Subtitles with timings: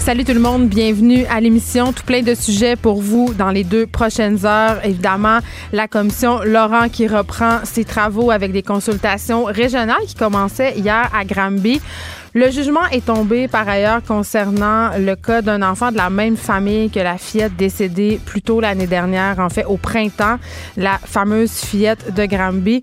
[0.00, 1.92] Salut tout le monde, bienvenue à l'émission.
[1.92, 4.82] Tout plein de sujets pour vous dans les deux prochaines heures.
[4.82, 5.40] Évidemment,
[5.72, 11.24] la commission Laurent qui reprend ses travaux avec des consultations régionales qui commençaient hier à
[11.26, 11.82] Granby.
[12.32, 16.88] Le jugement est tombé par ailleurs concernant le cas d'un enfant de la même famille
[16.88, 20.38] que la fillette décédée plus tôt l'année dernière, en fait au printemps,
[20.78, 22.80] la fameuse fillette de Granby.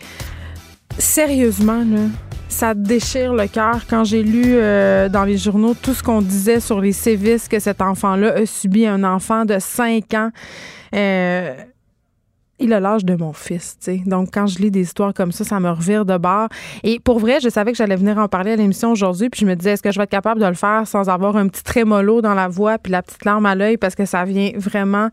[1.00, 2.04] Sérieusement, là,
[2.50, 6.60] ça déchire le cœur quand j'ai lu euh, dans les journaux tout ce qu'on disait
[6.60, 10.32] sur les sévices que cet enfant-là a subi, un enfant de 5 ans.
[10.96, 11.56] Euh,
[12.60, 14.02] il a l'âge de mon fils, tu sais.
[14.06, 16.48] Donc, quand je lis des histoires comme ça, ça me revire de bord.
[16.84, 19.46] Et pour vrai, je savais que j'allais venir en parler à l'émission aujourd'hui, puis je
[19.46, 21.64] me disais, est-ce que je vais être capable de le faire sans avoir un petit
[21.64, 25.10] trémolo dans la voix, puis la petite larme à l'œil, parce que ça vient vraiment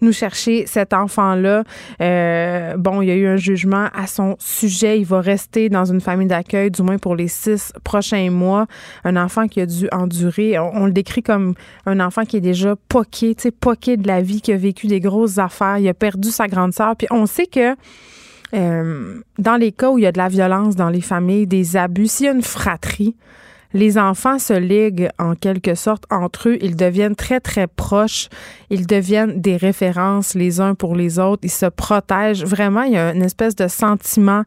[0.00, 1.64] nous chercher cet enfant-là.
[2.00, 4.98] Euh, bon, il y a eu un jugement à son sujet.
[4.98, 8.66] Il va rester dans une famille d'accueil, du moins pour les six prochains mois.
[9.04, 12.74] Un enfant qui a dû endurer, on, le décrit comme un enfant qui est déjà
[12.88, 15.78] poqué, tu sais, poqué de la vie, qui a vécu des grosses affaires.
[15.78, 17.74] Il a perdu sa grande sœur puis on sait que
[18.54, 21.76] euh, dans les cas où il y a de la violence dans les familles, des
[21.76, 23.16] abus, s'il y a une fratrie,
[23.72, 26.58] les enfants se liguent en quelque sorte entre eux.
[26.62, 28.28] Ils deviennent très, très proches.
[28.70, 31.42] Ils deviennent des références les uns pour les autres.
[31.44, 32.44] Ils se protègent.
[32.44, 34.44] Vraiment, il y a une espèce de sentiment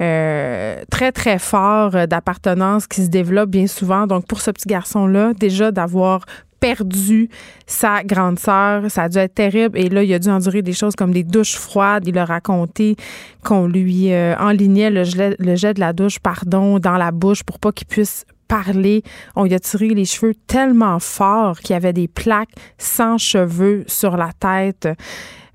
[0.00, 4.06] euh, très, très fort d'appartenance qui se développe bien souvent.
[4.06, 6.26] Donc, pour ce petit garçon-là, déjà d'avoir
[6.60, 7.28] perdu
[7.66, 8.90] sa grande sœur.
[8.90, 9.78] Ça a dû être terrible.
[9.78, 12.06] Et là, il a dû endurer des choses comme des douches froides.
[12.06, 12.96] Il a raconté
[13.44, 17.42] qu'on lui euh, enlignait le jet, le jet de la douche, pardon, dans la bouche
[17.42, 19.02] pour pas qu'il puisse parler.
[19.34, 23.84] On lui a tiré les cheveux tellement fort qu'il y avait des plaques sans cheveux
[23.86, 24.88] sur la tête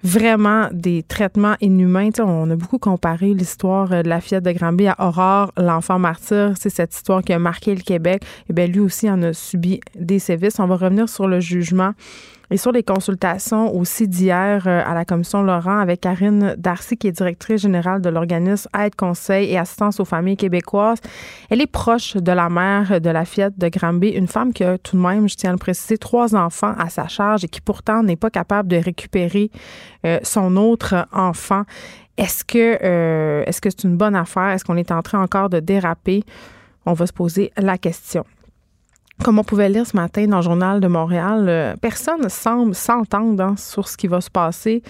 [0.04, 2.10] vraiment des traitements inhumains.
[2.20, 6.54] on a beaucoup comparé l'histoire euh, de la fillette de Granby à Aurore, l'enfant martyr.
[6.60, 8.24] C'est cette histoire qui a marqué le Québec.
[8.50, 10.60] Eh bien, lui aussi en a subi des sévices.
[10.60, 11.94] On va revenir sur le jugement
[12.52, 17.08] et sur les consultations aussi d'hier euh, à la commission Laurent avec Karine Darcy, qui
[17.08, 21.00] est directrice générale de l'organisme Aide, Conseil et Assistance aux familles québécoises.
[21.50, 24.78] Elle est proche de la mère de la fillette de Granby, une femme qui a
[24.78, 27.62] tout de même, je tiens à le préciser, trois enfants à sa charge et qui
[27.62, 29.50] pourtant n'est pas capable de récupérer
[30.06, 31.64] euh, son autre enfant.
[32.18, 34.50] Est-ce que euh, est-ce que c'est une bonne affaire?
[34.50, 36.24] Est-ce qu'on est en train encore de déraper?
[36.86, 38.26] On va se poser la question.
[39.24, 42.74] Comme on pouvait lire ce matin dans le journal de Montréal, euh, personne ne semble
[42.74, 44.82] s'entendre hein, sur ce qui va se passer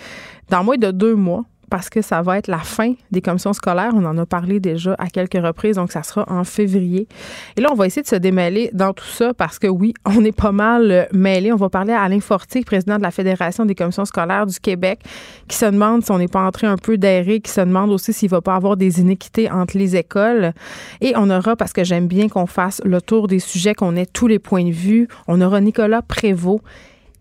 [0.50, 3.94] dans moins de deux mois parce que ça va être la fin des commissions scolaires.
[3.96, 7.08] On en a parlé déjà à quelques reprises, donc ça sera en février.
[7.56, 10.24] Et là, on va essayer de se démêler dans tout ça parce que oui, on
[10.26, 11.54] est pas mal euh, mêlés.
[11.54, 15.00] On va parler à Alain Fortier, président de la Fédération des commissions scolaires du Québec,
[15.48, 18.12] qui se demande si on n'est pas entré un peu d'aéré, qui se demande aussi
[18.12, 20.52] s'il va pas avoir des inéquités entre les écoles.
[21.00, 24.06] Et on aura, parce que j'aime bien qu'on fasse le tour des sujets, qu'on ait
[24.06, 26.62] tous les points de vue, on aura Nicolas Prévost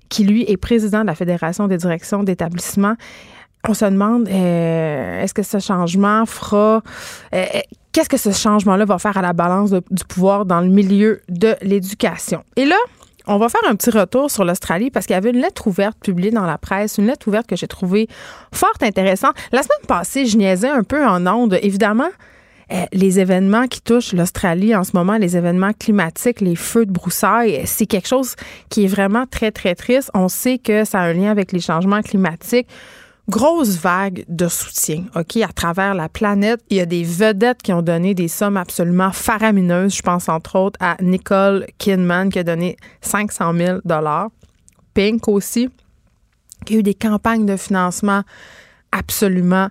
[0.09, 2.97] qui lui est président de la Fédération des directions d'établissement
[3.69, 6.83] on se demande euh, est-ce que ce changement fera
[7.35, 7.61] euh, euh,
[7.93, 11.57] qu'est-ce que ce changement-là va faire à la balance du pouvoir dans le milieu de
[11.61, 12.43] l'éducation?
[12.57, 12.77] Et là,
[13.27, 15.99] on va faire un petit retour sur l'Australie parce qu'il y avait une lettre ouverte
[16.03, 18.09] publiée dans la presse, une lettre ouverte que j'ai trouvée
[18.53, 19.35] fort intéressante.
[19.53, 21.59] La semaine passée, je niaisais un peu en ondes.
[21.63, 22.09] Évidemment,
[22.93, 27.63] les événements qui touchent l'Australie en ce moment, les événements climatiques, les feux de broussailles,
[27.67, 28.37] c'est quelque chose
[28.69, 30.11] qui est vraiment très, très triste.
[30.15, 32.69] On sait que ça a un lien avec les changements climatiques
[33.31, 36.61] grosse vague de soutien, OK, à travers la planète.
[36.69, 39.95] Il y a des vedettes qui ont donné des sommes absolument faramineuses.
[39.95, 43.79] Je pense entre autres à Nicole Kidman qui a donné 500 000
[44.93, 45.71] Pink aussi,
[46.67, 48.23] qui a eu des campagnes de financement
[48.93, 49.69] absolument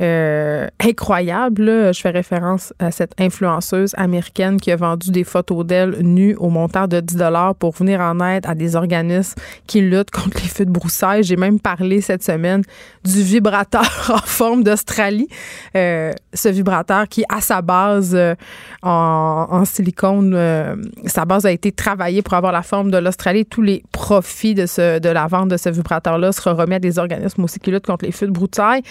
[0.00, 1.92] euh, incroyable.
[1.92, 6.50] Je fais référence à cette influenceuse américaine qui a vendu des photos d'elle nues au
[6.50, 9.34] montant de 10 dollars pour venir en aide à des organismes
[9.66, 11.24] qui luttent contre les feux de broussailles.
[11.24, 12.62] J'ai même parlé cette semaine
[13.04, 13.82] du vibrateur
[14.14, 15.28] en forme d'Australie.
[15.74, 18.36] Euh, ce vibrateur qui, à sa base euh,
[18.82, 20.38] en, silicone,
[21.06, 23.44] sa base a été travaillée pour avoir la forme de l'Australie.
[23.44, 27.58] Tous les profits de la vente de ce vibrateur-là sera remis à des organismes aussi
[27.58, 28.82] qui luttent contre les feux de broussailles.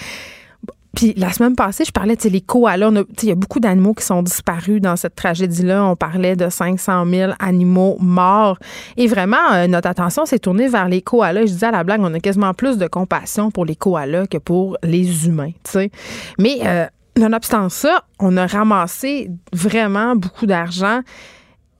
[0.97, 2.89] Puis la semaine passée, je parlais de les koalas.
[3.21, 5.85] Il y a beaucoup d'animaux qui sont disparus dans cette tragédie-là.
[5.85, 8.57] On parlait de 500 000 animaux morts.
[8.97, 11.41] Et vraiment, euh, notre attention s'est tournée vers les koalas.
[11.41, 14.39] Je disais à la blague, on a quasiment plus de compassion pour les koalas que
[14.39, 15.51] pour les humains.
[15.65, 15.91] sais.
[16.39, 21.01] Mais euh, Nonobstant ça, on a ramassé vraiment beaucoup d'argent.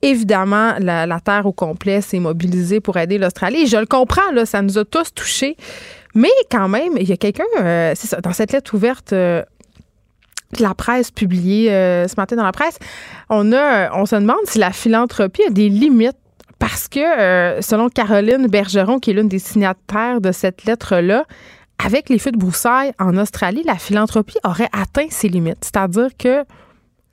[0.00, 3.66] Évidemment, la, Terre au complet s'est mobilisée pour aider l'Australie.
[3.66, 5.56] Je le comprends, là, ça nous a tous touchés.
[6.18, 9.44] Mais quand même, il y a quelqu'un, euh, c'est ça, dans cette lettre ouverte euh,
[10.56, 12.76] de la presse publiée euh, ce matin dans la presse,
[13.30, 16.16] on, a, on se demande si la philanthropie a des limites
[16.58, 21.24] parce que, selon Caroline Bergeron, qui est l'une des signataires de cette lettre-là,
[21.78, 25.62] avec les feux de broussailles en Australie, la philanthropie aurait atteint ses limites.
[25.62, 26.42] C'est-à-dire que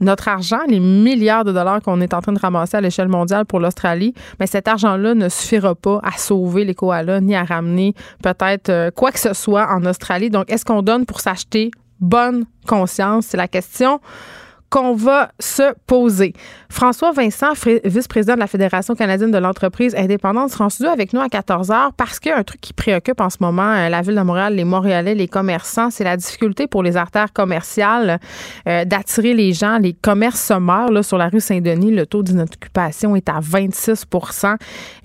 [0.06, 3.46] notre argent, les milliards de dollars qu'on est en train de ramasser à l'échelle mondiale
[3.46, 7.94] pour l'Australie, mais cet argent-là ne suffira pas à sauver les koalas ni à ramener
[8.24, 10.30] peut-être euh, quoi que ce soit en Australie.
[10.30, 11.72] Donc, est-ce qu'on donne pour s'acheter?
[12.00, 13.26] Bonne conscience?
[13.26, 14.00] C'est la question
[14.70, 16.34] qu'on va se poser.
[16.70, 17.54] François Vincent,
[17.86, 21.90] vice-président de la Fédération canadienne de l'entreprise indépendante, sera en avec nous à 14 h
[21.96, 24.22] parce qu'il y a un truc qui préoccupe en ce moment euh, la ville de
[24.22, 28.20] Montréal, les Montréalais, les commerçants, c'est la difficulté pour les artères commerciales
[28.68, 29.78] euh, d'attirer les gens.
[29.78, 31.92] Les commerces se sur la rue Saint-Denis.
[31.92, 34.56] Le taux d'inoccupation est à 26%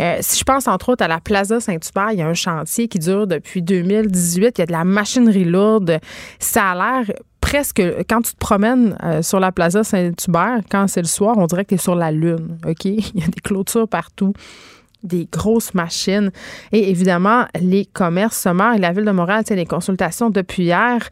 [0.01, 2.89] euh, Si je pense entre autres à la Plaza Saint-Hubert, il y a un chantier
[2.89, 4.59] qui dure depuis 2018.
[4.59, 5.99] Il y a de la machinerie lourde.
[6.39, 11.03] Ça a l'air presque, quand tu te promènes euh, sur la Plaza Saint-Hubert, quand c'est
[11.03, 12.59] le soir, on dirait que tu es sur la Lune.
[12.67, 12.85] OK?
[12.85, 14.33] Il y a des clôtures partout
[15.03, 16.31] des grosses machines.
[16.73, 21.09] Et évidemment, les commerces se la Ville de Montréal tient des consultations depuis hier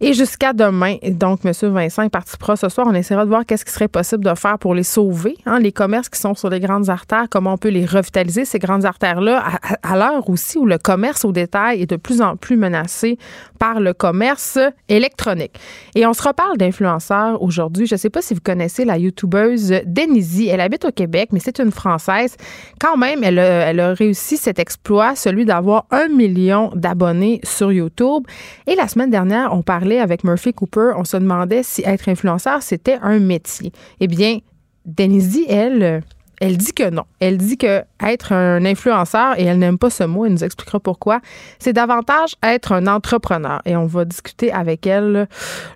[0.00, 0.96] et jusqu'à demain.
[1.04, 1.52] Donc, M.
[1.72, 2.86] Vincent participera ce soir.
[2.88, 5.36] On essaiera de voir qu'est-ce qui serait possible de faire pour les sauver.
[5.46, 8.58] Hein, les commerces qui sont sur les grandes artères, comment on peut les revitaliser, ces
[8.58, 9.44] grandes artères-là,
[9.82, 13.18] à, l'heure aussi où le commerce au détail est de plus en plus menacé
[13.58, 14.58] par le commerce
[14.88, 15.58] électronique.
[15.94, 17.86] Et on se reparle d'influenceurs aujourd'hui.
[17.86, 20.48] Je ne sais pas si vous connaissez la youtubeuse Denise.
[20.48, 22.36] Elle habite au Québec, mais c'est une Française.
[22.80, 28.24] Quand même, elle a, réussi cet exploit, celui d'avoir un million d'abonnés sur YouTube.
[28.66, 32.62] Et la semaine dernière, on parlait avec Murphy Cooper, on se demandait si être influenceur,
[32.62, 33.72] c'était un métier.
[34.00, 34.38] Eh bien,
[34.84, 36.02] Denise, elle,
[36.40, 37.04] elle dit que non.
[37.20, 40.80] Elle dit que être un influenceur, et elle n'aime pas ce mot, elle nous expliquera
[40.80, 41.20] pourquoi,
[41.58, 43.60] c'est davantage être un entrepreneur.
[43.66, 45.28] Et on va discuter avec elle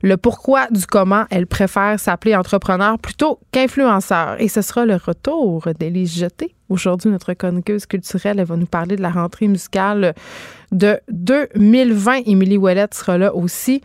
[0.03, 4.41] le pourquoi du comment elle préfère s'appeler entrepreneur plutôt qu'influenceur.
[4.41, 6.55] Et ce sera le retour d'Élise Jeté.
[6.71, 10.15] Aujourd'hui, notre chroniqueuse culturelle, elle va nous parler de la rentrée musicale
[10.73, 12.23] de 2020.
[12.25, 13.83] Émilie Ouellette sera là aussi.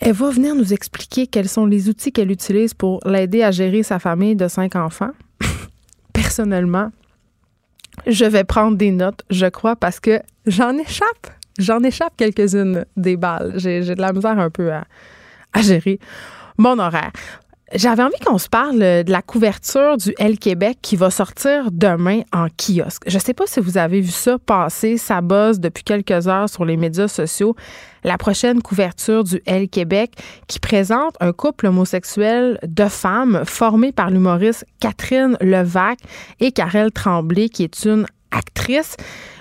[0.00, 3.82] Elle va venir nous expliquer quels sont les outils qu'elle utilise pour l'aider à gérer
[3.82, 5.10] sa famille de cinq enfants
[6.22, 6.90] personnellement,
[8.06, 11.26] je vais prendre des notes, je crois, parce que j'en échappe.
[11.58, 13.52] J'en échappe quelques-unes des balles.
[13.56, 14.84] J'ai de la misère un peu à,
[15.52, 15.98] à gérer
[16.56, 17.12] mon horaire.
[17.74, 22.22] J'avais envie qu'on se parle de la couverture du L Québec qui va sortir demain
[22.32, 23.02] en kiosque.
[23.06, 26.48] Je ne sais pas si vous avez vu ça passer, ça buzz depuis quelques heures
[26.48, 27.54] sur les médias sociaux.
[28.04, 30.12] La prochaine couverture du L Québec
[30.46, 35.98] qui présente un couple homosexuel de femmes formé par l'humoriste Catherine Levac
[36.40, 38.96] et Karel Tremblay qui est une actrice.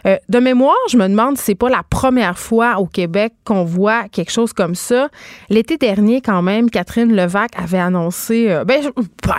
[0.06, 3.64] Euh, de mémoire, je me demande si c'est pas la première fois au Québec qu'on
[3.64, 5.10] voit quelque chose comme ça.
[5.50, 8.82] L'été dernier, quand même, Catherine Levac avait annoncé, euh, ben,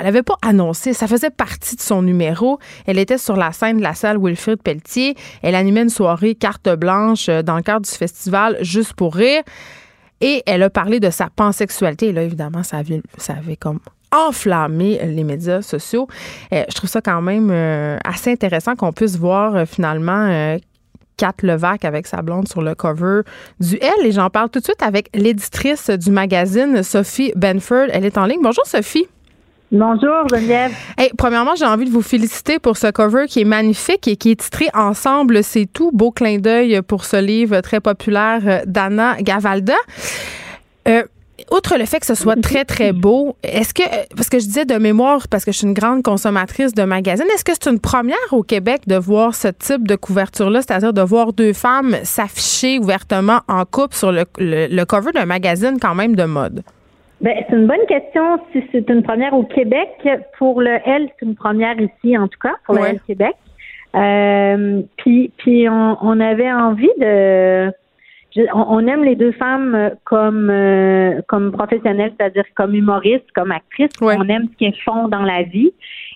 [0.01, 2.59] elle avait pas annoncé, ça faisait partie de son numéro.
[2.87, 5.15] Elle était sur la scène de la salle Wilfrid Pelletier.
[5.43, 9.43] Elle animait une soirée carte blanche euh, dans le cadre du festival Juste pour rire.
[10.21, 12.09] Et elle a parlé de sa pansexualité.
[12.09, 12.79] Et là, évidemment, ça
[13.19, 13.79] ça avait comme
[14.13, 16.09] enflammer les médias sociaux.
[16.53, 20.57] Euh, je trouve ça quand même euh, assez intéressant qu'on puisse voir euh, finalement
[21.17, 23.23] Kat Levac avec sa blonde sur le cover
[23.61, 24.07] du L.
[24.07, 27.89] Et j'en parle tout de suite avec l'éditrice du magazine, Sophie Benford.
[27.93, 28.41] Elle est en ligne.
[28.43, 29.07] Bonjour, Sophie.
[29.71, 30.73] Bonjour, Geneviève.
[30.97, 34.31] Hey, premièrement, j'ai envie de vous féliciter pour ce cover qui est magnifique et qui
[34.31, 35.91] est titré Ensemble, c'est tout.
[35.93, 39.75] Beau clin d'œil pour ce livre très populaire d'Anna Gavalda
[41.51, 43.83] outre le fait que ce soit très, très beau, est-ce que,
[44.15, 47.27] parce que je disais de mémoire, parce que je suis une grande consommatrice de magazines,
[47.35, 51.03] est-ce que c'est une première au Québec de voir ce type de couverture-là, c'est-à-dire de
[51.03, 56.17] voir deux femmes s'afficher ouvertement en couple sur le, le, cover d'un magazine quand même
[56.17, 56.63] de mode?
[57.21, 59.89] Ben, c'est une bonne question si c'est une première au Québec.
[60.39, 63.35] Pour le L, c'est une première ici, en tout cas, pour le L Québec.
[63.95, 67.73] Euh, puis, puis on, on avait envie de
[68.53, 73.91] on, aime les deux femmes euh, comme euh, comme professionnelles, c'est-à-dire comme humoristes, comme actrices.
[74.01, 75.73] On aime ce qu'elles font dans la vie.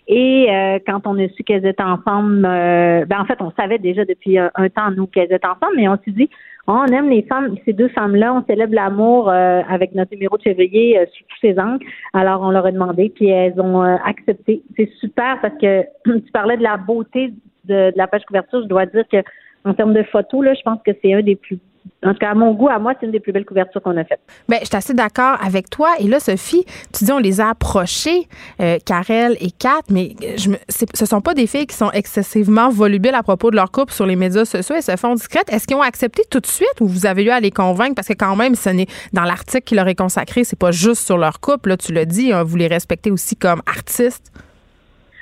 [0.08, 4.04] Et euh, quand on a su qu'elles étaient ensemble, ben en fait, on savait déjà
[4.04, 6.28] depuis un, temps nous qu'elles étaient ensemble, mais on s'est dit,
[6.66, 10.98] on aime les femmes, ces deux femmes-là, on célèbre l'amour avec notre numéro de février
[11.12, 11.84] sous tous ses angles.
[12.12, 14.62] Alors on leur a demandé, puis elles ont accepté.
[14.76, 17.32] C'est super parce que tu parlais de la beauté
[17.64, 18.62] de, de la page couverture.
[18.62, 19.18] Je dois dire que
[19.64, 21.58] en termes de photos, là, je pense que c'est un des plus
[22.04, 23.96] en tout cas, à mon goût, à moi, c'est une des plus belles couvertures qu'on
[23.96, 24.20] a faites.
[24.48, 25.90] Bien, je suis assez d'accord avec toi.
[26.00, 28.28] Et là, Sophie, tu dis, on les a approchés,
[28.60, 32.70] euh, Karel et Kat, mais je me, ce sont pas des filles qui sont excessivement
[32.70, 34.74] volubiles à propos de leur couple sur les médias sociaux.
[34.76, 35.52] Elles se font discrètes.
[35.52, 37.94] Est-ce qu'ils ont accepté tout de suite ou vous avez eu à les convaincre?
[37.94, 41.06] Parce que quand même, ce n'est dans l'article qui leur est consacré, c'est pas juste
[41.06, 41.70] sur leur couple.
[41.70, 44.32] Là, tu l'as dit, hein, vous les respectez aussi comme artistes.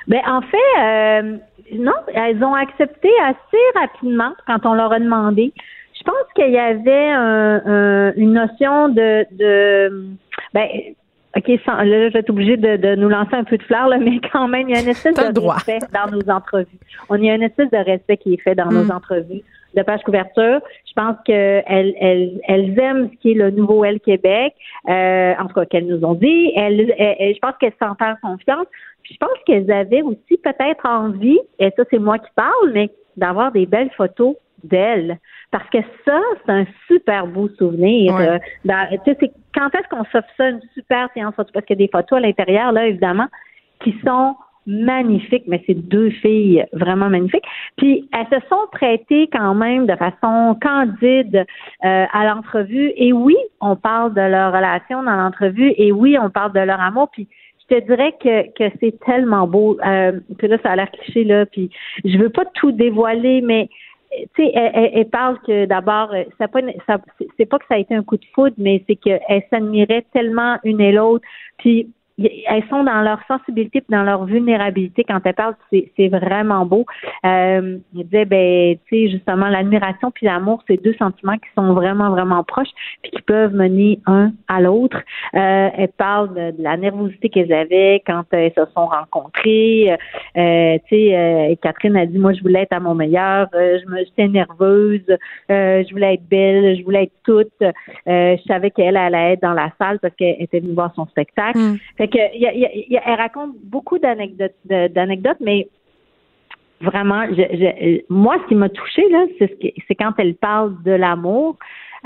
[0.07, 1.37] Bien, en fait, euh,
[1.73, 5.53] non, elles ont accepté assez rapidement quand on leur a demandé.
[6.01, 7.09] Je pense qu'il y avait
[8.17, 10.07] une notion de, de
[10.53, 10.67] ben,
[11.37, 14.19] OK, là, je vais être obligée de, nous lancer un peu de fleurs, là, mais
[14.31, 16.79] quand même, il y a une espèce de respect dans nos entrevues.
[17.09, 18.91] On y a une espèce de respect qui est fait dans nos mm.
[18.91, 19.41] entrevues
[19.75, 20.59] de page couverture.
[20.85, 24.53] Je pense qu'elles elles, elles aiment ce qui est le nouveau Elle Québec,
[24.89, 26.51] euh, en tout cas qu'elles nous ont dit.
[26.57, 28.67] Elles, je pense qu'elles s'entendent confiance.
[29.03, 32.89] Puis je pense qu'elles avaient aussi peut-être envie, et ça c'est moi qui parle, mais
[33.15, 35.17] d'avoir des belles photos d'elles.
[35.51, 38.15] Parce que ça, c'est un super beau souvenir.
[38.15, 41.51] Euh, quand est-ce qu'on s'offre ça, une super séance photo?
[41.53, 43.27] Parce qu'il y a des photos à l'intérieur, là, évidemment,
[43.83, 44.35] qui sont
[44.67, 47.43] magnifiques, mais c'est deux filles vraiment magnifiques.
[47.77, 51.45] Puis elles se sont prêtées quand même de façon candide
[51.83, 52.91] euh, à l'entrevue.
[52.95, 55.73] Et oui, on parle de leur relation dans l'entrevue.
[55.77, 57.09] Et oui, on parle de leur amour.
[57.11, 57.27] Puis
[57.61, 59.77] je te dirais que, que c'est tellement beau.
[59.85, 61.45] Euh, que là, ça a l'air cliché là.
[61.45, 61.71] Puis
[62.05, 63.69] je veux pas tout dévoiler, mais
[64.11, 66.47] tu sais, elle, parle que d'abord, euh, ça,
[66.87, 66.99] ça
[67.37, 70.57] c'est pas que ça a été un coup de foudre, mais c'est qu'elle s'admirait tellement
[70.63, 71.25] une et l'autre.
[71.57, 71.87] Puis
[72.47, 76.85] elles sont dans leur sensibilité et dans leur vulnérabilité quand elles parlent, c'est vraiment beau.
[77.25, 81.73] Euh, il disait, ben, tu sais, justement, l'admiration puis l'amour, c'est deux sentiments qui sont
[81.73, 82.69] vraiment, vraiment proches
[83.01, 84.97] puis qui peuvent mener un à l'autre.
[85.35, 89.97] Euh, elles parlent de, la nervosité qu'elles avaient quand elles se sont rencontrées.
[90.37, 93.79] Euh, tu sais, euh, Catherine a dit, moi, je voulais être à mon meilleur, euh,
[93.83, 95.01] je me j'étais nerveuse,
[95.49, 97.49] je voulais être belle, je voulais être toute.
[98.05, 101.57] je savais qu'elle allait être dans la salle parce qu'elle était venue voir son spectacle.
[101.57, 101.77] Mm
[102.15, 105.67] elle raconte beaucoup d'anecdotes, d'anecdotes, mais
[106.81, 107.25] vraiment,
[108.09, 111.57] moi, ce qui m'a touchée là, c'est quand elle parle de l'amour.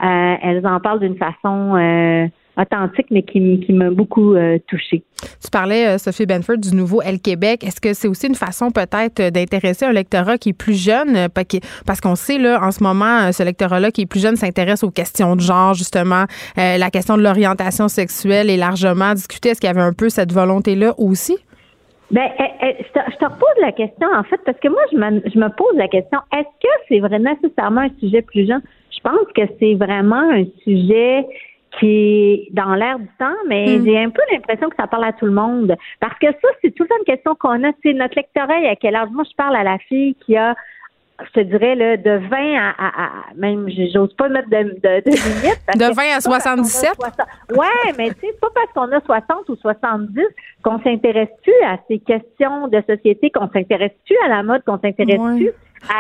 [0.04, 5.04] Euh, en parlent d'une façon euh, authentique, mais qui, qui m'a beaucoup euh, touchée.
[5.44, 7.64] Tu parlais, euh, Sophie Benford, du nouveau Elle Québec.
[7.64, 11.16] Est-ce que c'est aussi une façon peut-être d'intéresser un lectorat qui est plus jeune?
[11.16, 11.28] Euh,
[11.86, 14.92] parce qu'on sait, là, en ce moment, ce lectorat-là qui est plus jeune s'intéresse aux
[14.92, 16.26] questions de genre, justement.
[16.56, 19.50] la question de l'orientation sexuelle est largement discutée.
[19.50, 21.38] Est-ce qu'il y avait un peu cette volonté-là aussi?
[22.12, 25.22] Ben, eh, eh, je te repose la question, en fait, parce que moi, je me,
[25.28, 28.62] je me pose la question, est-ce que c'est vrai nécessairement un sujet plus jeune?
[28.92, 31.26] Je pense que c'est vraiment un sujet
[31.80, 33.86] qui est dans l'air du temps, mais mm.
[33.86, 35.76] j'ai un peu l'impression que ça parle à tout le monde.
[36.00, 37.72] Parce que ça, c'est tout le temps une question qu'on a.
[37.84, 39.10] C'est notre lectorat, à quel âge?
[39.12, 40.56] Moi, je parle à la fille qui a
[41.24, 45.02] je te dirais là, de 20 à, à, à même j'ose pas mettre de, de,
[45.02, 45.62] de limite.
[45.74, 46.92] de 20 à 77?
[47.56, 47.68] Ouais,
[47.98, 50.22] mais tu sais, pas parce qu'on a 60 ou 70
[50.62, 54.80] qu'on s'intéresse plus à ces questions de société, qu'on s'intéresse plus à la mode, qu'on
[54.80, 55.52] s'intéresse plus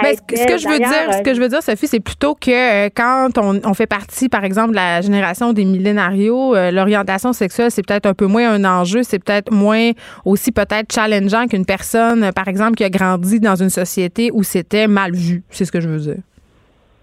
[0.01, 2.85] mais ce, que je veux dire, ce que je veux dire, Sophie, c'est plutôt que
[2.85, 7.71] euh, quand on, fait partie, par exemple, de la génération des millénarios, euh, l'orientation sexuelle,
[7.71, 9.91] c'est peut-être un peu moins un enjeu, c'est peut-être moins
[10.23, 14.87] aussi peut-être challengeant qu'une personne, par exemple, qui a grandi dans une société où c'était
[14.87, 15.43] mal vu.
[15.49, 16.21] C'est ce que je veux dire.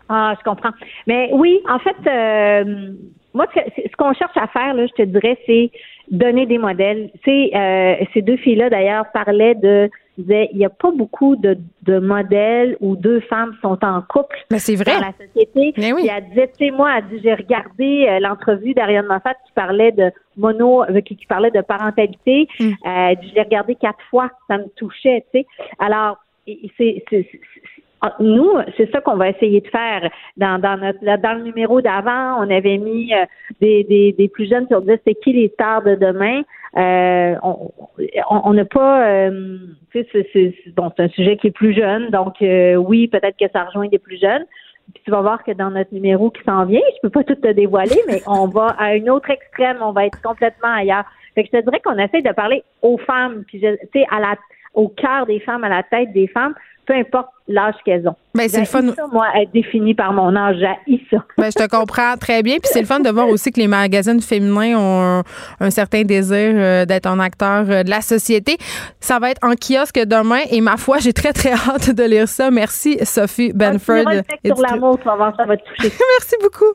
[0.08, 0.72] Ah, je comprends.
[1.06, 2.92] Mais oui, en fait, euh,
[3.34, 5.70] moi, ce qu'on cherche à faire, là, je te dirais, c'est
[6.10, 7.10] donner des modèles.
[7.24, 11.58] Tu sais, ces deux filles-là, d'ailleurs, parlaient de disait il n'y a pas beaucoup de,
[11.82, 14.94] de, modèles où deux femmes sont en couple Mais c'est vrai.
[14.94, 15.74] dans la société.
[15.78, 16.08] Mais oui.
[16.10, 19.92] elle disait, tu sais, moi, elle dit, j'ai regardé euh, l'entrevue d'Ariane Moffat qui parlait
[19.92, 22.48] de mono, euh, qui, parlait de parentalité.
[22.58, 22.64] Mm.
[22.64, 25.46] Euh, je l'ai regardé quatre fois, ça me touchait, tu sais.
[25.78, 27.04] Alors, c'est
[28.20, 30.10] nous, c'est ça qu'on va essayer de faire.
[30.36, 33.12] Dans, dans, notre, dans le numéro d'avant, on avait mis
[33.60, 36.42] des, des, des, plus jeunes qui on disait c'est qui les stars de demain?
[36.76, 37.36] Euh,
[38.30, 39.58] on n'a pas, euh,
[39.92, 43.50] c'est, c'est, bon, c'est un sujet qui est plus jeune, donc euh, oui, peut-être que
[43.52, 44.44] ça rejoint des plus jeunes.
[44.94, 47.34] Puis tu vas voir que dans notre numéro qui s'en vient, je peux pas tout
[47.34, 51.04] te dévoiler, mais on va à une autre extrême, on va être complètement ailleurs.
[51.34, 54.20] Fait que je te dirais qu'on essaie de parler aux femmes, puis tu sais, à
[54.20, 54.36] la,
[54.74, 56.54] au cœur des femmes, à la tête des femmes,
[56.86, 58.16] peu importe l'âge qu'elles ont.
[58.34, 58.80] Ben, c'est le fun.
[58.96, 60.56] Ça, moi, être défini par mon âge,
[60.86, 61.18] j'ai ça.
[61.36, 62.58] Ben, je te comprends très bien.
[62.58, 65.22] Puis c'est le fun de voir aussi que les magazines féminins ont
[65.60, 68.56] un, certain désir euh, d'être un acteur euh, de la société.
[69.00, 72.28] Ça va être en kiosque demain et ma foi, j'ai très, très hâte de lire
[72.28, 72.50] ça.
[72.50, 74.04] Merci, Sophie Benford.
[74.44, 75.92] sur l'amour, ça va te toucher.
[76.18, 76.72] Merci beaucoup.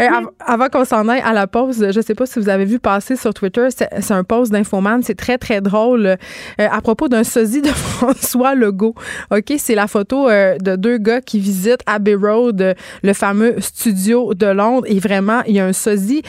[0.00, 2.64] Euh, avant qu'on s'en aille à la pause, je ne sais pas si vous avez
[2.64, 5.02] vu passer sur Twitter, c'est un post d'Infoman.
[5.02, 6.16] C'est très, très drôle
[6.58, 8.94] à propos d'un sosie de François Legault.
[9.30, 12.74] OK, c'est la photo euh, de deux gars qui visitent Abbey Road,
[13.04, 14.86] le fameux studio de Londres.
[14.88, 16.22] Et vraiment, il y a un sosie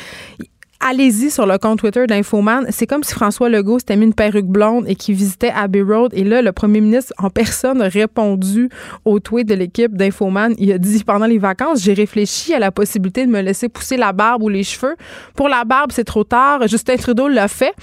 [0.86, 2.68] allez-y sur le compte Twitter d'Infoman.
[2.70, 6.12] C'est comme si François Legault s'était mis une perruque blonde et qui visitait Abbey Road.
[6.14, 8.70] Et là, le premier ministre en personne a répondu
[9.04, 10.54] au tweet de l'équipe d'Infoman.
[10.60, 13.98] Il a dit pendant les vacances, j'ai réfléchi à la possibilité de me laisser pousser
[13.98, 14.96] la barbe ou les cheveux.
[15.36, 16.68] Pour la barbe, c'est trop tard.
[16.68, 17.74] Justin Trudeau l'a fait.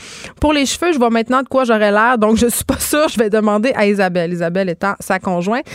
[0.40, 2.18] Pour les cheveux, je vois maintenant de quoi j'aurais l'air.
[2.18, 3.08] Donc, je suis pas sûre.
[3.08, 4.32] Je vais demander à Isabelle.
[4.32, 5.66] Isabelle étant sa conjointe.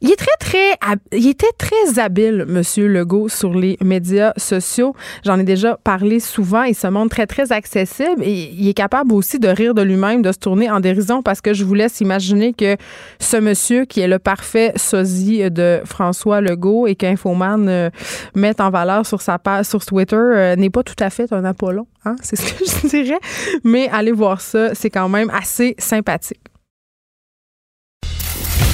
[0.00, 4.94] Il est très, très, il était très habile, Monsieur Legault, sur les médias sociaux.
[5.24, 6.62] J'en ai déjà parlé souvent.
[6.62, 10.22] Il se montre très, très accessible et il est capable aussi de rire de lui-même,
[10.22, 12.76] de se tourner en dérision parce que je vous laisse imaginer que
[13.18, 17.90] ce monsieur qui est le parfait sosie de François Legault et qu'Infoman euh,
[18.36, 21.44] met en valeur sur sa page, sur Twitter, euh, n'est pas tout à fait un
[21.44, 21.88] Apollon.
[22.04, 22.14] Hein?
[22.22, 23.18] C'est ce que je dirais.
[23.64, 24.76] Mais allez voir ça.
[24.76, 26.47] C'est quand même assez sympathique.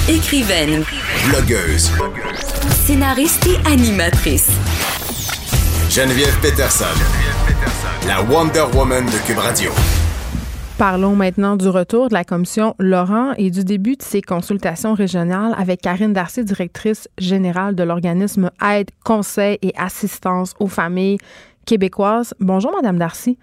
[0.07, 0.83] Écrivaine.
[1.27, 1.91] Blogueuse.
[2.85, 4.51] Scénariste et animatrice.
[5.89, 6.85] Geneviève Peterson.
[8.07, 9.71] La Wonder Woman de Cube Radio.
[10.77, 15.55] Parlons maintenant du retour de la commission Laurent et du début de ses consultations régionales
[15.57, 21.17] avec Karine Darcy, directrice générale de l'organisme Aide, Conseil et Assistance aux familles
[21.65, 22.35] québécoises.
[22.39, 23.39] Bonjour, Madame Darcy.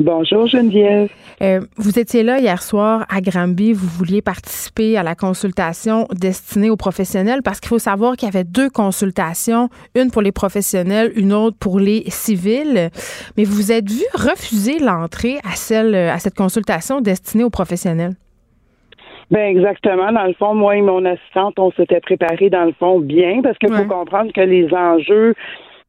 [0.00, 1.08] Bonjour Geneviève.
[1.40, 3.72] Euh, vous étiez là hier soir à Granby.
[3.72, 8.28] Vous vouliez participer à la consultation destinée aux professionnels parce qu'il faut savoir qu'il y
[8.28, 12.90] avait deux consultations, une pour les professionnels, une autre pour les civils.
[13.36, 18.16] Mais vous vous êtes vu refuser l'entrée à celle à cette consultation destinée aux professionnels?
[19.30, 20.12] Ben exactement.
[20.12, 23.58] Dans le fond, moi et mon assistante, on s'était préparé dans le fond bien parce
[23.58, 25.34] qu'il faut comprendre que les enjeux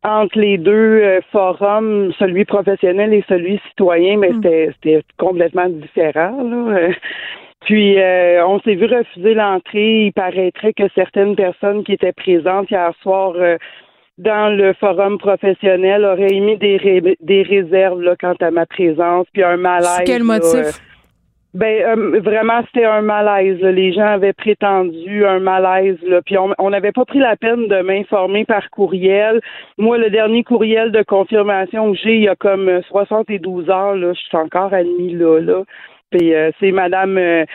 [0.03, 4.41] entre les deux euh, forums, celui professionnel et celui citoyen, mais hmm.
[4.43, 6.41] c'était complètement différent.
[6.43, 6.89] Là.
[7.65, 10.05] Puis euh, on s'est vu refuser l'entrée.
[10.05, 13.57] Il paraîtrait que certaines personnes qui étaient présentes hier soir euh,
[14.17, 19.43] dans le forum professionnel auraient émis des, des réserves là, quant à ma présence, puis
[19.43, 20.03] un malaise.
[20.05, 20.79] Quel motif?
[21.53, 23.59] Ben euh, vraiment c'était un malaise.
[23.61, 25.97] Les gens avaient prétendu un malaise.
[26.03, 26.21] Là.
[26.21, 29.39] Puis on n'avait pas pris la peine de m'informer par courriel.
[29.77, 34.13] Moi, le dernier courriel de confirmation que j'ai, il y a comme 72 heures, là,
[34.13, 35.39] je suis encore admis là.
[35.39, 35.63] là.
[36.11, 37.45] Puis euh, c'est Madame euh,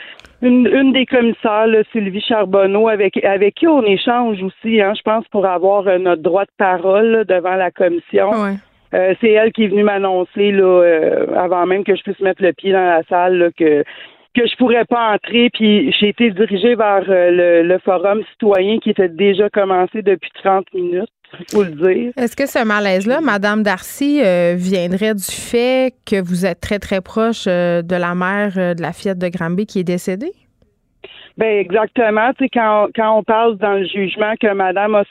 [0.41, 5.27] une, une des commissaires, Sylvie Charbonneau, avec avec qui on échange aussi, hein, je pense,
[5.29, 8.31] pour avoir notre droit de parole devant la commission.
[8.95, 12.43] Euh, c'est elle qui est venue m'annoncer là euh, avant même que je puisse mettre
[12.43, 13.85] le pied dans la salle que
[14.35, 15.51] que je pourrais pas entrer.
[15.53, 20.73] Puis j'ai été dirigée vers euh, le, forum citoyen qui était déjà commencé depuis 30
[20.75, 21.11] minutes.
[21.51, 22.13] Faut le dire.
[22.17, 24.21] Est-ce que ce malaise-là, Madame Darcy,
[24.55, 29.19] viendrait du fait que vous êtes très, très proche de la mère de la fillette
[29.19, 30.33] de Granby qui est décédée?
[31.39, 32.33] Ben exactement.
[32.35, 35.05] Tu sais, quand, quand on parle dans le jugement que Madame a,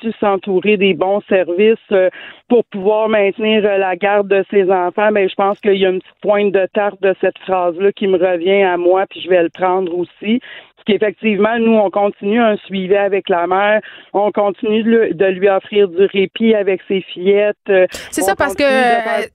[0.00, 2.10] su s'entourer des bons services euh,
[2.48, 5.90] pour pouvoir maintenir euh, la garde de ses enfants, ben je pense qu'il y a
[5.90, 9.28] une petite pointe de tarte de cette phrase-là qui me revient à moi, puis je
[9.28, 10.40] vais le prendre aussi.
[10.80, 13.80] Parce qu'effectivement, nous, on continue un suivi avec la mère,
[14.14, 17.56] on continue de, lui offrir du répit avec ses fillettes.
[17.68, 18.64] Euh, C'est ça, parce que,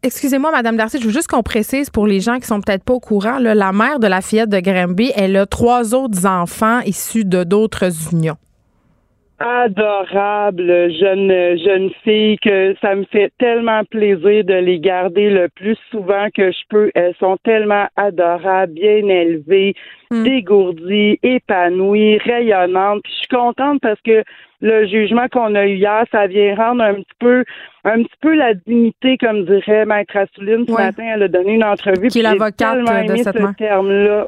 [0.02, 2.94] excusez-moi, Madame Darcy, je veux juste qu'on précise pour les gens qui sont peut-être pas
[2.94, 7.26] au courant, la mère de la fillette de Granby, elle a trois autres enfants issus
[7.26, 8.38] de d'autres unions
[9.40, 15.78] adorable jeune jeune fille que ça me fait tellement plaisir de les garder le plus
[15.92, 16.92] souvent que je peux.
[16.96, 19.76] Elles sont tellement adorables, bien élevées,
[20.12, 20.24] hmm.
[20.24, 23.02] dégourdies, épanouies, rayonnantes.
[23.04, 24.24] Puis je suis contente parce que
[24.62, 27.44] le jugement qu'on a eu hier, ça vient rendre un petit peu
[27.84, 31.04] un petit peu la dignité, comme dirait Maître Assouline ce matin.
[31.16, 32.08] Elle a donné une entrevue.
[32.08, 34.28] Qui est l'avocate de cette ce terme-là.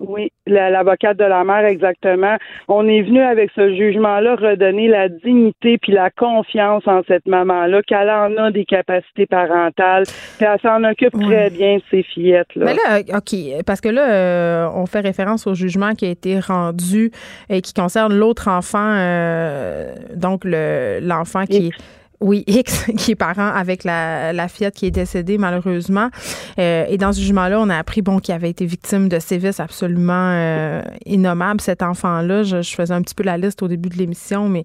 [0.00, 2.36] Oui, l'avocate de la mère, exactement.
[2.68, 7.82] On est venu avec ce jugement-là redonner la dignité puis la confiance en cette maman-là,
[7.82, 10.04] qu'elle en a des capacités parentales,
[10.38, 12.64] puis elle s'en occupe très bien de ses fillettes-là.
[12.64, 16.40] Mais là, OK, parce que là, euh, on fait référence au jugement qui a été
[16.40, 17.10] rendu
[17.50, 23.48] et qui concerne l'autre enfant, euh, donc l'enfant qui est oui, X, qui est parent
[23.48, 26.10] avec la, la fillette qui est décédée malheureusement.
[26.58, 29.60] Euh, et dans ce jugement-là, on a appris bon qu'il avait été victime de sévices
[29.60, 31.60] absolument euh, innommables.
[31.60, 34.64] Cet enfant-là, je, je, faisais un petit peu la liste au début de l'émission, mais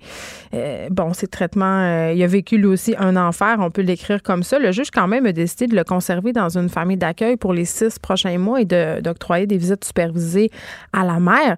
[0.54, 3.58] euh, bon, ces traitements, euh, il a vécu lui aussi un enfer.
[3.60, 4.60] On peut l'écrire comme ça.
[4.60, 7.66] Le juge quand même a décidé de le conserver dans une famille d'accueil pour les
[7.66, 10.52] six prochains mois et d'octroyer des visites supervisées
[10.92, 11.56] à la mère.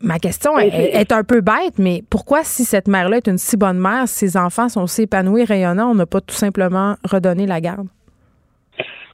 [0.00, 3.78] Ma question est, un peu bête, mais pourquoi, si cette mère-là est une si bonne
[3.78, 7.86] mère, ses enfants sont si épanouis, rayonnants, on n'a pas tout simplement redonné la garde?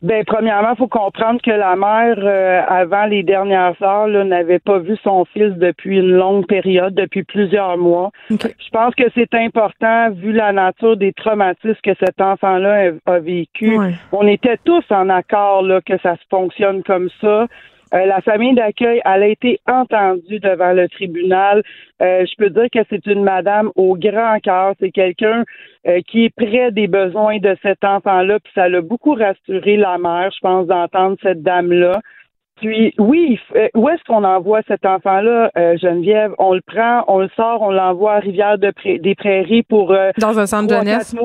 [0.02, 4.78] Ben, premièrement, il faut comprendre que la mère, euh, avant les dernières heures, n'avait pas
[4.78, 8.10] vu son fils depuis une longue période, depuis plusieurs mois.
[8.28, 13.78] Je pense que c'est important, vu la nature des traumatismes que cet enfant-là a, vécu.
[14.10, 17.46] On était tous en accord là, que ça se fonctionne comme ça.
[17.94, 21.62] Euh, la famille d'accueil, elle a été entendue devant le tribunal.
[22.00, 24.74] Euh, je peux dire que c'est une madame au grand cœur.
[24.80, 25.44] C'est quelqu'un
[25.86, 28.38] euh, qui est près des besoins de cet enfant-là.
[28.40, 32.00] Puis ça l'a beaucoup rassuré la mère, je pense, d'entendre cette dame-là.
[32.60, 33.40] Puis oui,
[33.74, 36.32] où est-ce qu'on envoie cet enfant-là, Geneviève?
[36.38, 40.38] On le prend, on le sort, on l'envoie à Rivière de des Prairies pour dans
[40.38, 41.16] un centre de jeunesse?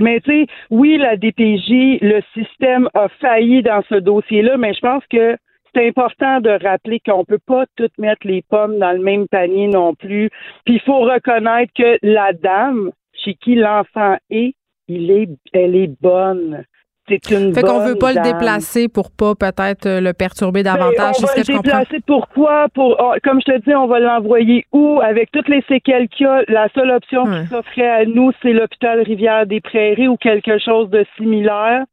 [0.00, 4.80] Mais tu sais, oui, la DPJ, le système a failli dans ce dossier-là, mais je
[4.80, 5.36] pense que
[5.74, 9.68] c'est important de rappeler qu'on peut pas toutes mettre les pommes dans le même panier
[9.68, 10.30] non plus.
[10.64, 14.54] Puis il faut reconnaître que la dame chez qui l'enfant est,
[14.88, 16.64] il est, elle est bonne.
[17.06, 20.74] C'est une fait qu'on veut pas le déplacer pour pas peut-être euh, le perturber ben,
[20.74, 21.16] davantage.
[21.18, 22.68] on va le déplacer pourquoi?
[22.72, 25.00] Pour oh, comme je te dis, on va l'envoyer où?
[25.02, 28.54] Avec toutes les séquelles qu'il y a, la seule option qui s'offrait à nous, c'est
[28.54, 31.84] l'hôpital Rivière des Prairies ou quelque chose de similaire.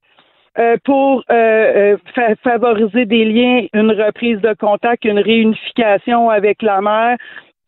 [0.60, 6.82] Euh, pour euh, euh favoriser des liens, une reprise de contact, une réunification avec la
[6.82, 7.18] mère.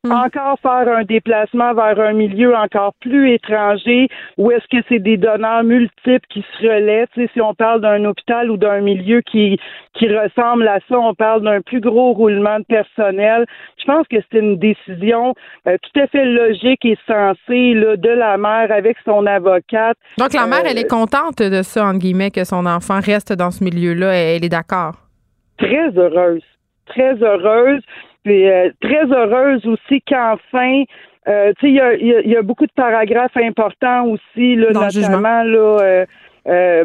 [0.06, 0.12] Mm.
[0.12, 5.16] Encore faire un déplacement vers un milieu encore plus étranger ou est-ce que c'est des
[5.16, 7.08] donneurs multiples qui se relaient?
[7.14, 9.58] Tu sais, si on parle d'un hôpital ou d'un milieu qui,
[9.94, 13.46] qui ressemble à ça, on parle d'un plus gros roulement de personnel.
[13.80, 15.36] Je pense que c'est une décision
[15.70, 19.96] euh, tout à fait logique et sensée là, de la mère avec son avocate.
[20.18, 23.32] Donc la mère, elle est euh, contente de ça, entre guillemets, que son enfant reste
[23.32, 24.14] dans ce milieu-là.
[24.14, 24.96] Elle est d'accord.
[25.58, 26.44] Très heureuse.
[26.88, 27.82] Très heureuse.
[28.24, 30.84] Puis euh, très heureuse aussi qu'enfin,
[31.28, 36.06] euh, tu sais, il y a, beaucoup de paragraphes importants aussi, là, notamment là,
[36.46, 36.84] euh,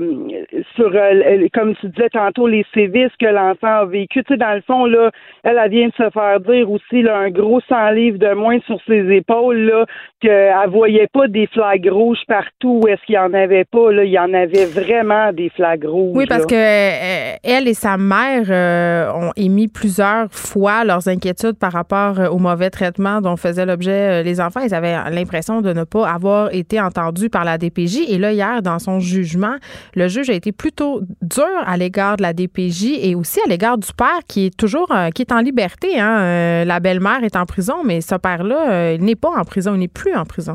[0.77, 4.23] sur, euh, comme tu disais tantôt, les sévices que l'enfant a vécu.
[4.23, 5.11] Tu sais, dans le fond, là,
[5.43, 8.59] elle, elle vient de se faire dire aussi là, un gros 100 livres de moins
[8.67, 9.87] sur ses épaules, là,
[10.21, 13.91] qu'elle voyait pas des flags rouges partout où est-ce qu'il y en avait pas.
[13.91, 16.17] Là, il y en avait vraiment des flags rouges.
[16.17, 21.73] Oui, parce que euh, elle et sa mère ont émis plusieurs fois leurs inquiétudes par
[21.73, 24.61] rapport au mauvais traitement dont faisaient l'objet les enfants.
[24.65, 28.09] Ils avaient l'impression de ne pas avoir été entendus par la DPJ.
[28.09, 29.48] Et là, hier, dans son jugement,
[29.95, 33.79] le juge a été plutôt dur à l'égard de la DPJ et aussi à l'égard
[33.79, 35.99] du père qui est toujours euh, qui est en liberté.
[35.99, 36.21] Hein.
[36.21, 39.75] Euh, la belle-mère est en prison, mais ce père-là, euh, il n'est pas en prison,
[39.75, 40.53] il n'est plus en prison.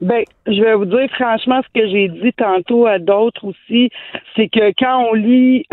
[0.00, 3.90] Ben, je vais vous dire franchement ce que j'ai dit tantôt à d'autres aussi,
[4.34, 5.66] c'est que quand on lit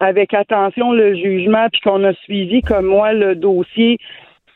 [0.00, 3.98] avec attention le jugement puis qu'on a suivi comme moi le dossier,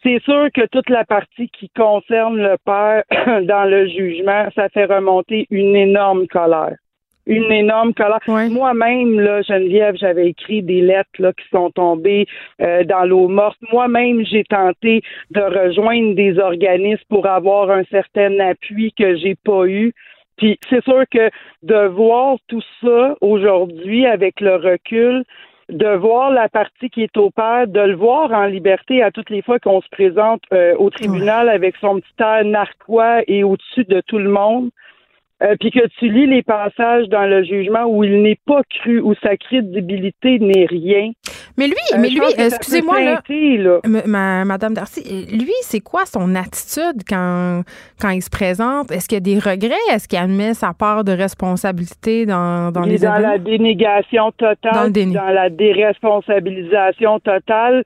[0.02, 3.02] c'est sûr que toute la partie qui concerne le père
[3.42, 6.76] dans le jugement, ça fait remonter une énorme colère
[7.28, 8.18] une énorme colère.
[8.26, 12.26] Moi-même, là, Geneviève, j'avais écrit des lettres là, qui sont tombées
[12.60, 13.58] euh, dans l'eau morte.
[13.70, 19.66] Moi-même, j'ai tenté de rejoindre des organismes pour avoir un certain appui que j'ai pas
[19.66, 19.92] eu.
[20.38, 21.30] Puis c'est sûr que
[21.62, 25.24] de voir tout ça aujourd'hui avec le recul,
[25.68, 29.28] de voir la partie qui est au père, de le voir en liberté à toutes
[29.28, 33.84] les fois qu'on se présente euh, au tribunal avec son petit air narquois et au-dessus
[33.84, 34.70] de tout le monde,
[35.42, 39.00] euh, puis que tu lis les passages dans le jugement où il n'est pas cru,
[39.00, 41.12] où sa crédibilité n'est rien.
[41.56, 47.62] Mais lui, euh, mais lui, excusez-moi là, Madame Darcy, lui, c'est quoi son attitude quand
[48.00, 48.90] quand il se présente?
[48.90, 49.74] Est-ce qu'il y a des regrets?
[49.92, 54.92] Est-ce qu'il admet sa part de responsabilité dans dans il les dans la dénégation totale,
[54.92, 57.84] dans, dans la déresponsabilisation totale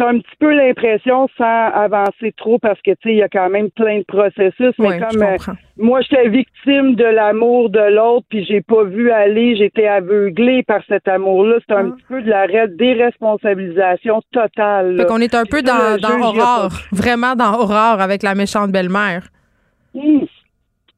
[0.00, 3.28] c'est un petit peu l'impression sans avancer trop parce que tu sais il y a
[3.28, 5.36] quand même plein de processus mais comme euh,
[5.76, 10.80] moi j'étais victime de l'amour de l'autre puis j'ai pas vu aller j'étais aveuglée par
[10.88, 11.94] cet amour là c'est un ah.
[11.94, 17.34] petit peu de la déresponsabilisation totale fait qu'on est un peu dans, dans Aurore vraiment
[17.34, 19.28] dans Aurore avec la méchante belle-mère
[19.94, 20.24] mmh.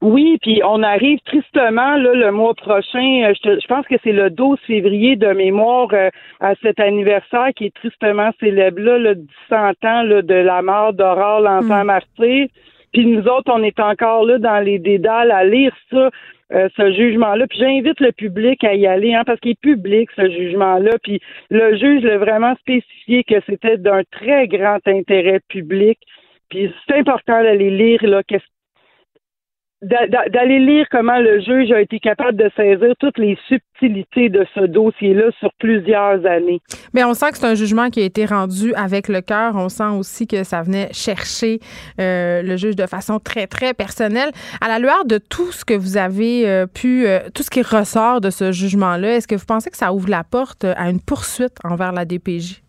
[0.03, 3.23] Oui, puis on arrive tristement là, le mois prochain.
[3.23, 6.09] Euh, je, pense que c'est le 12 février de mémoire euh,
[6.41, 9.15] à cet anniversaire qui est tristement célèbre là, le
[9.47, 11.87] 100 ans là, de la mort d'Aurore, l'enfant mm.
[11.87, 12.47] martyr.
[12.91, 16.09] Puis nous autres, on est encore là dans les dédales à lire ça,
[16.51, 17.47] euh, ce jugement-là.
[17.47, 20.97] Puis j'invite le public à y aller, hein, parce qu'il est public, ce jugement-là.
[21.01, 25.97] Puis le juge l'a vraiment spécifié que c'était d'un très grand intérêt public.
[26.49, 28.52] Puis c'est important d'aller lire là, qu'est-ce
[29.83, 34.61] d'aller lire comment le juge a été capable de saisir toutes les subtilités de ce
[34.61, 36.61] dossier-là sur plusieurs années.
[36.93, 39.55] Mais on sent que c'est un jugement qui a été rendu avec le cœur.
[39.55, 41.59] On sent aussi que ça venait chercher
[41.99, 44.31] euh, le juge de façon très, très personnelle.
[44.61, 47.61] À la lueur de tout ce que vous avez euh, pu, euh, tout ce qui
[47.61, 51.01] ressort de ce jugement-là, est-ce que vous pensez que ça ouvre la porte à une
[51.01, 52.62] poursuite envers la DPJ?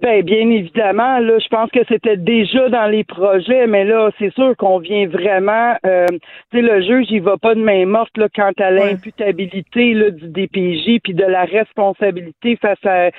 [0.00, 4.32] Ben, bien évidemment, là, je pense que c'était déjà dans les projets, mais là, c'est
[4.32, 5.74] sûr qu'on vient vraiment.
[5.84, 6.06] Euh,
[6.52, 10.10] tu sais, le juge, il va pas de main morte là, quant à l'imputabilité là,
[10.10, 13.10] du DPJ puis de la responsabilité face à,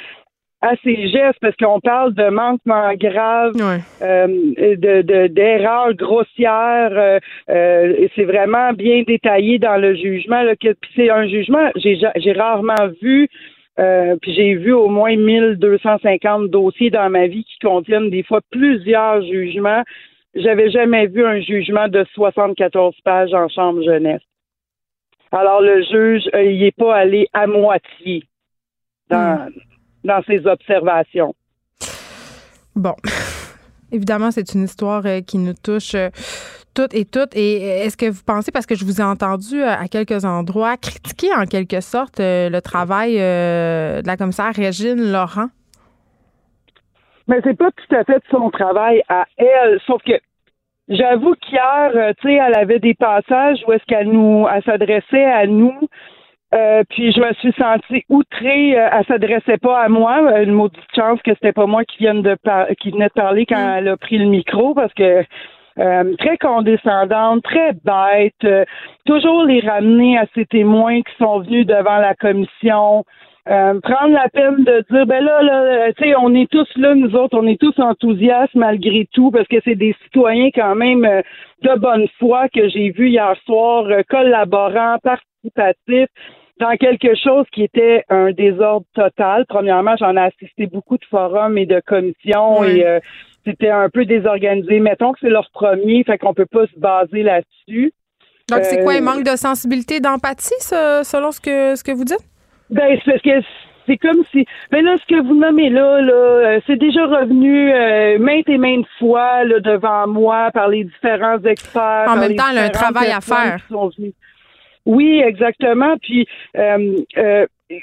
[0.61, 3.53] à ces gestes parce qu'on parle de manquement grave,
[4.01, 6.91] euh, de d'erreurs grossières.
[6.91, 10.41] Euh, euh, c'est vraiment bien détaillé dans le jugement.
[10.43, 11.71] Là, que, c'est un jugement.
[11.75, 13.29] J'ai j'ai rarement vu
[13.79, 18.41] euh, puis j'ai vu au moins 1250 dossiers dans ma vie qui contiennent des fois
[18.51, 19.83] plusieurs jugements.
[20.35, 24.21] J'avais jamais vu un jugement de 74 pages en chambre jeunesse.
[25.31, 28.23] Alors le juge, euh, il n'est pas allé à moitié
[29.09, 29.53] dans, hmm.
[30.03, 31.33] dans ses observations.
[32.75, 32.95] Bon.
[33.91, 35.95] Évidemment, c'est une histoire euh, qui nous touche
[36.73, 37.35] toutes et toutes.
[37.35, 40.77] Et est-ce que vous pensez, parce que je vous ai entendu euh, à quelques endroits,
[40.77, 45.47] critiquer en quelque sorte euh, le travail euh, de la commissaire Régine Laurent?
[47.27, 50.13] Mais c'est pas tout à fait son travail à elle, sauf que
[50.87, 55.45] j'avoue qu'hier, tu sais, elle avait des passages où est-ce qu'elle nous, elle s'adressait à
[55.45, 55.77] nous.
[56.89, 58.71] puis je me suis sentie outrée.
[58.71, 60.41] elle s'adressait pas à moi.
[60.41, 62.35] Une maudite chance que c'était pas moi qui vienne de
[62.81, 63.77] qui venait de parler quand mm.
[63.77, 65.23] elle a pris le micro parce que
[65.79, 68.65] euh, très condescendante, très bête, euh,
[69.05, 73.05] toujours les ramener à ces témoins qui sont venus devant la commission.
[73.47, 76.93] Euh, prendre la peine de dire ben là, là tu sais, on est tous là,
[76.95, 81.07] nous autres, on est tous enthousiastes malgré tout, parce que c'est des citoyens quand même
[81.63, 86.09] de bonne foi que j'ai vu hier soir, collaborants, participatifs
[86.59, 89.45] dans quelque chose qui était un désordre total.
[89.47, 92.99] Premièrement, j'en ai assisté beaucoup de forums et de commissions et
[93.45, 94.79] c'était un peu désorganisé.
[94.79, 97.93] Mettons que c'est leur premier, fait qu'on peut pas se baser là-dessus.
[98.49, 102.03] Donc, c'est quoi, un euh, manque de sensibilité, d'empathie, selon ce que, ce que vous
[102.03, 102.25] dites?
[102.69, 103.47] Ben, c'est parce que
[103.87, 104.45] c'est comme si.
[104.71, 108.57] Ben là, ce que vous nommez là, là, euh, c'est déjà revenu euh, maintes et
[108.57, 112.05] maintes fois là, devant moi par les différents experts.
[112.07, 113.57] En même temps, il a un travail à faire.
[114.85, 115.95] Oui, exactement.
[116.01, 116.27] Puis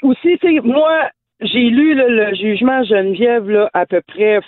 [0.01, 1.09] aussi, moi,
[1.41, 4.39] j'ai lu le jugement Geneviève là, à peu près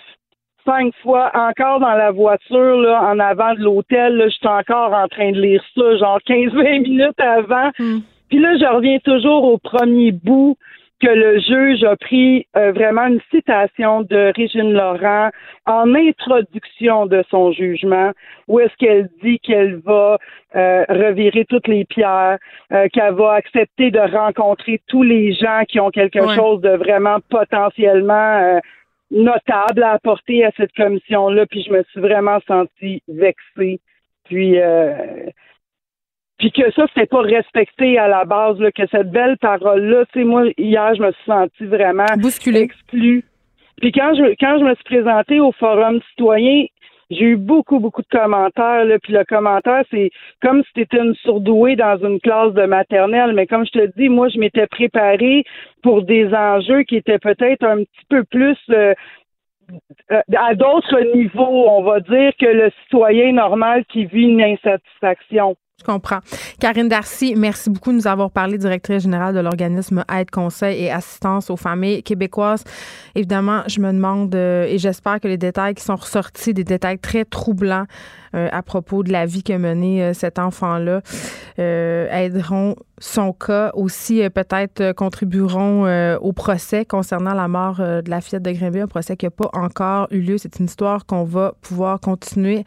[0.65, 4.29] cinq fois encore dans la voiture là, en avant de l'hôtel.
[4.31, 7.69] J'étais encore en train de lire ça, genre 15-20 minutes avant.
[7.79, 7.99] Hmm.
[8.29, 10.55] Puis là, je reviens toujours au premier bout
[11.01, 15.29] que le juge a pris euh, vraiment une citation de Régine Laurent
[15.65, 18.11] en introduction de son jugement,
[18.47, 20.17] où est-ce qu'elle dit qu'elle va
[20.55, 22.37] euh, revirer toutes les pierres,
[22.73, 27.19] euh, qu'elle va accepter de rencontrer tous les gens qui ont quelque chose de vraiment
[27.29, 28.59] potentiellement
[29.11, 33.79] notable à apporter à cette commission-là, puis je me suis vraiment sentie vexée.
[34.25, 35.25] Puis, euh,
[36.37, 40.19] puis que ça, c'était pas respecté à la base, là, que cette belle parole-là, tu
[40.19, 43.23] sais, moi, hier, je me suis sentie vraiment exclue.
[43.81, 46.65] Puis quand je quand je me suis présentée au Forum citoyen,
[47.09, 48.85] j'ai eu beaucoup, beaucoup de commentaires.
[48.85, 52.65] Là, puis le commentaire, c'est comme si tu étais une surdouée dans une classe de
[52.65, 53.33] maternelle.
[53.33, 55.43] Mais comme je te dis, moi, je m'étais préparée
[55.81, 58.93] pour des enjeux qui étaient peut-être un petit peu plus euh,
[60.11, 65.55] euh, à d'autres niveaux, on va dire, que le citoyen normal qui vit une insatisfaction.
[65.79, 66.19] Je comprends.
[66.59, 70.91] Karine Darcy, merci beaucoup de nous avoir parlé, directrice générale de l'organisme Aide, Conseil et
[70.91, 72.65] Assistance aux familles québécoises.
[73.15, 76.99] Évidemment, je me demande euh, et j'espère que les détails qui sont ressortis, des détails
[76.99, 77.85] très troublants
[78.35, 81.01] euh, à propos de la vie que menait euh, cet enfant-là,
[81.57, 88.51] aideront son cas aussi, peut-être contribueront au procès concernant la mort de la fillette de
[88.51, 90.37] Grimby, un procès qui n'a pas encore eu lieu.
[90.37, 92.63] C'est une histoire qu'on va pouvoir continuer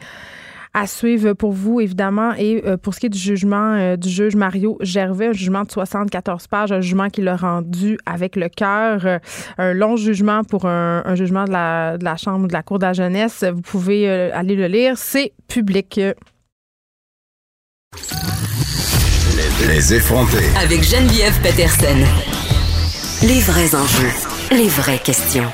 [0.73, 2.33] à suivre pour vous, évidemment.
[2.37, 5.63] Et euh, pour ce qui est du jugement euh, du juge Mario Gervais, un jugement
[5.63, 9.19] de 74 pages, un jugement qu'il a rendu avec le cœur, euh,
[9.57, 12.85] un long jugement pour un, jugement de la, de la, Chambre de la Cour de
[12.85, 13.43] la jeunesse.
[13.43, 14.97] Vous pouvez aller le lire.
[14.97, 15.99] C'est public.
[19.67, 20.49] Les effrontés.
[20.61, 22.03] Avec Geneviève Peterson.
[23.23, 24.11] Les vrais enjeux,
[24.51, 25.49] les vraies questions.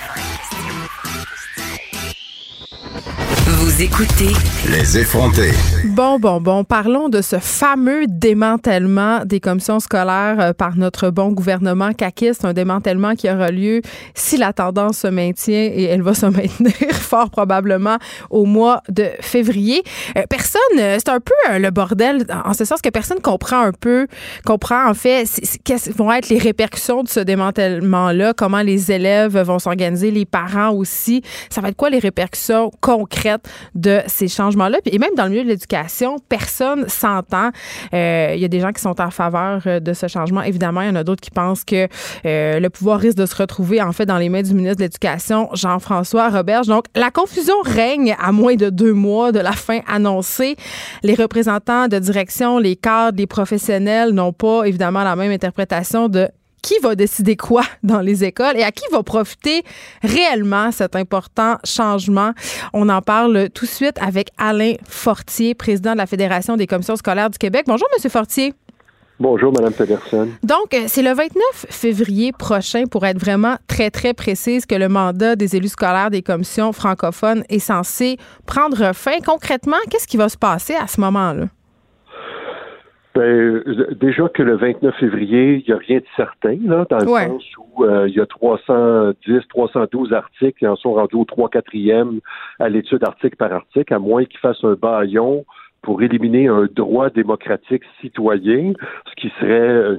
[3.62, 4.32] Vous écoutez
[4.72, 5.52] Les effrontés.
[5.84, 6.64] Bon, bon, bon.
[6.64, 12.46] Parlons de ce fameux démantèlement des commissions scolaires euh, par notre bon gouvernement caquiste.
[12.46, 13.82] Un démantèlement qui aura lieu
[14.16, 17.98] si la tendance se maintient et elle va se maintenir fort probablement
[18.30, 19.84] au mois de février.
[20.18, 23.74] Euh, personne, euh, c'est un peu le bordel en ce sens que personne comprend un
[23.74, 24.08] peu,
[24.46, 25.26] comprend en fait
[25.66, 30.70] quelles vont être les répercussions de ce démantèlement-là, comment les élèves vont s'organiser, les parents
[30.70, 31.24] aussi.
[31.50, 34.80] Ça va être quoi les répercussions concrètes de ces changements-là.
[34.86, 37.50] Et même dans le milieu de l'éducation, personne s'entend.
[37.94, 40.42] Euh, il y a des gens qui sont en faveur euh, de ce changement.
[40.42, 41.88] Évidemment, il y en a d'autres qui pensent que
[42.26, 44.84] euh, le pouvoir risque de se retrouver en fait dans les mains du ministre de
[44.84, 46.68] l'Éducation, Jean-François Roberge.
[46.68, 50.56] Donc, la confusion règne à moins de deux mois de la fin annoncée.
[51.04, 56.28] Les représentants de direction, les cadres, les professionnels n'ont pas évidemment la même interprétation de
[56.62, 59.64] qui va décider quoi dans les écoles et à qui va profiter
[60.04, 62.32] réellement cet important changement.
[62.74, 66.96] On en parle tout de suite avec Alain Fortier, président de la Fédération des commissions
[66.96, 67.64] scolaires du Québec.
[67.68, 68.54] Bonjour, Monsieur Fortier.
[69.20, 70.30] Bonjour, Mme Pedersen.
[70.44, 74.88] Donc, euh, c'est le 29 février prochain, pour être vraiment très, très précise, que le
[74.88, 79.20] mandat des élus scolaires des commissions francophones est censé prendre fin.
[79.26, 81.48] Concrètement, qu'est-ce qui va se passer à ce moment-là?
[83.20, 83.62] Ben,
[84.00, 87.44] déjà que le 29 février, il n'y a rien de certain, là, dans le sens
[87.58, 92.22] où euh, il y a 310, 312 articles qui en sont rendus au 3 4e
[92.60, 95.44] à l'étude article par article, à moins qu'ils fassent un baillon
[95.82, 98.72] pour éliminer un droit démocratique citoyen,
[99.10, 99.98] ce qui serait,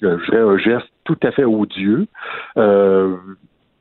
[0.00, 2.06] je un geste tout à fait odieux.
[2.56, 3.16] Euh,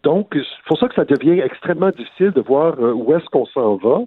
[0.04, 3.46] donc, c'est pour ça que ça devient extrêmement difficile de voir euh, où est-ce qu'on
[3.46, 4.00] s'en va.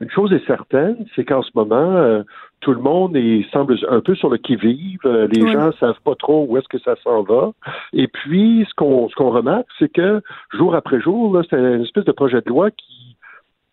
[0.00, 2.22] Une chose est certaine, c'est qu'en ce moment, euh,
[2.60, 5.00] tout le monde est, semble un peu sur le qui-vive.
[5.04, 7.50] Euh, les gens savent pas trop où est-ce que ça s'en va.
[7.92, 12.04] Et puis, ce qu'on ce qu'on remarque, c'est que jour après jour, c'est une espèce
[12.04, 13.16] de projet de loi qui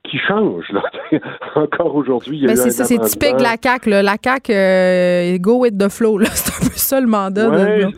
[0.04, 0.66] qui change.
[0.72, 0.82] Là.
[1.56, 3.90] Encore aujourd'hui, il C'est typique de la CAQ.
[3.90, 6.20] La CAQ, euh, go with the flow.
[6.24, 7.50] C'est un peu ça le mandat.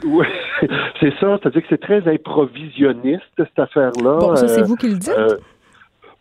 [0.06, 0.26] Oui,
[1.00, 1.38] c'est ça.
[1.42, 4.18] C'est-à-dire que c'est très improvisionniste, cette affaire-là.
[4.20, 5.14] Bon, ça, c'est vous qui le dites?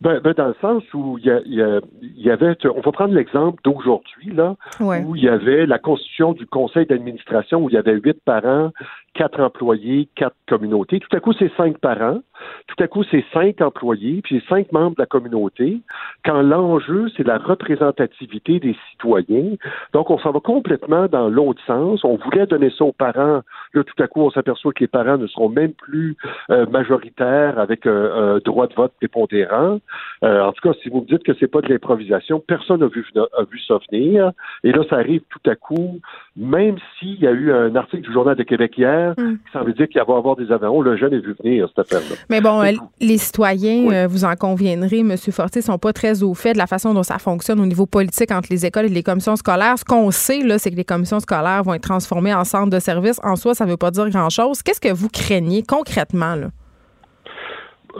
[0.03, 4.57] Ben, ben, dans le sens où il y, avait, on va prendre l'exemple d'aujourd'hui, là,
[4.81, 8.73] où il y avait la constitution du conseil d'administration où il y avait huit parents,
[9.15, 11.01] quatre employés, quatre communautés.
[11.01, 12.21] Tout à coup, c'est cinq parents.
[12.67, 15.81] Tout à coup, c'est cinq employés, puis cinq membres de la communauté.
[16.25, 19.57] Quand l'enjeu, c'est la représentativité des citoyens.
[19.93, 22.05] Donc, on s'en va complètement dans l'autre sens.
[22.05, 23.43] On voulait donner ça aux parents.
[23.75, 26.17] Là, tout à coup, on s'aperçoit que les parents ne seront même plus
[26.51, 29.79] euh, majoritaires avec un, droit de vote prépondérant.
[30.25, 32.89] Euh, en tout cas, si vous me dites que c'est pas de l'improvisation, personne n'a
[32.89, 33.07] vu,
[33.51, 34.33] vu ça venir.
[34.65, 36.01] Et là, ça arrive tout à coup,
[36.35, 39.35] même s'il y a eu un article du Journal de Québec hier mm.
[39.35, 40.81] qui semble dire qu'il va y avoir des avions.
[40.81, 42.17] Le jeune est vu venir, cette affaire-là.
[42.31, 42.63] Mais bon,
[43.01, 45.15] les citoyens, euh, vous en conviendrez, M.
[45.17, 48.31] Fortier, sont pas très au fait de la façon dont ça fonctionne au niveau politique
[48.31, 49.79] entre les écoles et les commissions scolaires.
[49.79, 52.81] Ce qu'on sait, là, c'est que les commissions scolaires vont être transformées en centres de
[52.81, 53.21] services.
[53.23, 54.63] En soi, ça ne veut pas dire grand-chose.
[54.63, 56.49] Qu'est-ce que vous craignez concrètement, là?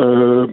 [0.01, 0.47] Euh,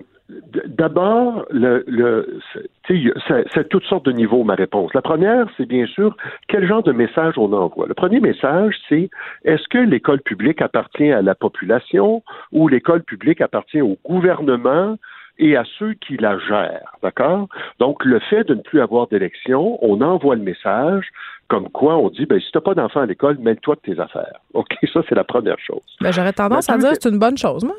[0.68, 2.40] D'abord, le, le
[2.88, 4.94] c'est toutes sortes de niveaux, ma réponse.
[4.94, 6.16] La première, c'est bien sûr
[6.48, 7.88] quel genre de message on envoie?
[7.88, 9.10] Le premier message, c'est
[9.44, 14.98] est-ce que l'école publique appartient à la population ou l'école publique appartient au gouvernement
[15.40, 17.48] et à ceux qui la gèrent, d'accord?
[17.80, 21.08] Donc, le fait de ne plus avoir d'élection, on envoie le message
[21.48, 24.40] comme quoi on dit, ben, si t'as pas d'enfant à l'école, mêle-toi de tes affaires.
[24.54, 25.82] OK, ça, c'est la première chose.
[26.00, 27.76] Ben, j'aurais tendance à dire que c'est une bonne chose, moi.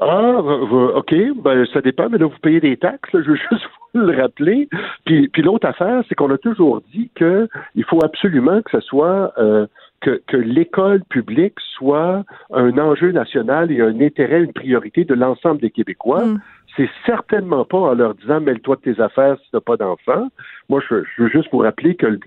[0.00, 4.00] Ah, OK, ben, ça dépend, mais là, vous payez des taxes, je veux juste vous
[4.00, 4.68] le rappeler.
[5.04, 9.32] Puis, puis l'autre affaire, c'est qu'on a toujours dit qu'il faut absolument que ce soit
[9.38, 9.66] euh,
[10.00, 15.60] que, que l'école publique soit un enjeu national et un intérêt, une priorité de l'ensemble
[15.60, 16.24] des Québécois.
[16.24, 16.38] Mm
[16.78, 20.28] c'est certainement pas en leur disant mêle-toi de tes affaires si tu n'as pas d'enfant.
[20.68, 22.20] Moi, je, veux juste vous rappeler que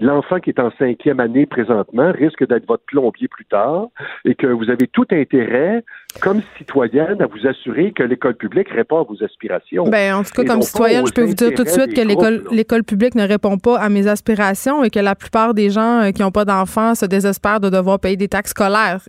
[0.00, 3.86] l'enfant qui est en cinquième année présentement risque d'être votre plombier plus tard
[4.24, 5.84] et que vous avez tout intérêt,
[6.20, 9.84] comme citoyenne, à vous assurer que l'école publique répond à vos aspirations.
[9.88, 12.44] Ben, en tout cas, comme citoyenne, je peux vous dire tout de suite que l'école,
[12.50, 16.10] l'école publique ne répond pas à mes aspirations et que la plupart des gens euh,
[16.10, 19.00] qui n'ont pas d'enfants se désespèrent de devoir payer des taxes scolaires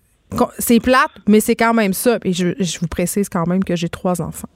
[0.58, 2.18] c'est plate, mais c'est quand même ça.
[2.24, 4.50] Et je, vous précise quand même que j'ai trois enfants.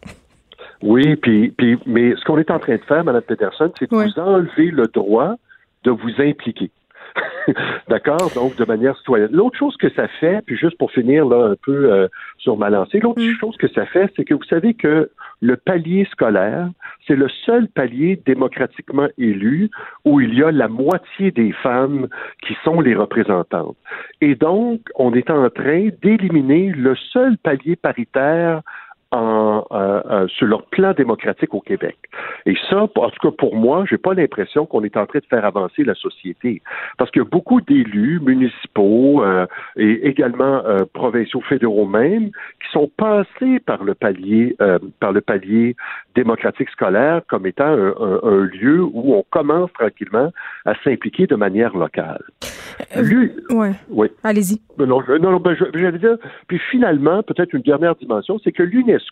[0.81, 3.95] Oui, puis, puis mais ce qu'on est en train de faire, Mme Peterson, c'est de
[3.95, 5.35] vous enlever le droit
[5.83, 6.71] de vous impliquer.
[7.87, 8.31] D'accord?
[8.33, 9.29] Donc, de manière citoyenne.
[9.31, 12.69] L'autre chose que ça fait, puis juste pour finir là un peu euh, sur ma
[12.69, 13.37] lancée, l'autre mm.
[13.39, 15.09] chose que ça fait, c'est que vous savez que
[15.41, 16.69] le palier scolaire,
[17.07, 19.69] c'est le seul palier démocratiquement élu
[20.05, 22.07] où il y a la moitié des femmes
[22.45, 23.77] qui sont les représentantes.
[24.21, 28.61] Et donc, on est en train d'éliminer le seul palier paritaire
[29.15, 31.97] en, euh, euh, sur leur plan démocratique au Québec.
[32.45, 35.25] Et ça, en tout cas pour moi, j'ai pas l'impression qu'on est en train de
[35.25, 36.61] faire avancer la société,
[36.97, 39.45] parce qu'il y a beaucoup d'élus municipaux euh,
[39.77, 40.61] et également
[40.93, 44.55] provinciaux fédéraux même qui sont passés par le palier
[44.99, 45.75] par le palier
[46.15, 50.31] démocratique scolaire comme étant un, lieu où on commence tranquillement
[50.65, 52.23] à s'impliquer de manière locale.
[52.95, 53.71] Lui, ouais.
[53.89, 54.07] Oui.
[54.23, 54.61] Allez-y.
[54.77, 56.17] Non, non, ben, j'allais dire.
[56.47, 59.04] Puis finalement, peut-être une dernière dimension, c'est que l'UNESCO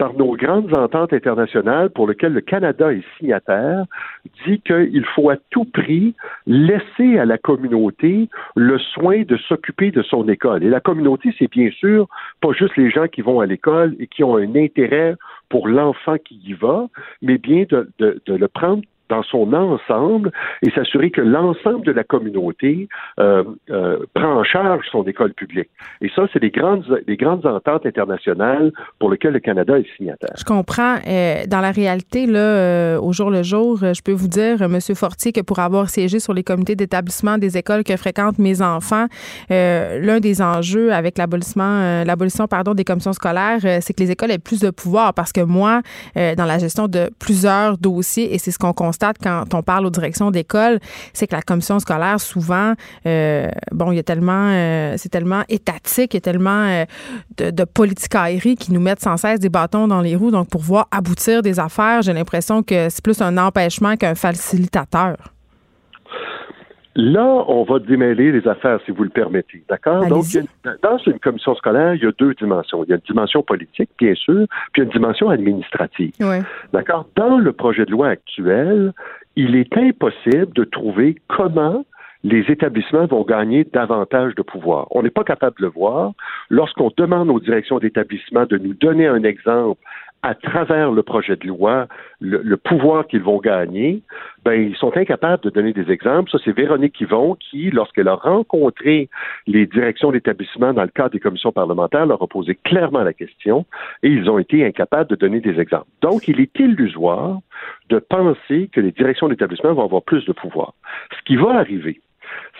[0.00, 3.84] par nos grandes ententes internationales pour lesquelles le Canada est signataire,
[4.46, 6.14] dit qu'il faut à tout prix
[6.46, 10.64] laisser à la communauté le soin de s'occuper de son école.
[10.64, 12.08] Et la communauté, c'est bien sûr
[12.40, 15.16] pas juste les gens qui vont à l'école et qui ont un intérêt
[15.50, 16.88] pour l'enfant qui y va,
[17.20, 20.30] mais bien de, le prendre dans son ensemble
[20.62, 22.88] et s'assurer que l'ensemble de la communauté
[23.18, 25.68] euh, euh, prend en charge son école publique.
[26.00, 30.34] Et ça, c'est des grandes, des grandes ententes internationales pour lesquelles le Canada est signataire.
[30.38, 30.96] Je comprends.
[31.06, 34.78] Euh, dans la réalité, là, au jour le jour, je peux vous dire, M.
[34.94, 39.06] Fortier, que pour avoir siégé sur les comités d'établissement des écoles que fréquentent mes enfants,
[39.50, 44.38] l'un des enjeux avec l'abolissement, l'abolition pardon, des commissions scolaires, c'est que les écoles aient
[44.38, 45.82] plus de pouvoir parce que moi,
[46.14, 49.90] dans la gestion de plusieurs dossiers, et c'est ce qu'on constate quand on parle aux
[49.90, 50.78] directions d'école,
[51.12, 52.74] c'est que la commission scolaire, souvent,
[53.06, 56.84] euh, bon, il y a tellement, euh, c'est tellement étatique, il y a tellement euh,
[57.36, 60.30] de, de politicaillerie qui nous mettent sans cesse des bâtons dans les roues.
[60.30, 65.16] Donc, pour voir aboutir des affaires, j'ai l'impression que c'est plus un empêchement qu'un facilitateur.
[66.96, 69.62] Là, on va démêler les affaires, si vous le permettez.
[69.68, 70.06] D'accord?
[70.06, 70.24] Donc,
[70.82, 72.84] dans une commission scolaire, il y a deux dimensions.
[72.84, 76.12] Il y a une dimension politique, bien sûr, puis une dimension administrative.
[76.72, 77.06] D'accord?
[77.14, 78.92] Dans le projet de loi actuel,
[79.36, 81.84] il est impossible de trouver comment
[82.22, 84.86] les établissements vont gagner davantage de pouvoir.
[84.90, 86.12] On n'est pas capable de le voir.
[86.50, 89.80] Lorsqu'on demande aux directions d'établissement de nous donner un exemple
[90.22, 91.86] à travers le projet de loi,
[92.20, 94.02] le, pouvoir qu'ils vont gagner,
[94.44, 96.30] ben, ils sont incapables de donner des exemples.
[96.30, 99.08] Ça, c'est Véronique Yvon qui, lorsqu'elle a rencontré
[99.46, 103.64] les directions d'établissement dans le cadre des commissions parlementaires, leur a posé clairement la question
[104.02, 105.88] et ils ont été incapables de donner des exemples.
[106.02, 107.38] Donc, il est illusoire
[107.88, 110.74] de penser que les directions d'établissement vont avoir plus de pouvoir.
[111.16, 112.00] Ce qui va arriver,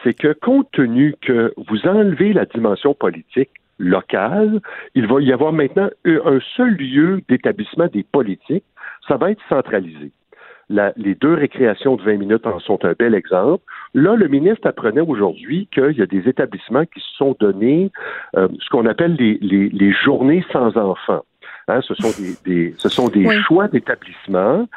[0.02, 3.50] c'est que compte tenu que vous enlevez la dimension politique,
[3.80, 4.60] local.
[4.94, 8.64] Il va y avoir maintenant un seul lieu d'établissement des politiques.
[9.08, 10.12] Ça va être centralisé.
[10.68, 13.64] les deux récréations de 20 minutes en sont un bel exemple.
[13.94, 17.90] Là, le ministre apprenait aujourd'hui qu'il y a des établissements qui se sont donnés
[18.36, 21.24] euh, ce qu'on appelle les, journées sans enfants.
[21.66, 22.12] Hein, ce sont
[22.44, 24.68] des, ce sont des choix d'établissement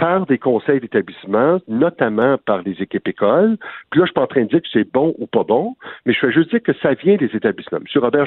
[0.00, 3.58] par des conseils d'établissement, notamment par les équipes écoles.
[3.90, 5.76] Puis là, je suis pas en train de dire que c'est bon ou pas bon,
[6.06, 7.78] mais je fais juste dire que ça vient des établissements.
[7.78, 8.02] M.
[8.02, 8.26] Robert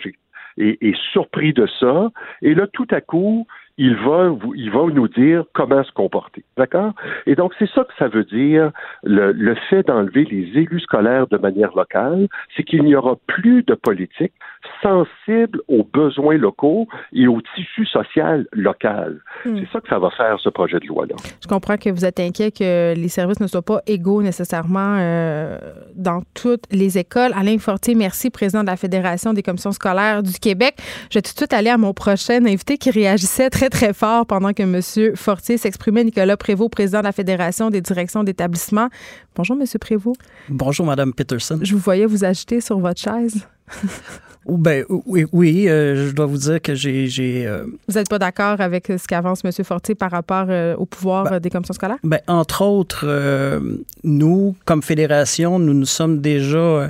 [0.58, 2.12] est, est surpris de ça.
[2.42, 3.48] Et là, tout à coup,
[3.78, 6.44] il va, il va nous dire comment se comporter.
[6.58, 6.94] D'accord?
[7.26, 8.72] Et donc, c'est ça que ça veut dire,
[9.04, 13.64] le, le fait d'enlever les élus scolaires de manière locale, c'est qu'il n'y aura plus
[13.64, 14.34] de politique
[14.82, 19.20] sensible aux besoins locaux et au tissu social local.
[19.46, 19.58] Hmm.
[19.60, 21.16] C'est ça que ça va faire, ce projet de loi-là.
[21.42, 25.58] Je comprends que vous êtes inquiet que les services ne soient pas égaux nécessairement euh,
[25.96, 27.32] dans toutes les écoles.
[27.36, 30.76] Alain Fortier, merci, président de la Fédération des commissions scolaires du Québec.
[31.10, 34.26] Je vais tout de suite aller à mon prochain invité qui réagissait très très, fort
[34.26, 35.16] pendant que M.
[35.16, 36.04] Fortier s'exprimait.
[36.04, 38.90] Nicolas Prévost, président de la Fédération des directions d'établissement.
[39.36, 39.66] Bonjour, M.
[39.80, 40.20] Prévost.
[40.50, 41.60] Bonjour, Mme Peterson.
[41.62, 43.48] Je vous voyais vous agiter sur votre chaise.
[44.46, 47.48] Ben, oui, oui euh, je dois vous dire que j'ai.
[47.48, 49.52] Euh, vous n'êtes pas d'accord avec ce qu'avance M.
[49.64, 51.98] Fortier par rapport euh, au pouvoir ben, des commissions scolaires?
[52.04, 53.62] Ben, entre autres,
[54.04, 56.90] nous, comme fédération, nous nous sommes déjà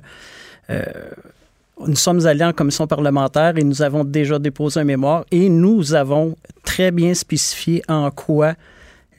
[1.87, 5.93] nous sommes allés en commission parlementaire et nous avons déjà déposé un mémoire et nous
[5.93, 8.53] avons très bien spécifié en quoi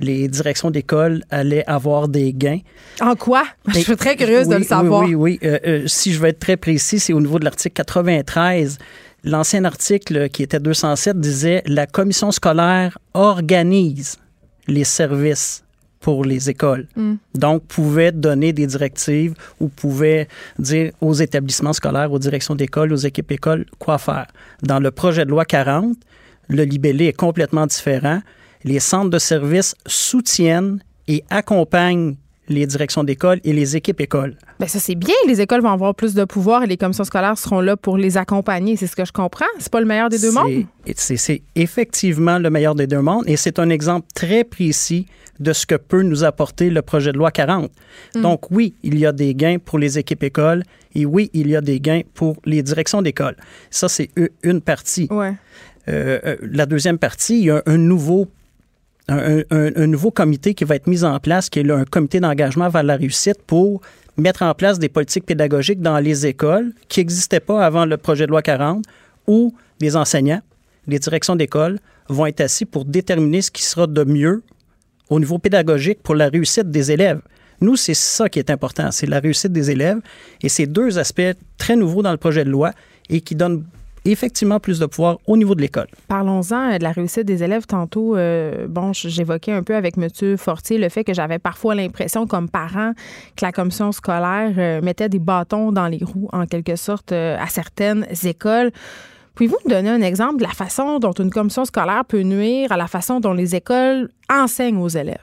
[0.01, 2.61] les directions d'école allaient avoir des gains.
[3.01, 3.45] En quoi?
[3.69, 5.03] je suis très curieuse de le savoir.
[5.03, 5.49] Oui, oui, oui.
[5.49, 8.79] Euh, euh, si je veux être très précis, c'est au niveau de l'article 93.
[9.25, 14.19] L'ancien article qui était 207 disait la commission scolaire organise
[14.67, 15.64] les services
[16.05, 16.87] pour les écoles.
[16.97, 17.15] Mm.
[17.35, 20.29] Donc, pouvait donner des directives ou pouvait
[20.59, 24.27] dire aux établissements scolaires, aux directions d'école, aux équipes écoles quoi faire.
[24.63, 25.97] Dans le projet de loi 40,
[26.49, 28.21] le libellé est complètement différent.
[28.65, 32.17] Les centres de services soutiennent et accompagnent
[32.49, 34.37] les directions d'école et les équipes écoles.
[34.59, 35.15] Bien, ça, c'est bien.
[35.27, 38.17] Les écoles vont avoir plus de pouvoir et les commissions scolaires seront là pour les
[38.17, 38.77] accompagner.
[38.77, 39.47] C'est ce que je comprends.
[39.59, 40.65] C'est pas le meilleur des deux mondes?
[40.97, 45.07] C'est effectivement le meilleur des deux mondes et c'est un exemple très précis
[45.41, 47.71] de ce que peut nous apporter le projet de loi 40.
[48.15, 48.21] Mm.
[48.21, 50.63] Donc, oui, il y a des gains pour les équipes écoles
[50.95, 53.37] et oui, il y a des gains pour les directions d'école.
[53.71, 54.11] Ça, c'est
[54.43, 55.09] une partie.
[55.11, 55.35] Ouais.
[55.87, 58.29] la deuxième partie, il y a un nouveau
[59.09, 62.83] un, nouveau comité qui va être mis en place, qui est un comité d'engagement vers
[62.83, 63.81] la réussite pour
[64.17, 68.27] mettre en place des politiques pédagogiques dans les écoles qui n'existaient pas avant le projet
[68.27, 68.85] de loi 40,
[69.27, 70.41] où les enseignants,
[70.87, 71.79] les directions d'école
[72.09, 74.43] vont être assis pour déterminer ce qui sera de mieux
[75.11, 77.21] au niveau pédagogique pour la réussite des élèves.
[77.61, 79.99] Nous, c'est ça qui est important, c'est la réussite des élèves.
[80.43, 81.23] Et c'est deux aspects
[81.57, 82.73] très nouveaux dans le projet de loi
[83.09, 83.65] et qui donnent
[84.05, 85.87] effectivement plus de pouvoir au niveau de l'école.
[86.09, 87.67] Parlons-en euh, de la réussite des élèves.
[87.67, 90.37] Tantôt, euh, bon, j'évoquais un peu avec M.
[90.37, 92.93] Fortier le fait que j'avais parfois l'impression, comme parent,
[93.37, 97.47] que la commission scolaire euh, mettait des bâtons dans les roues, en quelque sorte, à
[97.49, 98.71] certaines écoles.
[99.35, 102.77] Pouvez-vous me donner un exemple de la façon dont une commission scolaire peut nuire à
[102.77, 105.19] la façon dont les écoles enseignent aux élèves?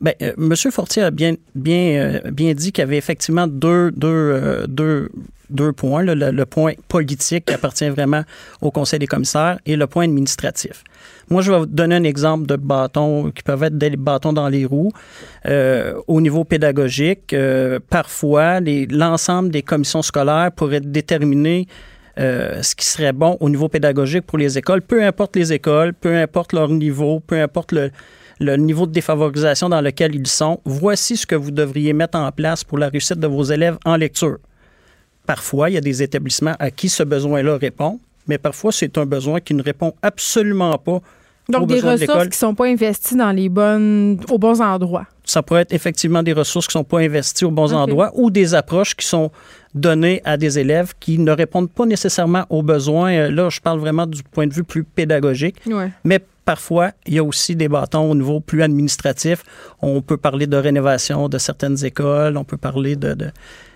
[0.00, 0.54] Bien, M.
[0.70, 5.08] Fortier a bien, bien, bien dit qu'il y avait effectivement deux, deux, deux
[5.50, 6.02] deux points.
[6.02, 8.22] le, point politique qui appartient vraiment
[8.60, 10.84] au Conseil des commissaires et le point administratif.
[11.28, 14.48] Moi, je vais vous donner un exemple de bâtons qui peuvent être des bâtons dans
[14.48, 14.92] les roues.
[15.46, 21.66] Euh, au niveau pédagogique, euh, parfois, l'ensemble des commissions scolaires pourraient déterminer
[22.18, 25.92] euh, ce qui serait bon au niveau pédagogique pour les écoles, peu importe les écoles,
[25.92, 27.90] peu importe leur niveau, peu importe le,
[28.40, 30.60] le niveau de défavorisation dans lequel ils sont.
[30.64, 33.96] Voici ce que vous devriez mettre en place pour la réussite de vos élèves en
[33.96, 34.38] lecture.
[35.26, 39.06] Parfois, il y a des établissements à qui ce besoin-là répond, mais parfois, c'est un
[39.06, 41.00] besoin qui ne répond absolument pas
[41.48, 45.06] donc, des ressources qui ne sont pas investies dans les bonnes, aux bons endroits.
[45.24, 48.30] Ça pourrait être effectivement des ressources qui ne sont pas investies aux bons endroits ou
[48.30, 49.30] des approches qui sont
[49.74, 53.12] données à des élèves qui ne répondent pas nécessairement aux besoins.
[53.12, 55.56] Euh, là, je parle vraiment du point de vue plus pédagogique.
[56.04, 59.42] Mais parfois, il y a aussi des bâtons au niveau plus administratif.
[59.82, 63.14] On peut parler de rénovation de certaines écoles, on peut parler de,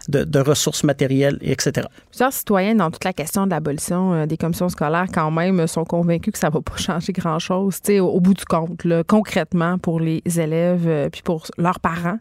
[0.08, 1.86] de, ressources matérielles, etc.
[2.08, 5.84] Plusieurs citoyens, dans toute la question de l'abolition euh, des commissions scolaires, quand même, sont
[5.84, 10.00] convaincus que ça ne va pas changer grand-chose, au, au bout du compte, concrètement, pour
[10.00, 12.18] les élèves euh, puis pour leurs parents.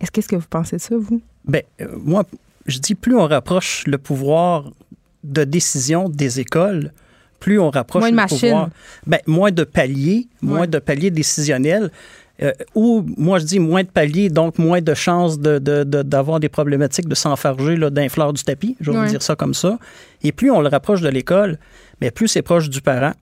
[0.00, 1.20] Est-ce qu'est-ce que vous pensez de ça, vous?
[1.44, 2.24] Bien, euh, moi,
[2.66, 4.70] je dis plus on rapproche le pouvoir
[5.22, 6.92] de décision des écoles,
[7.40, 8.70] plus on rapproche moins de le pouvoir.
[9.06, 11.90] Bien, moins de paliers, moins de paliers décisionnels.
[12.42, 16.48] Euh, ou moi je dis moins de paliers, donc moins de chances d'avoir de, des
[16.48, 19.78] problématiques de s'enfarger d'un fleur du tapis, je vais dire ça comme ça.
[20.22, 21.58] Et plus on le rapproche de l'école,
[22.00, 23.12] mais plus c'est proche du parent,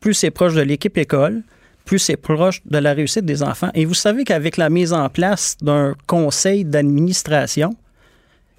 [0.00, 1.42] plus c'est proche de l'équipe école,
[1.84, 3.70] plus c'est proche de la réussite des enfants.
[3.74, 7.76] Et vous savez qu'avec la mise en place d'un conseil d'administration,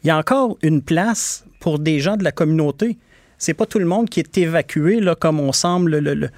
[0.04, 2.98] il y a encore une place pour des gens de la communauté.
[3.42, 6.30] C'est pas tout le monde qui est évacué là, comme on semble le,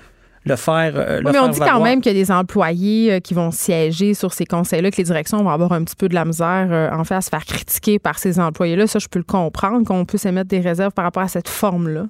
[0.45, 0.93] le faire.
[0.95, 4.13] Euh, mais on dit quand même qu'il y a des employés euh, qui vont siéger
[4.13, 6.89] sur ces conseils-là, que les directions vont avoir un petit peu de la misère, euh,
[6.93, 8.87] en fait, à se faire critiquer par ces employés-là.
[8.87, 12.05] Ça, je peux le comprendre, qu'on puisse émettre des réserves par rapport à cette forme-là.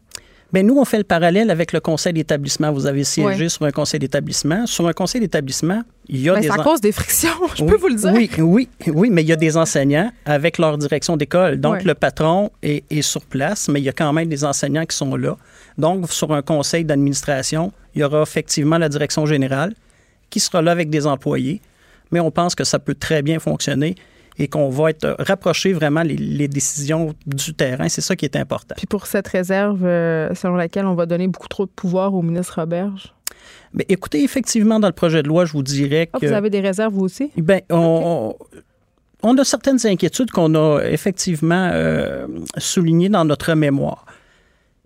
[0.53, 2.71] Bien, nous, on fait le parallèle avec le conseil d'établissement.
[2.71, 4.67] Vous avez siégé sur un conseil d'établissement.
[4.67, 6.47] Sur un conseil d'établissement, il y a ben, des...
[6.47, 8.13] C'est à cause des frictions, je peux vous le dire.
[8.13, 11.59] Oui, oui, oui, mais il y a des enseignants avec leur direction d'école.
[11.59, 14.85] Donc, le patron est, est, sur place, mais il y a quand même des enseignants
[14.85, 15.37] qui sont là.
[15.79, 19.73] Donc, sur un conseil d'administration, il y aura effectivement la direction générale
[20.29, 21.61] qui sera là avec des employés,
[22.11, 23.95] mais on pense que ça peut très bien fonctionner
[24.37, 27.89] et qu'on va être rapproché vraiment les, décisions du terrain.
[27.89, 28.75] C'est ça qui est important.
[28.77, 32.21] Puis pour cette réserve euh, selon laquelle on va donner beaucoup trop de pouvoir au
[32.21, 33.13] ministre Roberge?
[33.73, 36.27] Bien, écoutez, effectivement, dans le projet de loi, je vous dirais ah, que...
[36.27, 37.31] vous avez des réserves, vous aussi?
[37.37, 38.35] Bien, on,
[39.23, 42.27] on, a certaines inquiétudes qu'on a effectivement euh,
[42.57, 44.05] soulignées dans notre mémoire.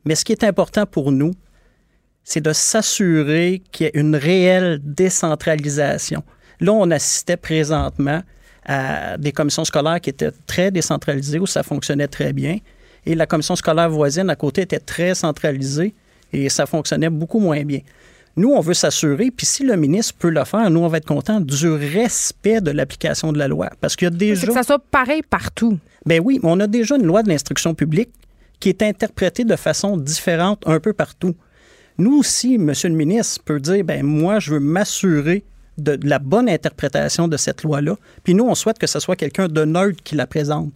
[0.06, 1.34] Mais ce qui est important pour nous,
[2.24, 6.24] c'est de s'assurer qu'il y ait une réelle décentralisation.
[6.60, 8.22] Là, on assistait présentement
[8.68, 12.58] à des commissions scolaires qui étaient très décentralisées, où ça fonctionnait très bien.
[13.06, 15.94] Et la commission scolaire voisine à côté était très centralisée
[16.34, 17.80] et ça fonctionnait beaucoup moins bien.
[18.36, 21.08] Nous, on veut s'assurer, puis si le ministre peut le faire, nous, on va être
[21.08, 23.70] content du respect de l'application de la loi.
[23.82, 24.46] Parce qu'il y a déjà.
[24.46, 25.80] que ça soit pareil partout.
[26.06, 28.10] Ben oui, on a déjà une loi de l'instruction publique
[28.60, 31.36] qui est interprétée de façon différente un peu partout.
[31.98, 35.44] Nous aussi, Monsieur le ministre peut dire, ben moi, je veux m'assurer
[35.78, 37.96] de, la bonne interprétation de cette loi-là.
[38.24, 40.72] Puis nous, on souhaite que ce soit quelqu'un de neutre qui la présente.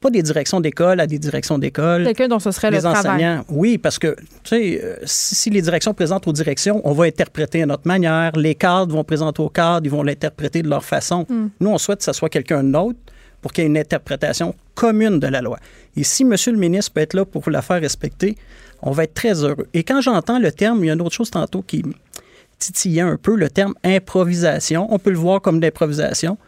[0.00, 2.04] Pas des directions d'école à des directions d'école.
[2.04, 3.44] Quelqu'un dont ce serait le enseignants.
[3.48, 7.62] Oui, parce que, tu sais, euh, si, les directions présentent aux directions, on va interpréter
[7.62, 8.32] à notre manière.
[8.36, 11.24] Les cadres vont présenter aux cadres, ils vont l'interpréter de leur façon.
[11.28, 11.48] Hmm.
[11.58, 12.98] Nous, on souhaite que ce soit quelqu'un de neutre
[13.40, 15.58] pour qu'il y ait une interprétation commune de la loi.
[15.96, 16.34] Et si M.
[16.46, 18.36] le ministre peut être là pour la faire respecter,
[18.82, 19.66] on va être très heureux.
[19.72, 21.82] Et quand j'entends le terme, il y a une autre chose tantôt qui
[22.58, 24.86] titillait un peu, le terme improvisation.
[24.90, 26.38] On peut le voir comme d'improvisation.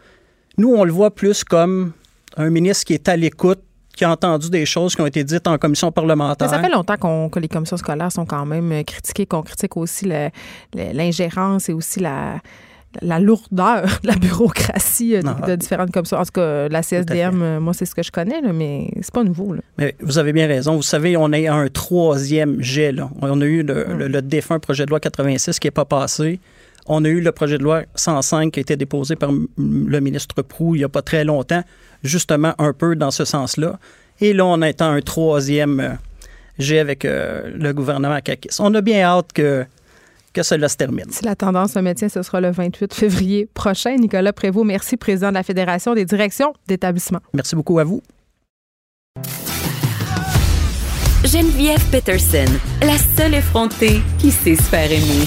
[0.57, 1.93] Nous, on le voit plus comme
[2.35, 3.59] un ministre qui est à l'écoute,
[3.95, 6.49] qui a entendu des choses qui ont été dites en commission parlementaire.
[6.49, 10.07] ça fait longtemps que les commissions scolaires sont quand même critiquées, qu'on critique aussi
[10.73, 12.39] l'ingérence et aussi la,
[13.01, 16.17] la lourdeur de la bureaucratie euh, de, différentes commissions.
[16.17, 19.13] En tout cas, la CSDM, euh, moi, c'est ce que je connais, là, mais c'est
[19.13, 19.55] pas nouveau.
[19.77, 20.75] Mais vous avez bien raison.
[20.75, 22.93] Vous savez, on a un troisième jet.
[23.21, 26.39] On a eu le, le, défunt projet de loi 86 qui n'est pas passé.
[26.87, 30.41] On a eu le projet de loi 105 qui a été déposé par le ministre
[30.41, 31.63] Prou il n'y a pas très longtemps,
[32.01, 33.77] justement un peu dans ce sens-là.
[34.21, 35.89] Et là, on est un troisième euh,
[36.59, 38.55] jet avec le gouvernement Kakis.
[38.59, 39.65] On a bien hâte que
[40.37, 41.09] que cela se termine.
[41.09, 43.95] Si la tendance se maintient, ce sera le 28 février prochain.
[43.95, 47.19] Nicolas Prévost, merci, président de la Fédération des directions d'établissement.
[47.33, 48.03] Merci beaucoup à vous.
[51.23, 52.45] Geneviève Peterson,
[52.81, 55.25] la seule effrontée qui sait se faire aimer.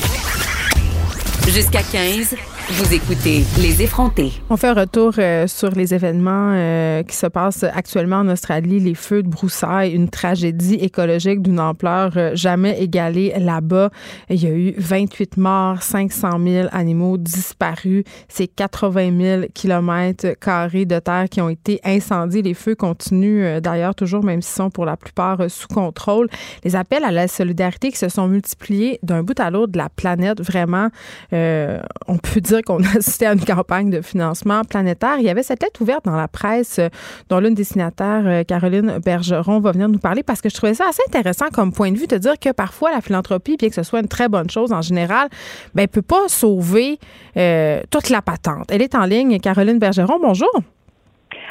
[1.48, 2.36] Jusqu'à 15.
[2.72, 4.30] Vous écoutez Les effrontés.
[4.48, 8.78] On fait un retour euh, sur les événements euh, qui se passent actuellement en Australie,
[8.78, 13.90] les feux de broussailles, une tragédie écologique d'une ampleur euh, jamais égalée là-bas.
[14.28, 20.84] Il y a eu 28 morts, 500 000 animaux disparus, c'est 80 000 kilomètres carrés
[20.84, 22.42] de terre qui ont été incendiés.
[22.42, 26.28] Les feux continuent d'ailleurs toujours, même s'ils sont pour la plupart sous contrôle.
[26.62, 29.88] Les appels à la solidarité qui se sont multipliés d'un bout à l'autre de la
[29.88, 30.88] planète, vraiment,
[31.32, 35.16] on peut dire qu'on a assisté à une campagne de financement planétaire.
[35.18, 36.88] Il y avait cette lettre ouverte dans la presse euh,
[37.28, 40.74] dont l'une des signataires, euh, Caroline Bergeron, va venir nous parler parce que je trouvais
[40.74, 43.74] ça assez intéressant comme point de vue de dire que parfois la philanthropie, bien que
[43.74, 45.28] ce soit une très bonne chose en général,
[45.74, 46.98] ben, peut pas sauver
[47.36, 48.66] euh, toute la patente.
[48.70, 49.38] Elle est en ligne.
[49.40, 50.50] Caroline Bergeron, bonjour.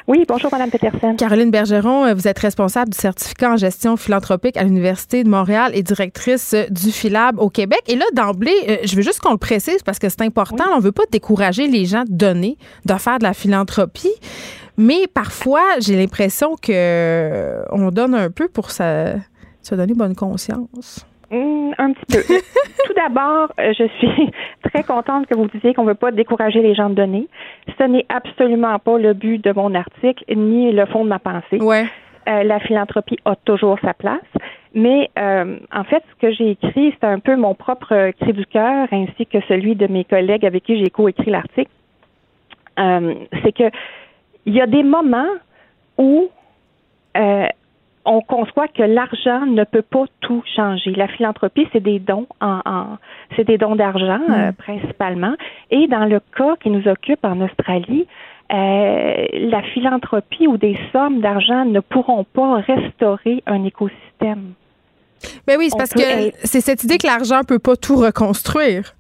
[0.08, 1.16] Oui, bonjour, Mme Peterson.
[1.16, 5.72] Caroline Bergeron, euh, vous êtes responsable du certificat en gestion philanthropique à l'Université de Montréal
[5.74, 7.82] et directrice euh, du Philab au Québec.
[7.88, 10.66] Et là, d'emblée, euh, je veux juste qu'on le précise parce que c'est important.
[10.74, 14.14] On ne veut pas décourager les gens de donner, de faire de la philanthropie.
[14.78, 19.16] Mais parfois, j'ai l'impression que on donne un peu pour se,
[19.62, 21.06] se donner bonne conscience.
[21.32, 22.22] Mmh, un petit peu.
[22.86, 24.32] Tout d'abord, euh, je suis
[24.64, 27.28] très contente que vous disiez qu'on ne veut pas décourager les gens de donner.
[27.78, 31.60] Ce n'est absolument pas le but de mon article ni le fond de ma pensée.
[31.60, 31.86] Ouais.
[32.28, 34.22] Euh, la philanthropie a toujours sa place.
[34.74, 38.46] Mais euh, en fait, ce que j'ai écrit, c'est un peu mon propre cri du
[38.46, 41.72] cœur, ainsi que celui de mes collègues avec qui j'ai coécrit l'article.
[42.78, 43.70] c'est que
[44.46, 45.34] il y a des moments
[45.98, 46.30] où
[48.06, 50.92] on conçoit que l'argent ne peut pas tout changer.
[50.92, 52.98] La philanthropie, c'est des dons en,
[53.36, 54.32] c'est des dons d'argent mm.
[54.32, 55.36] euh, principalement.
[55.72, 58.08] Et dans le cas qui nous occupe en Australie,
[58.52, 64.54] euh, la philanthropie ou des sommes d'argent ne pourront pas restaurer un écosystème.
[65.46, 68.96] Ben oui, c'est parce que c'est cette idée que l'argent peut pas tout reconstruire.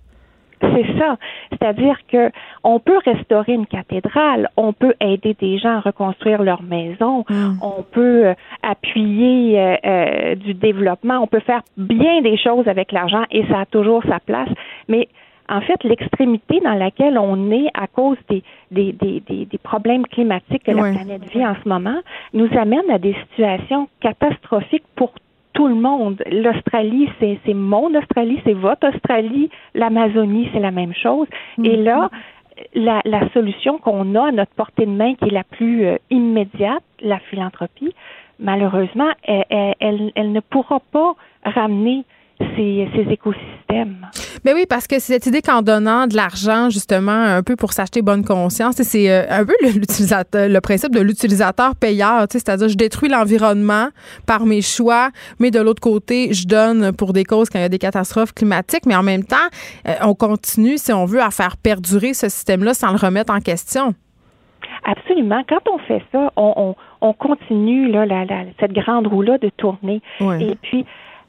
[0.62, 1.18] C'est ça.
[1.52, 2.32] C'est-à-dire que
[2.64, 7.60] on peut restaurer une cathédrale, on peut aider des gens à reconstruire leur maison, mm.
[7.62, 12.92] on peut euh, appuyer euh, euh, du développement, on peut faire bien des choses avec
[12.92, 14.50] l'argent et ça a toujours sa place.
[14.88, 15.08] Mais
[15.50, 20.64] en fait, l'extrémité dans laquelle on est à cause des, des, des, des, problèmes climatiques
[20.64, 22.00] que la planète vit en ce moment
[22.34, 25.12] nous amène à des situations catastrophiques pour
[25.54, 26.22] tout le monde.
[26.32, 29.50] L'Australie, c'est mon Australie, c'est votre Australie.
[29.74, 31.28] L'Amazonie, c'est la même chose.
[31.64, 31.84] Et mhm.
[31.84, 32.10] là,
[32.74, 35.98] la, la solution qu'on a à notre portée de main, qui est la plus euh,
[36.10, 37.94] immédiate, la philanthropie,
[38.40, 42.04] malheureusement, elle, elle, elle ne pourra pas ramener
[42.56, 44.08] ces, ces écosystèmes.
[44.46, 48.02] Mais oui, parce que cette idée qu'en donnant de l'argent, justement, un peu pour s'acheter
[48.02, 53.90] bonne conscience, c'est euh, un peu le principe de l'utilisateur payeur, c'est-à-dire je détruis l'environnement
[54.26, 55.10] par mes choix,
[55.40, 58.34] mais de l'autre côté, je donne pour des causes quand il y a des catastrophes
[58.34, 59.36] climatiques, mais en même temps,
[59.88, 63.40] euh, on continue, si on veut, à faire perdurer ce système-là sans le remettre en
[63.40, 63.94] question.
[64.86, 65.44] Absolument.
[65.48, 70.02] Quand on fait ça, on, on, continue là, la, la, cette grande roue-là de tourner.
[70.40, 70.86] Et puis,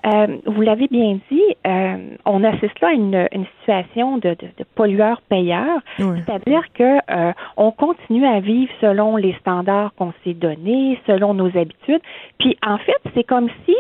[0.06, 3.28] euh, vous l'avez bien dit, euh, on assiste là à une,
[3.60, 10.12] situation de, de, pollueur-payeur, c'est-à-dire que euh, on continue à vivre selon les standards qu'on
[10.24, 12.00] s'est donnés, selon nos habitudes.
[12.38, 13.76] Puis en fait, c'est comme si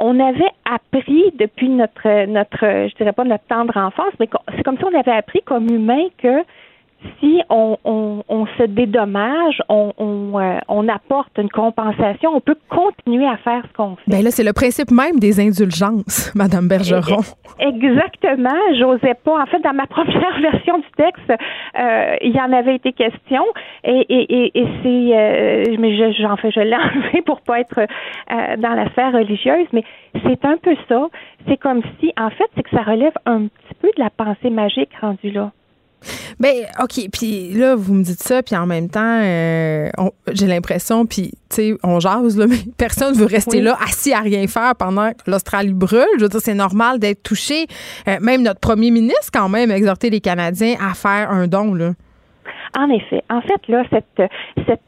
[0.00, 4.78] on avait appris depuis notre notre, je dirais pas notre tendre enfance, mais c'est comme
[4.78, 6.42] si on avait appris comme humain que
[7.20, 13.36] si on, on, se dédommage, on, euh, on, apporte une compensation, on peut continuer à
[13.38, 14.02] faire ce qu'on fait.
[14.10, 17.22] Bien là, c'est le principe même des indulgences, Madame Bergeron.
[17.58, 18.58] Exactement.
[18.78, 19.42] J'osais pas.
[19.42, 23.44] En fait, dans ma première version du texte, euh, il y en avait été question,
[23.84, 27.86] et, et, et, c'est, euh, mais j'en fais, je l'ai enlevé pour pas être
[28.58, 29.84] dans la sphère religieuse, mais
[30.24, 31.08] c'est un peu ça.
[31.48, 34.50] C'est comme si, en fait, c'est que ça relève un petit peu de la pensée
[34.50, 35.52] magique rendue là.
[36.40, 37.08] Ben, OK.
[37.12, 39.88] Puis là, vous me dites ça, puis en même temps, euh,
[40.32, 44.12] j'ai l'impression, puis, tu sais, on jase, là, mais personne ne veut rester là assis
[44.12, 46.06] à rien faire pendant que l'Australie brûle.
[46.18, 47.66] Je veux dire, c'est normal d'être touché.
[48.08, 51.74] Euh, même notre premier ministre, quand même, a exhorté les Canadiens à faire un don,
[51.74, 51.92] là.
[52.78, 53.22] En effet.
[53.28, 54.30] En fait, là, cette,
[54.66, 54.80] cette,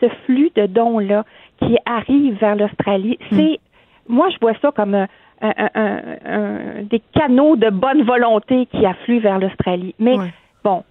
[0.00, 1.24] ce flux de dons-là
[1.58, 3.36] qui arrive vers l'Australie, hmm.
[3.36, 3.60] c'est,
[4.08, 5.08] moi, je vois ça comme un,
[5.40, 9.94] un, des canaux de bonne volonté qui affluent vers l'Australie.
[9.98, 10.16] Mais
[10.64, 10.82] bon,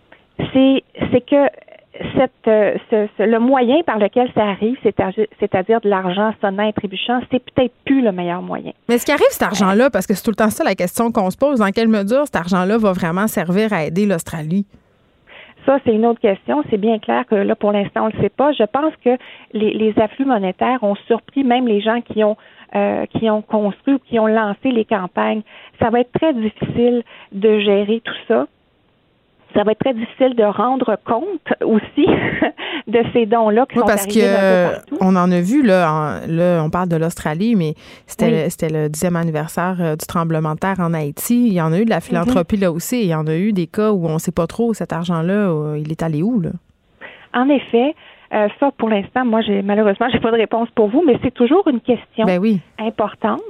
[0.53, 0.83] c'est
[1.21, 1.49] que
[2.15, 2.75] cette, euh,
[3.19, 8.01] le moyen par lequel ça arrive, c'est-à-dire de l'argent sonnant et trébuchant, c'est peut-être plus
[8.01, 8.71] le meilleur moyen.
[8.89, 11.11] Mais ce qui arrive, cet argent-là, parce que c'est tout le temps ça la question
[11.11, 14.65] qu'on se pose, dans quelle mesure cet argent-là va vraiment servir à aider l'Australie?
[15.65, 16.61] Ça, c'est une autre question.
[16.69, 18.51] C'est bien clair que là, pour l'instant, on ne le sait pas.
[18.51, 19.11] Je pense que
[19.53, 22.35] les, les afflux monétaires ont surpris même les gens qui ont
[22.75, 25.43] euh, qui ont construit ou qui ont lancé les campagnes.
[25.79, 28.47] Ça va être très difficile de gérer tout ça.
[29.53, 32.05] Ça va être très difficile de rendre compte aussi
[32.87, 36.69] de ces dons-là qui oui, sont parce que on en a vu là, là on
[36.69, 37.75] parle de l'Australie, mais
[38.07, 41.47] c'était c'était le dixième anniversaire euh, du tremblement de terre en Haïti.
[41.47, 43.01] Il y en a eu de la philanthropie là aussi.
[43.01, 45.33] Il y en a eu des cas où on ne sait pas trop cet argent-là,
[45.33, 46.51] euh, il est allé où là?
[47.33, 47.95] En effet,
[48.33, 51.33] euh, ça, pour l'instant, moi, j'ai malheureusement, j'ai pas de réponse pour vous, mais c'est
[51.33, 52.41] toujours une question ben
[52.79, 53.41] importante.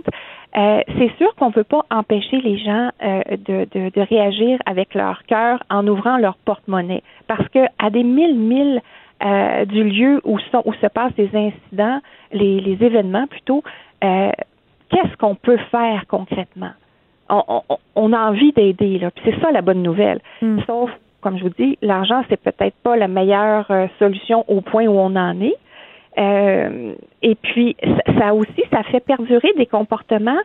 [0.56, 4.60] Euh, c'est sûr qu'on ne peut pas empêcher les gens euh, de, de, de, réagir
[4.68, 8.82] avec leur cœur en ouvrant leur porte-monnaie, parce que à des mille milles
[9.68, 12.02] du lieu où, sont, où se passent les incidents,
[12.34, 13.64] les, les événements plutôt,
[14.02, 16.72] qu'est-ce qu'on peut faire concrètement?
[17.30, 19.12] On, on, on a envie d'aider, là.
[19.24, 20.20] c'est ça la bonne nouvelle.
[20.42, 20.60] Hmm.
[20.68, 20.92] Sauf
[21.24, 25.00] comme je vous dis, l'argent, c'est peut-être pas la meilleure euh, solution au point où
[25.00, 25.56] on en est.
[26.18, 27.76] Euh, et puis,
[28.20, 30.40] ça, aussi, ça fait perdurer des comportements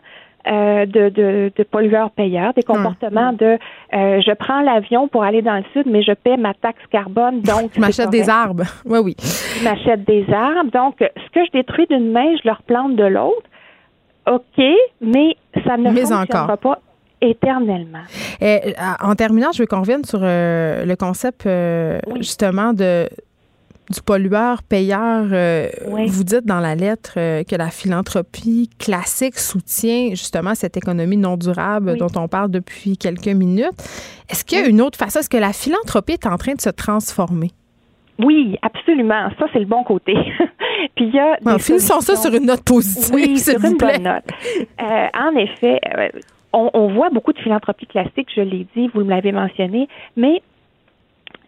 [0.47, 3.59] euh, de, de, de pollueurs-payeurs, des comportements de
[3.93, 7.73] je prends l'avion pour aller dans le sud, mais je paie ma taxe carbone, donc.
[7.75, 8.65] je m'achète des arbres.
[8.87, 9.17] Oui, oui.
[9.21, 10.71] Je m'achète des arbres.
[10.71, 13.43] Donc, ce que je détruis d'une main, je le replante de l'autre.
[14.27, 14.65] OK,
[15.01, 16.81] mais ça ne fonctionnera pas
[17.21, 18.03] éternellement.
[18.41, 23.09] Et, euh, en terminant, je veux qu'on revienne sur euh, le concept euh, justement de
[23.91, 25.25] du pollueur-payeur.
[26.07, 31.97] Vous dites dans la lettre que la philanthropie classique soutient justement cette économie non durable
[31.97, 33.73] dont on parle depuis quelques minutes.
[34.31, 35.21] Est-ce qu'il y a une autre façon?
[35.21, 37.51] Est-ce que la philanthropie est en train de se transformer?
[38.19, 39.31] Oui, absolument.
[39.39, 40.15] Ça, c'est le bon côté.
[40.97, 41.59] Puis il y a.
[41.59, 43.15] finissons ça sur une note positive.
[43.15, 44.25] Oui, sur une bonne note.
[44.79, 45.81] en effet,
[46.53, 50.43] on, voit beaucoup de philanthropie classique, je l'ai dit, vous l'avez mentionné, mais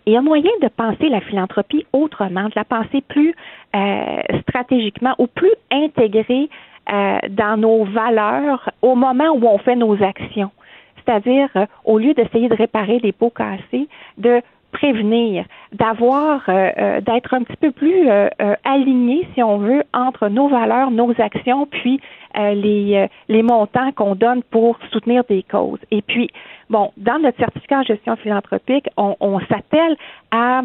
[0.06, 3.34] il y a moyen de penser la philanthropie autrement, de la penser plus
[3.76, 6.48] euh, stratégiquement ou plus intégrée
[6.90, 10.50] euh, dans nos valeurs au moment où on fait nos actions.
[10.96, 13.88] C'est-à-dire, euh, au lieu d'essayer de réparer les pots cassés,
[14.18, 14.40] de
[14.72, 18.28] prévenir, d'avoir, euh, euh, d'être un petit peu plus euh,
[18.64, 22.00] aligné, si on veut, entre nos valeurs, nos actions, puis
[22.34, 23.08] les,
[23.42, 25.80] montants qu'on donne pour soutenir des causes.
[25.90, 26.30] Et puis,
[26.68, 29.96] bon, dans notre certificat en gestion philanthropique, on, on s'attelle
[30.30, 30.62] à,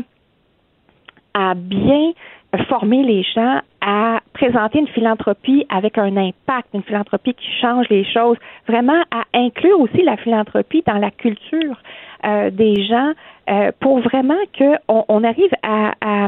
[1.33, 2.13] à bien
[2.57, 8.03] former les gens à présenter une philanthropie avec un impact, une philanthropie qui change les
[8.11, 8.37] choses,
[8.67, 11.77] vraiment à inclure aussi la philanthropie dans la culture
[12.25, 13.11] euh, des gens
[13.49, 16.27] euh, pour vraiment qu'on on arrive à, à,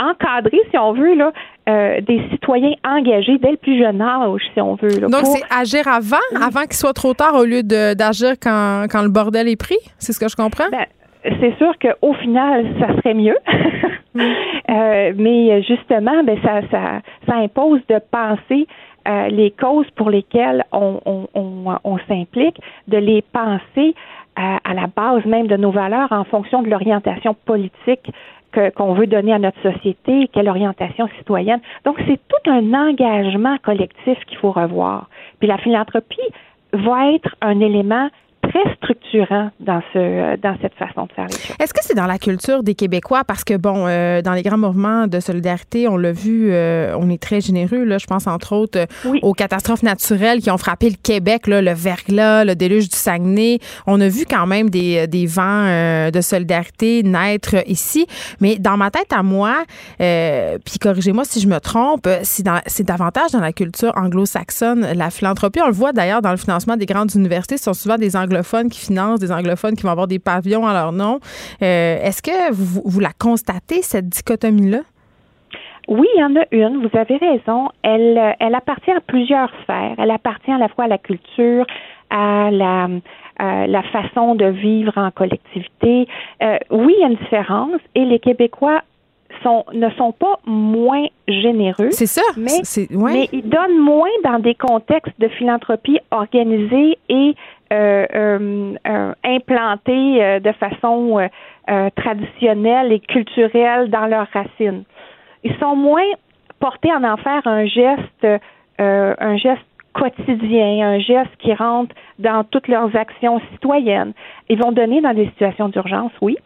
[0.00, 1.32] encadrer, si on veut, là,
[1.68, 4.90] euh, des citoyens engagés dès le plus jeune âge, si on veut.
[5.00, 9.08] Donc, c'est agir avant, avant qu'il soit trop tard, au lieu d'agir quand, quand le
[9.08, 9.78] bordel est pris?
[9.98, 10.68] C'est ce que je comprends?
[10.70, 10.86] Ben,
[11.24, 13.36] c'est sûr qu'au final, ça serait mieux.
[14.16, 18.66] euh, mais justement, ben, ça, ça, ça impose de penser
[19.08, 23.94] euh, les causes pour lesquelles on, on, on, on s'implique, de les penser
[24.36, 28.10] à, à, la base même de nos valeurs en fonction de l'orientation politique
[28.76, 31.60] qu'on veut donner à notre société, quelle orientation citoyenne.
[31.84, 35.08] Donc, c'est tout un engagement collectif qu'il faut revoir.
[35.38, 36.20] Puis la philanthropie
[36.72, 38.08] va être un élément
[38.52, 41.56] très structurant dans ce dans cette façon de faire les choses.
[41.58, 43.24] Est-ce que c'est dans la culture des Québécois?
[43.24, 47.08] Parce que bon euh, dans les grands mouvements de solidarité, on l'a vu, euh, on
[47.10, 47.98] est très généreux là.
[47.98, 51.72] Je pense entre autres euh, aux catastrophes naturelles qui ont frappé le Québec, là, le
[51.72, 53.58] verglas, le déluge du Saguenay.
[53.86, 55.66] On a vu quand même des, des vents
[56.10, 58.06] de solidarité naître ici,
[58.40, 59.64] mais dans ma tête à moi,
[59.98, 65.60] puis corrigez-moi si je me trompe, c'est davantage dans la culture anglo-saxonne la philanthropie.
[65.62, 68.16] On le voit d'ailleurs dans le financement des grandes universités, ce sont souvent des
[68.70, 71.20] qui financent des anglophones qui vont avoir des pavillons à leur nom.
[71.62, 74.80] Euh, est-ce que vous, la constatez, cette dichotomie-là?
[75.88, 77.68] Oui, il y en a une, vous avez raison.
[77.82, 79.94] Elle, elle appartient à plusieurs sphères.
[79.98, 81.66] Elle appartient à la fois à la culture,
[82.10, 82.88] à la,
[83.40, 86.06] la façon de vivre en collectivité.
[86.42, 88.82] Euh, oui, il y a une différence et les Québécois
[89.42, 91.90] sont, ne sont pas moins généreux.
[91.90, 92.22] C'est ça.
[92.36, 97.61] Mais, mais ils donnent moins dans des contextes de philanthropie organisée et euh, euh, euh
[99.24, 101.28] implantés de façon
[101.96, 104.84] traditionnelle et culturelle dans leurs racines.
[105.44, 106.10] Ils sont moins
[106.60, 108.26] portés en en faire un geste,
[108.78, 109.62] un geste
[109.92, 114.12] quotidien, un geste qui rentre dans toutes leurs actions citoyennes.
[114.48, 116.36] Ils vont donner dans des situations d'urgence, oui.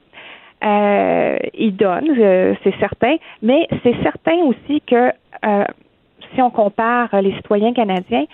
[0.64, 5.12] Euh, ils donnent, euh, c'est certain, mais c'est certain aussi que
[5.44, 5.64] euh,
[6.34, 8.24] si on compare les citoyens canadiens,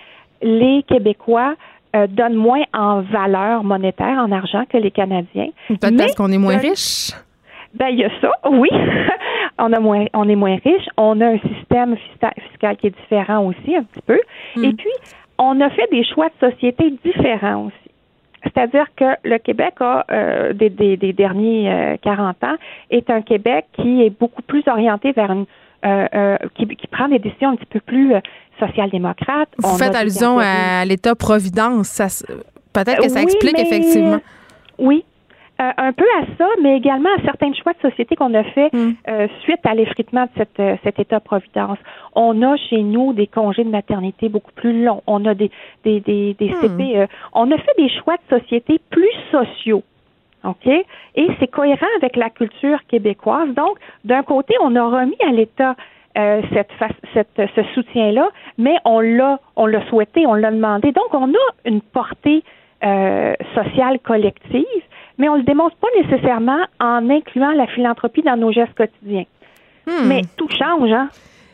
[0.41, 1.55] les Québécois
[1.95, 5.49] euh, donnent moins en valeur monétaire, en argent que les Canadiens.
[5.67, 7.11] Peut-être parce qu'on est moins riche.
[7.73, 8.69] Ben, il y a ça, oui.
[9.57, 10.87] on a moins, on est moins riche.
[10.97, 14.19] On a un système fiscal qui est différent aussi, un petit peu.
[14.55, 14.63] Hmm.
[14.63, 14.91] Et puis,
[15.37, 17.75] on a fait des choix de société différents aussi.
[18.43, 22.55] C'est-à-dire que le Québec a, euh, des, des, derniers 40 euh, ans,
[22.89, 25.45] est un Québec qui est beaucoup plus orienté vers une
[25.85, 28.13] euh, qui, qui, prend des décisions un petit peu plus
[28.59, 29.49] social-démocrates.
[29.57, 32.01] Vous faites allusion à l'État-providence.
[32.73, 34.19] Peut-être que ça explique effectivement.
[34.79, 35.05] Oui,
[35.61, 38.73] euh, un peu à ça, mais également à certains choix de société qu'on a fait
[38.73, 38.93] mm.
[39.07, 41.77] euh, suite à l'effritement de cette, euh, cet État-providence.
[42.15, 45.03] On a chez nous des congés de maternité beaucoup plus longs.
[45.05, 45.51] On a des,
[45.85, 46.59] des, des, des mm.
[46.59, 47.11] CPE.
[47.33, 49.83] On a fait des choix de société plus sociaux.
[50.43, 50.67] OK?
[50.67, 53.49] Et c'est cohérent avec la culture québécoise.
[53.55, 55.75] Donc, d'un côté, on a remis à l'État
[56.15, 56.69] cette,
[57.13, 58.29] cette, ce soutien-là,
[58.59, 60.91] mais on l'a, on l'a souhaité, on l'a demandé.
[60.91, 62.43] Donc, on a une portée
[63.55, 64.83] sociale collective
[65.17, 69.25] mais on le démontre pas nécessairement en incluant la philanthropie dans nos gestes quotidiens.
[69.85, 70.07] Hmm.
[70.07, 71.09] Mais tout change, hein?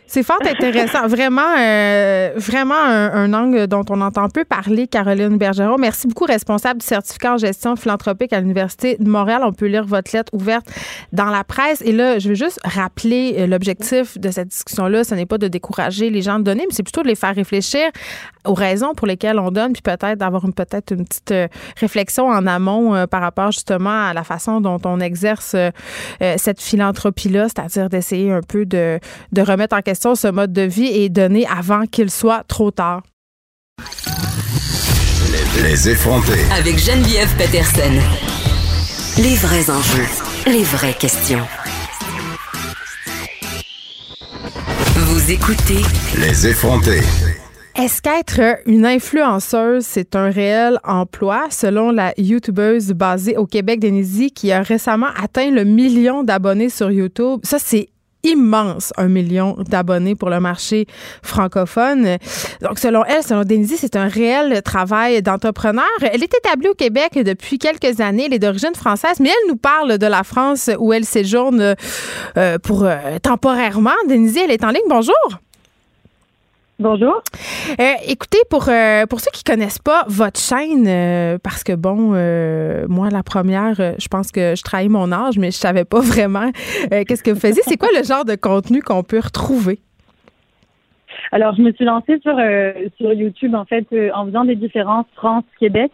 [0.09, 1.05] C'est fort intéressant.
[1.07, 5.77] vraiment, euh, vraiment un, angle dont on entend peu parler, Caroline Bergeron.
[5.77, 9.43] Merci beaucoup, responsable du certificat en gestion philanthropique à l'Université de Montréal.
[9.45, 10.65] On peut lire votre lettre ouverte
[11.13, 11.83] dans la presse.
[11.85, 15.03] Et là, je veux juste rappeler euh, l'objectif de cette discussion-là.
[15.03, 17.35] Ce n'est pas de décourager les gens de donner, mais c'est plutôt de les faire
[17.35, 17.91] réfléchir
[18.45, 21.47] aux raisons pour lesquelles on donne, puis peut-être d'avoir une, peut-être une petite euh,
[21.77, 25.55] réflexion en amont par rapport justement à la façon dont on exerce
[26.37, 28.99] cette philanthropie-là, c'est-à-dire d'essayer un peu de,
[29.31, 33.03] de remettre en question ce mode de vie est donné avant qu'il soit trop tard.
[35.61, 36.39] Les effronter.
[36.57, 37.91] Avec Geneviève Peterson.
[39.21, 40.07] Les vrais enjeux,
[40.47, 41.45] les vraies questions.
[44.95, 45.81] Vous écoutez.
[46.17, 47.01] Les effronter.
[47.75, 51.47] Est-ce qu'être une influenceuse, c'est un réel emploi?
[51.49, 56.91] Selon la youtubeuse basée au Québec, Denise, qui a récemment atteint le million d'abonnés sur
[56.91, 57.89] YouTube, ça, c'est
[58.23, 60.85] immense, un million d'abonnés pour le marché
[61.23, 62.17] francophone.
[62.61, 65.85] Donc, selon elle, selon Denise, c'est un réel travail d'entrepreneur.
[66.01, 68.25] Elle est établie au Québec depuis quelques années.
[68.25, 71.75] Elle est d'origine française, mais elle nous parle de la France où elle séjourne
[72.37, 73.91] euh, pour euh, temporairement.
[74.07, 74.81] Denise, elle est en ligne.
[74.89, 75.39] Bonjour.
[76.79, 77.21] Bonjour.
[77.77, 82.13] Euh, écoutez, pour, euh, pour ceux qui connaissent pas votre chaîne, euh, parce que bon,
[82.87, 86.51] moi, la première, je pense que je trahis mon âge, mais je savais pas vraiment
[86.89, 87.61] qu'est-ce que vous faisiez.
[87.65, 89.79] C'est quoi le genre de contenu qu'on peut retrouver?
[91.33, 92.37] Alors, je me suis lancée sur,
[92.97, 95.91] sur YouTube, en fait, en faisant des différences France-Québec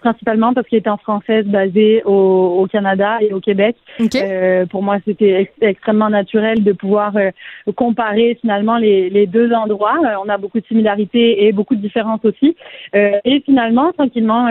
[0.00, 3.76] principalement parce qu'il était en française basée au, au, Canada et au Québec.
[4.14, 7.30] Euh, pour moi, c'était extrêmement naturel de pouvoir euh,
[7.74, 9.98] comparer finalement les, les deux endroits.
[10.04, 12.56] Euh, on a beaucoup de similarités et beaucoup de différences aussi.
[12.94, 14.48] Euh, et finalement, tranquillement,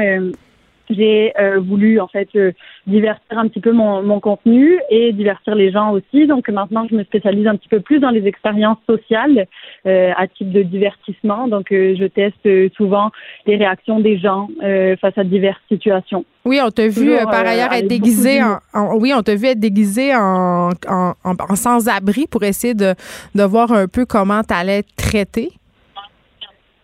[0.90, 2.52] j'ai euh, voulu en fait euh,
[2.88, 6.28] divertir un petit peu mon, mon, contenu et divertir les gens aussi.
[6.28, 9.48] Donc maintenant, je me spécialise un petit peu plus dans les expériences sociales
[9.86, 11.48] euh, à type de divertissement.
[11.48, 13.12] Donc je teste souvent
[13.46, 14.48] les réactions des gens
[15.02, 16.26] face à diverses situations.
[16.46, 20.16] Oui, on t'a vu par ailleurs être déguisé en, oui, on t'a vu être déguisé
[20.16, 22.94] en, en, en sans-abri pour essayer de,
[23.34, 25.52] de voir un peu comment tu allais être traité.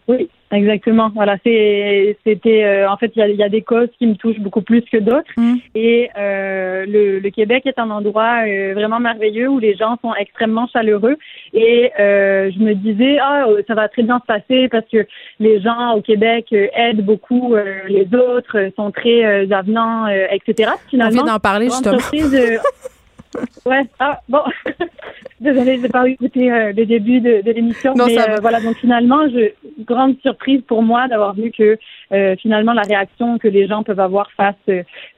[0.08, 1.12] Oui, Exactement.
[1.16, 4.82] Voilà, c'était euh, en fait il y a, des causes qui me touchent beaucoup plus
[4.82, 5.32] que d'autres.
[5.38, 5.56] Mm.
[5.76, 10.14] Et euh, le, le, Québec est un endroit euh, vraiment merveilleux où les gens sont
[10.16, 11.18] extrêmement chaleureux.
[11.54, 15.08] Et je me disais ah ça va très bien se passer parce que
[15.40, 17.56] les gens au Québec aident beaucoup
[17.88, 20.72] les autres, sont très avenants, etc.
[20.90, 21.98] Finalement, On vient d'en parler justement.
[23.66, 24.44] Ouais, ah, bon.
[25.42, 27.96] Désolée, je n'ai pas écouté euh, le début de, de l'émission.
[27.96, 29.52] Mais euh, voilà, donc finalement, je,
[29.84, 31.80] grande surprise pour moi d'avoir vu que
[32.12, 34.56] euh, finalement la réaction que les gens peuvent avoir face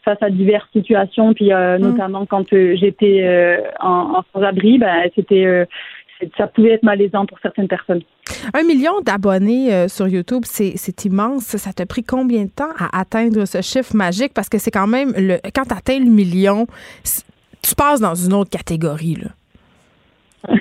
[0.06, 1.78] face à diverses situations, puis mm.
[1.78, 5.68] notamment quand j'étais en, en sans-abri, ben, c'était
[6.38, 8.02] ça pouvait être malaisant pour certaines personnes.
[8.54, 11.44] Un million d'abonnés sur YouTube, c'est immense.
[11.58, 14.34] Ça t'a pris combien de temps à atteindre ce chiffre magique?
[14.34, 16.66] Parce que c'est quand même, le, quand tu atteins le million,
[17.62, 19.16] tu passes dans une autre catégorie.
[19.16, 19.30] Là.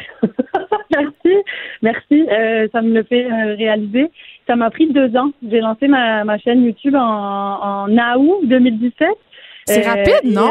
[0.91, 1.37] merci,
[1.83, 2.27] merci.
[2.73, 3.27] ça me le fait
[3.57, 4.11] réaliser.
[4.47, 5.31] Ça m'a pris deux ans.
[5.49, 9.09] J'ai lancé ma, ma, chaîne YouTube en, en août 2017.
[9.67, 10.51] C'est rapide, non?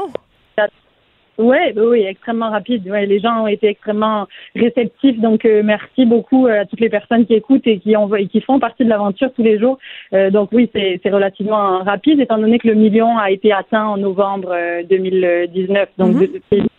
[1.42, 2.88] Oui, oui, extrêmement rapide.
[2.88, 5.20] Ouais, les gens ont été extrêmement réceptifs.
[5.20, 8.28] Donc, euh, merci beaucoup euh, à toutes les personnes qui écoutent et qui, ont, et
[8.28, 9.80] qui font partie de l'aventure tous les jours.
[10.14, 13.98] Euh, donc, oui, c'est relativement rapide, étant donné que le million a été atteint en
[13.98, 14.56] novembre
[14.90, 15.90] 2019.
[15.98, 16.28] Donc, mm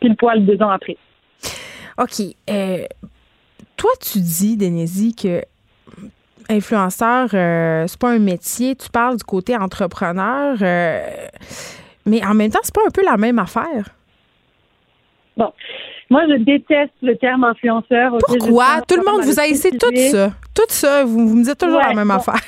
[0.00, 0.96] pile poil deux ans après.
[1.98, 2.22] OK.
[3.76, 5.42] toi, tu dis, Denise, que
[6.48, 8.74] influenceur, c'est pas un métier.
[8.74, 10.56] Tu parles du côté entrepreneur.
[12.06, 13.90] mais en même temps, c'est pas un peu la même affaire.
[15.36, 15.52] Bon.
[16.12, 18.18] Moi, je déteste le terme influenceur.
[18.18, 18.82] Pourquoi?
[18.86, 20.30] Tout le monde vous a essayé tout ça.
[20.54, 22.40] Tout ça, vous, me dites toujours la même affaire.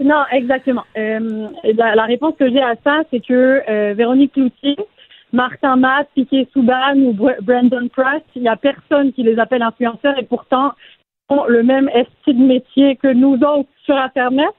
[0.00, 0.84] non, exactement.
[0.98, 4.76] Euh, la, réponse que j'ai à ça, c'est que euh, Véronique Cloutier,
[5.32, 10.18] Martin Matt, Piquet Souban ou Brandon Price, il n'y a personne qui les appelle influenceurs
[10.18, 10.72] et pourtant
[11.28, 11.88] ont le même
[12.20, 14.50] style de métier que nous autres sur Internet.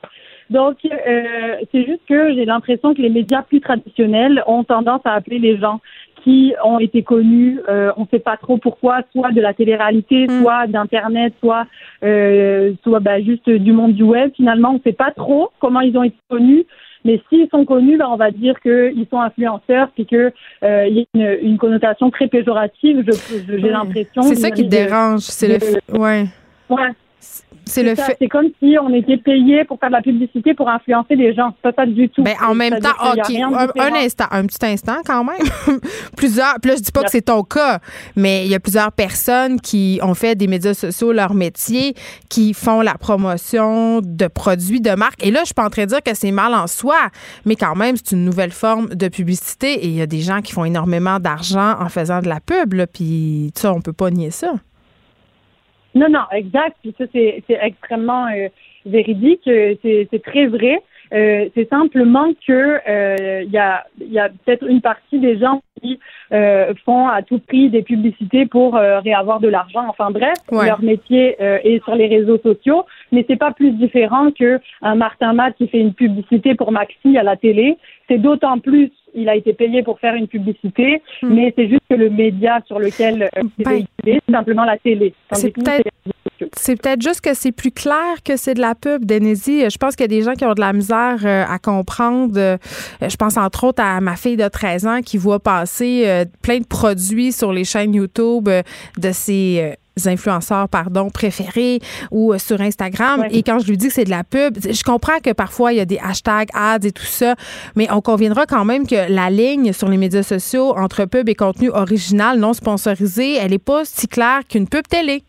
[0.49, 5.13] Donc, euh, c'est juste que j'ai l'impression que les médias plus traditionnels ont tendance à
[5.13, 5.79] appeler les gens
[6.23, 10.27] qui ont été connus, euh, on ne sait pas trop pourquoi, soit de la télé-réalité,
[10.27, 10.41] mm.
[10.41, 11.65] soit d'Internet, soit,
[12.03, 14.31] euh, soit bah, juste du monde du web.
[14.35, 16.65] Finalement, on ne sait pas trop comment ils ont été connus.
[17.05, 20.31] Mais s'ils sont connus, bah, on va dire qu'ils sont influenceurs, puis qu'il
[20.63, 23.03] euh, y a une, une, connotation très péjorative.
[23.47, 24.23] J'ai l'impression.
[24.23, 25.21] C'est ça qui dérange.
[25.21, 25.97] C'est le.
[25.97, 26.25] Ouais.
[26.69, 26.89] Ouais.
[27.71, 28.17] C'est le fait.
[28.19, 31.53] C'est comme si on était payé pour faire de la publicité pour influencer les gens.
[31.55, 32.23] C'est pas ça du tout.
[32.23, 33.33] Ben, en même temps, OK.
[33.79, 35.79] Un, instant, un petit instant quand même.
[36.17, 36.55] plusieurs.
[36.61, 37.79] Puis là, je dis pas que c'est ton cas,
[38.15, 41.93] mais il y a plusieurs personnes qui ont fait des médias sociaux leur métier,
[42.29, 45.25] qui font la promotion de produits, de marques.
[45.25, 46.97] Et là, je suis pas en train de dire que c'est mal en soi,
[47.45, 50.41] mais quand même, c'est une nouvelle forme de publicité et il y a des gens
[50.41, 54.09] qui font énormément d'argent en faisant de la pub, là, puis ça, on peut pas
[54.09, 54.53] nier ça.
[55.95, 56.77] Non, non, exact.
[56.81, 58.47] Puis ça, c'est extrêmement euh,
[58.85, 59.47] véridique.
[59.47, 60.81] Euh, c'est très vrai.
[61.13, 65.99] Euh, c'est simplement que il y a, y a peut-être une partie des gens qui
[66.85, 69.85] font à tout prix des publicités pour réavoir de l'argent.
[69.89, 74.59] Enfin bref, leur métier est sur les réseaux sociaux, mais c'est pas plus différent que
[74.81, 77.77] un Martin Matt qui fait une publicité pour Maxi à la télé.
[78.07, 81.33] C'est d'autant plus il a été payé pour faire une publicité, hmm.
[81.33, 84.77] mais c'est juste que le média sur lequel euh, c'est ben, véhiculé, c'est simplement la
[84.77, 85.13] télé.
[85.33, 89.45] C'est peut-être juste que c'est plus clair que c'est de la pub, Denise.
[89.45, 92.33] Je pense qu'il y a des gens qui ont de la misère euh, à comprendre.
[92.37, 92.57] Euh,
[93.01, 96.65] je pense entre autres à ma fille de 13 ans qui voit passer plein de
[96.65, 101.79] produits sur les chaînes YouTube de ses influenceurs pardon préférés
[102.11, 103.25] ou euh, sur Instagram.
[103.31, 105.77] Et quand je lui dis que c'est de la pub je comprends que parfois il
[105.77, 107.35] y a des hashtags ads et tout ça
[107.75, 111.35] mais on conviendra quand même que la ligne sur les médias sociaux entre pub et
[111.35, 115.23] contenu original non sponsorisé elle est pas si claire qu'une pub télé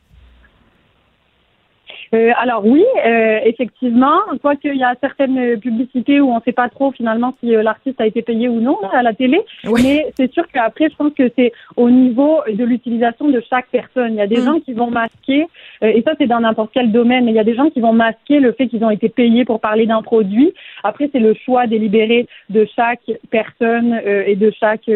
[2.14, 6.52] euh, alors oui, euh, effectivement, quoi qu'il y a certaines publicités où on ne sait
[6.52, 9.40] pas trop finalement si euh, l'artiste a été payé ou non à la télé,
[9.82, 14.12] mais c'est sûr qu'après, je pense que c'est au niveau de l'utilisation de chaque personne.
[14.12, 14.44] Il y a des mm.
[14.44, 15.46] gens qui vont masquer,
[15.80, 18.40] et ça c'est dans n'importe quel domaine, il y a des gens qui vont masquer
[18.40, 20.52] le fait qu'ils ont été payés pour parler d'un produit.
[20.84, 24.90] Après, c'est le choix délibéré de chaque personne et de chaque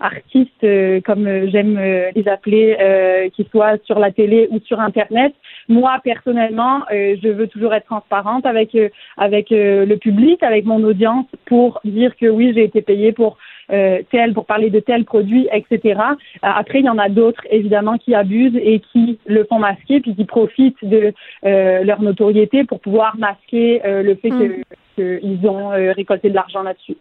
[0.00, 0.66] artiste,
[1.04, 1.78] comme j'aime
[2.14, 5.32] les appeler, qui soit sur la télé ou sur Internet.
[5.68, 10.64] Moi, personnellement, euh, je veux toujours être transparente avec euh, avec euh, le public, avec
[10.64, 13.36] mon audience, pour dire que oui, j'ai été payée pour
[13.68, 16.00] tel, pour parler de tel produit, etc.
[16.42, 20.14] après, il y en a d'autres évidemment qui abusent et qui le font masquer, puis
[20.14, 21.12] qui profitent de
[21.42, 24.62] leur notoriété pour pouvoir masquer le fait mm.
[24.96, 26.96] qu'ils ont récolté de l'argent là-dessus.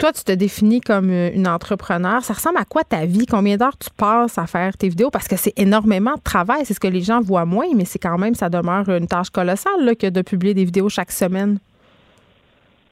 [0.00, 2.24] Toi, tu te définis comme euh, une entrepreneur.
[2.24, 3.26] Ça ressemble à quoi ta vie?
[3.26, 5.10] Combien d'heures tu passes à faire tes vidéos?
[5.10, 6.62] Parce que c'est énormément de travail.
[6.64, 9.28] C'est ce que les gens voient moins, mais c'est quand même, ça demeure une tâche
[9.28, 11.58] colossale que de publier des vidéos chaque semaine.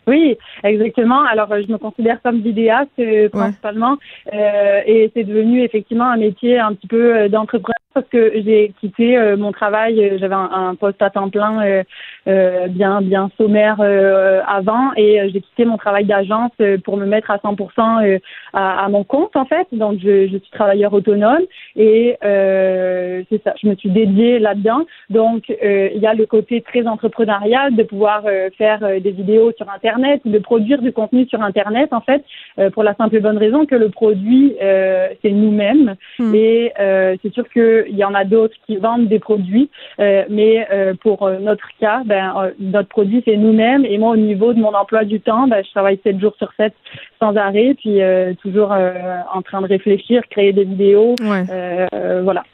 [0.09, 1.23] Oui, exactement.
[1.25, 3.99] Alors, je me considère comme vidéaste euh, principalement,
[4.33, 9.19] euh, et c'est devenu effectivement un métier un petit peu d'entrepreneur parce que j'ai quitté
[9.19, 11.83] euh, mon travail, euh, j'avais un, poste à temps plein
[12.29, 13.81] euh, bien bien sommaire
[14.47, 16.53] avant et j'ai quitté mon travail d'agence
[16.85, 18.21] pour me mettre à 100%
[18.53, 19.67] à, à, mon compte en fait.
[19.73, 21.43] Donc je, je suis travailleur autonome
[21.75, 24.85] et c'est ça, je me suis dédiée là-dedans.
[25.11, 28.23] Donc il y a le côté très entrepreneurial de pouvoir
[28.57, 32.23] faire des vidéos sur internet, de produire du contenu sur internet en fait
[32.73, 36.35] pour la simple et bonne raison que le produit c'est nous-mêmes hmm.
[36.35, 36.73] et
[37.23, 40.67] c'est sûr que qu'il y en a d'autres qui vendent des produits, mais
[41.01, 43.85] pour notre cas, ben, notre produit, c'est nous-mêmes.
[43.85, 46.53] Et moi, au niveau de mon emploi du temps, ben, je travaille 7 jours sur
[46.57, 46.73] 7
[47.21, 47.99] sans arrêt, puis
[48.43, 48.73] toujours
[49.33, 51.15] en train de réfléchir, créer des vidéos.
[51.21, 52.45] voilà.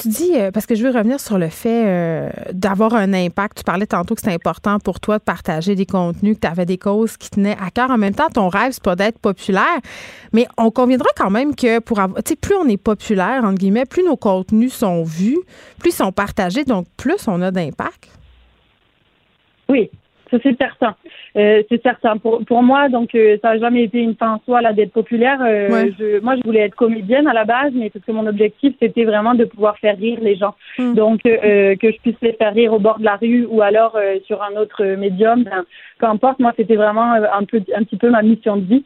[0.00, 3.58] Tu dis, euh, parce que je veux revenir sur le fait euh, d'avoir un impact.
[3.58, 6.64] Tu parlais tantôt que c'était important pour toi de partager des contenus, que tu avais
[6.64, 7.90] des causes qui tenaient à cœur.
[7.90, 9.80] En même temps, ton rêve, c'est pas d'être populaire.
[10.32, 13.58] Mais on conviendra quand même que pour avoir, tu sais, plus on est populaire, entre
[13.58, 15.38] guillemets, plus nos contenus sont vus,
[15.78, 18.08] plus ils sont partagés, donc plus on a d'impact.
[19.68, 19.90] Oui,
[20.32, 20.96] ça, c'est certain.
[21.36, 22.16] Euh, c'est certain.
[22.16, 24.92] Pour, pour moi, donc, euh, ça n'a jamais été une fin en soi, là, d'être
[24.92, 25.38] populaire.
[25.42, 28.74] Euh, je, moi, je voulais être comédienne à la base, mais parce que mon objectif,
[28.80, 30.54] c'était vraiment de pouvoir faire rire les gens.
[30.78, 30.94] Hmm.
[30.94, 34.42] Donc, que je puisse les faire rire au bord de la rue ou alors sur
[34.42, 35.64] un autre médium, ben,
[35.98, 36.38] peu importe.
[36.38, 38.84] Moi, c'était vraiment un peu, un petit peu ma mission de vie,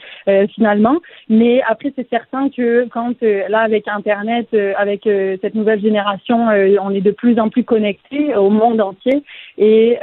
[0.55, 0.97] finalement.
[1.28, 5.09] Mais après, c'est certain que quand, là, avec Internet, avec
[5.40, 6.49] cette nouvelle génération,
[6.82, 9.22] on est de plus en plus connectés au monde entier.
[9.59, 9.99] Et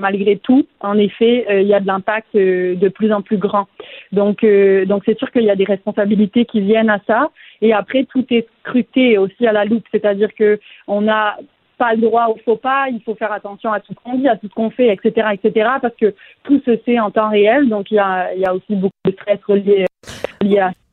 [0.00, 3.68] malgré tout, en effet, il y a de l'impact euh, de plus en plus grand.
[4.10, 7.30] Donc, euh, donc c'est sûr qu'il y a des responsabilités qui viennent à ça.
[7.60, 10.58] Et après, tout est scruté aussi à la loupe, c'est-à-dire que
[10.88, 11.36] on n'a
[11.78, 14.28] pas le droit au faux pas, il faut faire attention à tout ce qu'on dit,
[14.28, 16.14] à tout ce qu'on fait, etc., etc., parce que
[16.44, 18.92] tout se sait en temps réel, donc il y a, il y a aussi beaucoup
[19.04, 19.86] de stress relié,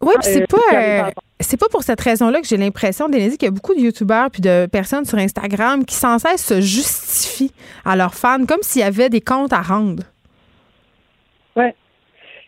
[0.02, 3.50] oui, c'est euh, pas c'est pas pour cette raison-là que j'ai l'impression, Dénésie, qu'il y
[3.50, 7.54] a beaucoup de youtubeurs puis de personnes sur Instagram qui sans cesse se justifient
[7.86, 10.04] à leurs fans comme s'il y avait des comptes à rendre.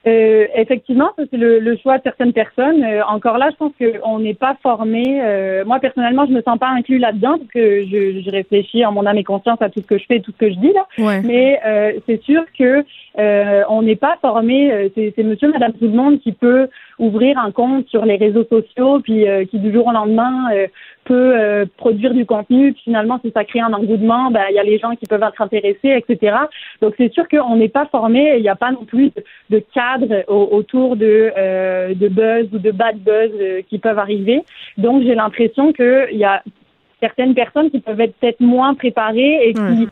[0.03, 0.11] Ouais.
[0.11, 2.83] Euh, effectivement, c'est le, choix de certaines personnes.
[2.83, 5.21] Euh, encore là, je pense qu'on n'est pas formé.
[5.21, 8.91] Euh, moi, personnellement, je me sens pas inclus là-dedans parce que je, je, réfléchis en
[8.91, 10.73] mon âme et conscience à tout ce que je fais, tout ce que je dis
[10.73, 11.21] là.
[11.23, 11.59] Mais
[12.07, 12.83] c'est sûr que
[13.69, 14.91] on n'est pas formé.
[14.95, 18.99] C'est Monsieur, Madame, tout le monde qui peut ouvrir un compte sur les réseaux sociaux,
[19.01, 20.49] puis qui du jour au lendemain
[21.05, 24.59] peut euh, produire du contenu, puis finalement, si ça crée un engouement, ben, il y
[24.59, 26.37] a les gens qui peuvent être intéressés, etc.
[26.81, 29.11] Donc, c'est sûr qu'on n'est pas formé, il n'y a pas non plus
[29.49, 34.43] de, cadre autour de, euh, de buzz ou de bad buzz euh, qui peuvent arriver.
[34.77, 36.43] Donc, j'ai l'impression qu'il y a
[36.99, 39.87] certaines personnes qui peuvent être peut-être moins préparées et qui,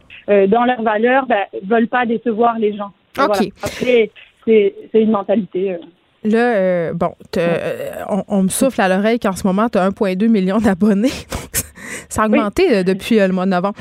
[0.48, 2.92] dans leurs valeurs, ben, veulent pas décevoir les gens.
[3.20, 3.50] OK.
[3.64, 4.12] Après,
[4.46, 5.78] c'est une mentalité.
[6.24, 10.28] Là, euh, bon, euh, on, me souffle à l'oreille qu'en ce moment, tu as 1,2
[10.28, 11.12] million d'abonnés.
[12.10, 13.78] ça a augmenté euh, depuis le mois de novembre.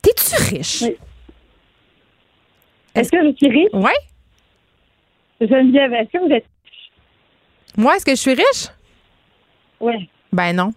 [0.00, 0.84] T'es-tu riche?
[2.94, 3.68] Est-ce que je suis riche?
[3.74, 3.90] Oui.
[5.40, 6.92] Geneviève, est-ce que vous êtes riche?
[7.76, 8.68] Moi, est-ce que je suis riche?
[9.80, 10.08] Oui.
[10.32, 10.72] Ben non.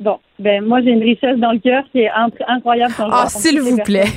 [0.00, 2.10] Bon, ben moi j'ai une richesse dans le cœur qui est
[2.48, 2.92] incroyable.
[2.98, 4.08] ah, s'il vous plaît.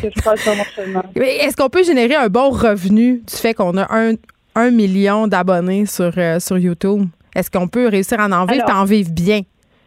[1.16, 4.16] Est-ce qu'on peut générer un bon revenu du fait qu'on a un,
[4.58, 7.06] un million d'abonnés sur, euh, sur YouTube.
[7.36, 9.42] Est-ce qu'on peut réussir à en vivre et en vivre bien?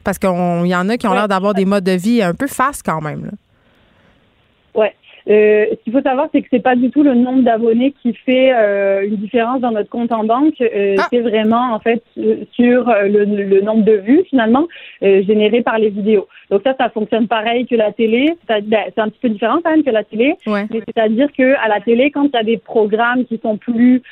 [0.04, 2.46] Parce qu'il y en a qui ont l'air d'avoir des modes de vie un peu
[2.46, 3.24] fastes quand même.
[3.26, 3.30] Là.
[5.26, 5.60] Ouais.
[5.60, 8.14] Euh, ce qu'il faut savoir, c'est que c'est pas du tout le nombre d'abonnés qui
[8.14, 10.60] fait euh, une différence dans notre compte en banque.
[10.60, 11.06] Euh, ah.
[11.10, 12.02] C'est vraiment en fait
[12.52, 14.66] sur le, nombre de vues finalement
[15.00, 16.26] générées par les vidéos.
[16.50, 18.34] Donc ça, ça fonctionne pareil que la télé.
[18.48, 20.34] Ben, c'est un petit peu différent quand même que la télé.
[20.46, 24.02] Mais c'est-à-dire que à la télé, quand il y a des programmes qui sont plus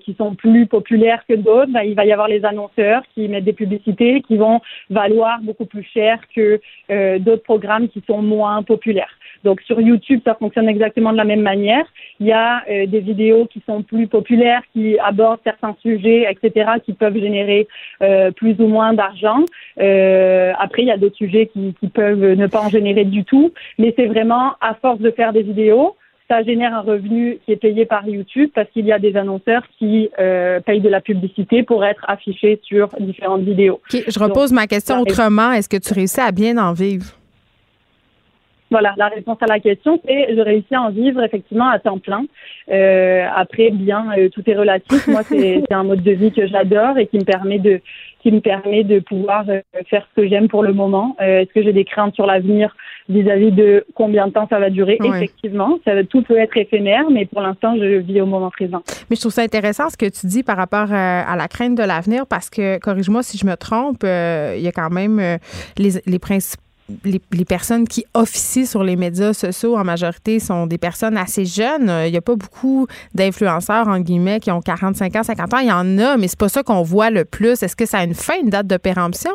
[0.00, 3.44] qui sont plus populaires que d'autres, ben, il va y avoir les annonceurs qui mettent
[3.44, 4.60] des publicités qui vont
[4.90, 6.60] valoir beaucoup plus cher que
[7.18, 9.10] d'autres programmes qui sont moins populaires.
[9.44, 11.84] Donc sur YouTube, ça fonctionne exactement de la même manière.
[12.20, 16.72] Il y a euh, des vidéos qui sont plus populaires, qui abordent certains sujets, etc.,
[16.84, 17.68] qui peuvent générer
[18.02, 19.44] euh, plus ou moins d'argent.
[19.80, 23.24] Euh, après, il y a d'autres sujets qui, qui peuvent ne pas en générer du
[23.24, 23.52] tout.
[23.78, 25.96] Mais c'est vraiment à force de faire des vidéos,
[26.32, 29.64] ça génère un revenu qui est payé par YouTube parce qu'il y a des annonceurs
[29.78, 33.80] qui euh, payent de la publicité pour être affichés sur différentes vidéos.
[33.90, 35.52] je repose ma question autrement.
[35.52, 37.04] Est-ce que tu réussis à bien en vivre?
[38.72, 41.98] Voilà, la réponse à la question, c'est je réussis à en vivre effectivement à temps
[41.98, 42.24] plein.
[42.70, 45.06] Euh, après, bien, euh, tout est relatif.
[45.08, 47.82] Moi, c'est un mode de vie que j'adore et qui me permet de
[48.22, 49.60] qui me permet de pouvoir euh,
[49.90, 51.16] faire ce que j'aime pour le moment.
[51.18, 52.74] Est-ce que j'ai des craintes sur l'avenir
[53.10, 54.96] vis-à-vis de combien de temps ça va durer?
[55.04, 58.82] Effectivement, ça, tout peut être éphémère, mais pour l'instant, je vis au moment présent.
[59.10, 61.82] Mais je trouve ça intéressant ce que tu dis par rapport à, la crainte de
[61.82, 65.20] l'avenir, parce que, corrige-moi si je me trompe, il y a quand même
[65.76, 66.61] les, les principaux
[67.04, 71.90] les, personnes qui officient sur les médias sociaux en majorité sont des personnes assez jeunes.
[72.06, 75.58] Il n'y a pas beaucoup d'influenceurs, en guillemets, qui ont 45 ans, 50 ans.
[75.58, 77.62] Il y en a, mais c'est pas ça qu'on voit le plus.
[77.62, 79.32] Est-ce que ça a une fin, une date de péremption?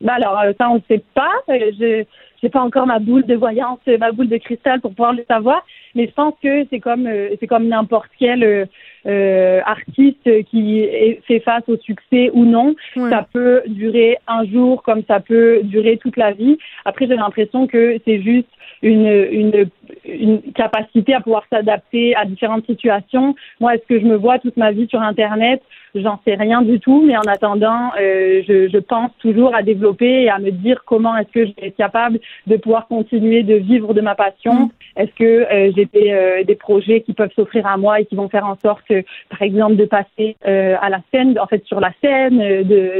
[0.00, 1.30] Ben alors, euh, ça, on ne sait pas.
[1.48, 2.04] Je,
[2.42, 5.64] j'ai pas encore ma boule de voyance, ma boule de cristal pour pouvoir le savoir.
[5.94, 7.08] Mais je pense que c'est comme
[7.38, 8.68] c'est comme n'importe quel
[9.06, 10.86] euh, artiste qui
[11.26, 12.74] fait face au succès ou non.
[13.10, 16.58] Ça peut durer un jour comme ça peut durer toute la vie.
[16.84, 18.48] Après, j'ai l'impression que c'est juste
[18.82, 19.70] une, une,
[20.04, 23.34] une capacité à pouvoir s'adapter à différentes situations.
[23.60, 25.62] Moi, est-ce que je me vois toute ma vie sur Internet
[25.94, 30.22] J'en sais rien du tout, mais en attendant, euh, je, je, pense toujours à développer
[30.22, 33.56] et à me dire comment est-ce que je vais être capable de pouvoir continuer de
[33.56, 34.70] vivre de ma passion.
[34.96, 38.14] Est-ce que euh, j'ai des, euh, des, projets qui peuvent s'offrir à moi et qui
[38.14, 38.90] vont faire en sorte,
[39.28, 42.38] par exemple, de passer euh, à la scène, en fait sur la scène,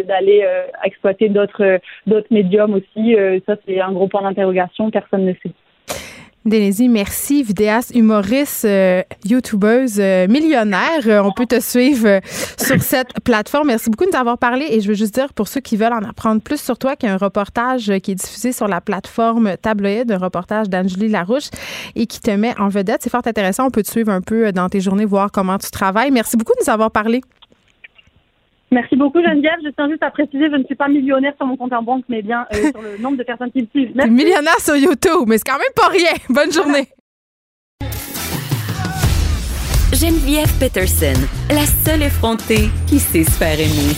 [0.06, 0.46] d'aller
[0.84, 3.16] exploiter d'autres d'autres médiums aussi.
[3.46, 4.90] ça, c'est un gros point d'interrogation.
[4.90, 5.52] Personne ne sait.
[6.44, 7.44] Dénésie, merci.
[7.44, 11.06] Vidéaste, humoriste, euh, youtubeuse, euh, millionnaire.
[11.06, 12.20] Euh, on peut te suivre
[12.58, 13.68] sur cette plateforme.
[13.68, 14.66] Merci beaucoup de nous avoir parlé.
[14.70, 17.08] Et je veux juste dire, pour ceux qui veulent en apprendre plus sur toi, qu'il
[17.08, 21.48] y a un reportage qui est diffusé sur la plateforme Tabloïd, un reportage d'Angélie Larouche
[21.94, 23.02] et qui te met en vedette.
[23.04, 23.66] C'est fort intéressant.
[23.66, 26.10] On peut te suivre un peu dans tes journées, voir comment tu travailles.
[26.10, 27.20] Merci beaucoup de nous avoir parlé.
[28.72, 29.58] Merci beaucoup Geneviève.
[29.62, 32.04] Je tiens juste à préciser, je ne suis pas millionnaire sur mon compte en banque,
[32.08, 33.92] mais bien euh, sur le nombre de personnes qui me suivent.
[33.94, 34.10] Merci.
[34.10, 36.12] Millionnaire sur YouTube, mais c'est quand même pas rien.
[36.30, 36.88] Bonne journée.
[39.92, 41.12] Geneviève Peterson,
[41.50, 43.94] la seule effrontée qui sait se faire aimer.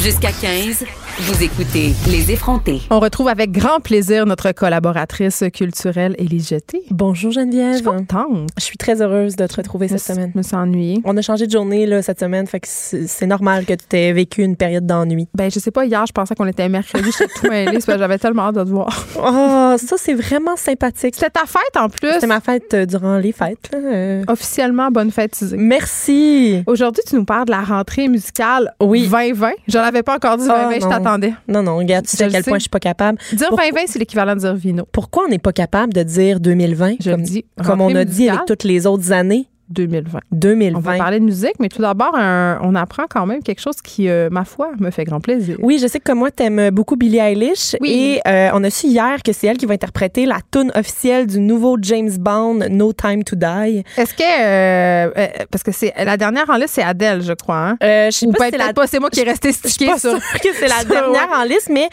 [0.00, 0.84] Jusqu'à 15.
[1.18, 2.82] Vous écoutez Les effrontés.
[2.90, 6.82] On retrouve avec grand plaisir notre collaboratrice culturelle Élise Jeté.
[6.90, 7.72] Bonjour Geneviève.
[7.72, 8.50] Je suis contente.
[8.58, 10.30] Je suis très heureuse de te retrouver cette semaine.
[10.34, 11.00] Je me suis ennuyée.
[11.06, 14.12] On a changé de journée là, cette semaine, fait que c'est normal que tu aies
[14.12, 15.26] vécu une période d'ennui.
[15.32, 18.48] Ben je sais pas, hier je pensais qu'on était mercredi, chez tout mêlé, j'avais tellement
[18.48, 19.06] hâte de te voir.
[19.18, 21.14] Oh, ça c'est vraiment sympathique.
[21.14, 22.12] C'était ta fête en plus.
[22.12, 23.70] C'était ma fête euh, durant les fêtes.
[23.74, 24.22] Euh.
[24.28, 26.62] Officiellement, bonne fête Merci.
[26.66, 29.08] Aujourd'hui, tu nous parles de la rentrée musicale oui.
[29.08, 29.52] 2020.
[29.66, 31.05] Je l'avais pas encore dit 2020,
[31.48, 33.18] non, non, regarde, tu sais à quel point je suis pas capable.
[33.32, 34.84] Dire 2020, c'est l'équivalent de dire vino.
[34.92, 38.28] Pourquoi on n'est pas capable de dire 2020 je comme, dis, comme on a dit
[38.28, 39.48] avec toutes les autres années?
[39.70, 40.20] 2020.
[40.32, 40.78] 2020.
[40.78, 44.08] On va parler de musique, mais tout d'abord, on apprend quand même quelque chose qui,
[44.08, 45.56] euh, ma foi, me fait grand plaisir.
[45.60, 47.76] Oui, je sais que moi, t'aimes beaucoup Billie Eilish.
[47.80, 47.90] Oui.
[47.90, 51.26] Et euh, on a su hier que c'est elle qui va interpréter la tune officielle
[51.26, 53.84] du nouveau James Bond, No Time to Die.
[53.96, 54.22] Est-ce que.
[54.22, 57.56] Euh, parce que c'est la dernière en liste, c'est Adele, je crois.
[57.56, 57.76] Hein?
[57.80, 58.72] je sais pas, c'est la...
[58.72, 60.14] pas, c'est moi qui est resté stické sur.
[60.14, 61.88] que c'est la dernière en liste, mais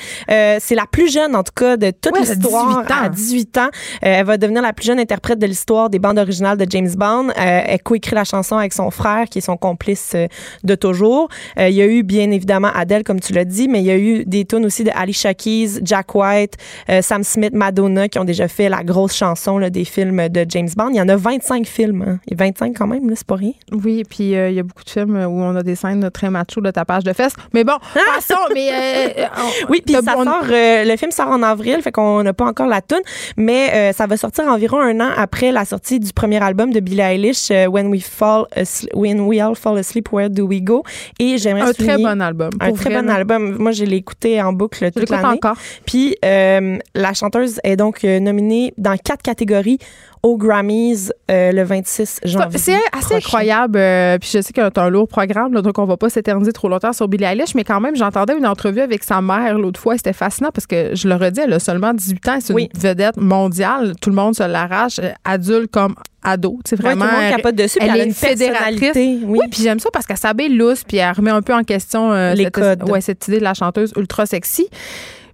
[0.59, 2.83] c'est la plus jeune, en tout cas, de toute l'histoire.
[2.89, 3.69] À 18 ans.
[4.01, 7.29] elle va devenir la plus jeune interprète de l'histoire des bandes originales de James Bond.
[7.65, 10.27] Elle coécrit la chanson avec son frère, qui est son complice euh,
[10.63, 11.29] de toujours.
[11.59, 13.91] Euh, il y a eu, bien évidemment, Adele, comme tu l'as dit, mais il y
[13.91, 16.55] a eu des tunes aussi de Alicia Keys, Jack White,
[16.89, 20.45] euh, Sam Smith, Madonna, qui ont déjà fait la grosse chanson là, des films de
[20.47, 20.89] James Bond.
[20.91, 22.03] Il y en a 25 films.
[22.07, 22.19] Hein.
[22.27, 23.53] Il y a 25 quand même, c'est pas rien.
[23.71, 26.29] Oui, et puis il y a beaucoup de films où on a des scènes très
[26.29, 27.35] macho de tapage de fesses.
[27.53, 27.99] Mais bon, ah!
[28.15, 28.35] passons.
[28.53, 29.15] mais,
[29.69, 32.81] oui, puis ça sort, le film sort en avril, fait qu'on n'a pas encore la
[32.81, 33.01] tune,
[33.37, 37.01] mais ça va sortir environ un an après la sortie du premier album de Billie
[37.01, 38.47] Eilish, When We Fall
[38.93, 40.83] When We All Fall Asleep, Where Do We Go?
[41.19, 42.51] Et j'aimerais Un très bon album.
[42.59, 43.57] Un très bon album.
[43.57, 45.25] Moi, je l'ai écouté en boucle toute l'année.
[45.25, 45.55] encore.
[45.85, 49.79] Puis, euh, la chanteuse est donc euh, nominée dans quatre catégories
[50.23, 52.57] aux Grammys euh, le 26 janvier.
[52.57, 53.77] C'est assez incroyable.
[54.19, 56.93] puis je sais que tu un lourd programme, donc on va pas s'éterniser trop longtemps
[56.93, 59.97] sur Billie Eilish, mais quand même, j'entendais une entrevue avec sa mère l'autre fois.
[59.97, 62.37] C'était fascinant parce que je le redis, elle a seulement 18 ans.
[62.39, 63.93] C'est une vedette mondiale.
[64.01, 66.59] Tout le monde se l'arrache, adulte comme ado.
[66.65, 67.05] C'est vraiment.
[67.05, 67.77] Ouais, tout le monde capote dessus.
[67.81, 68.91] Elle, elle, est une fédératrice.
[68.95, 69.39] Oui.
[69.51, 72.33] puis j'aime ça parce qu'elle s'habille lousse, puis elle remet un peu en question euh,
[72.33, 72.89] Les cette, codes.
[72.89, 74.67] Ouais, cette idée de la chanteuse ultra sexy.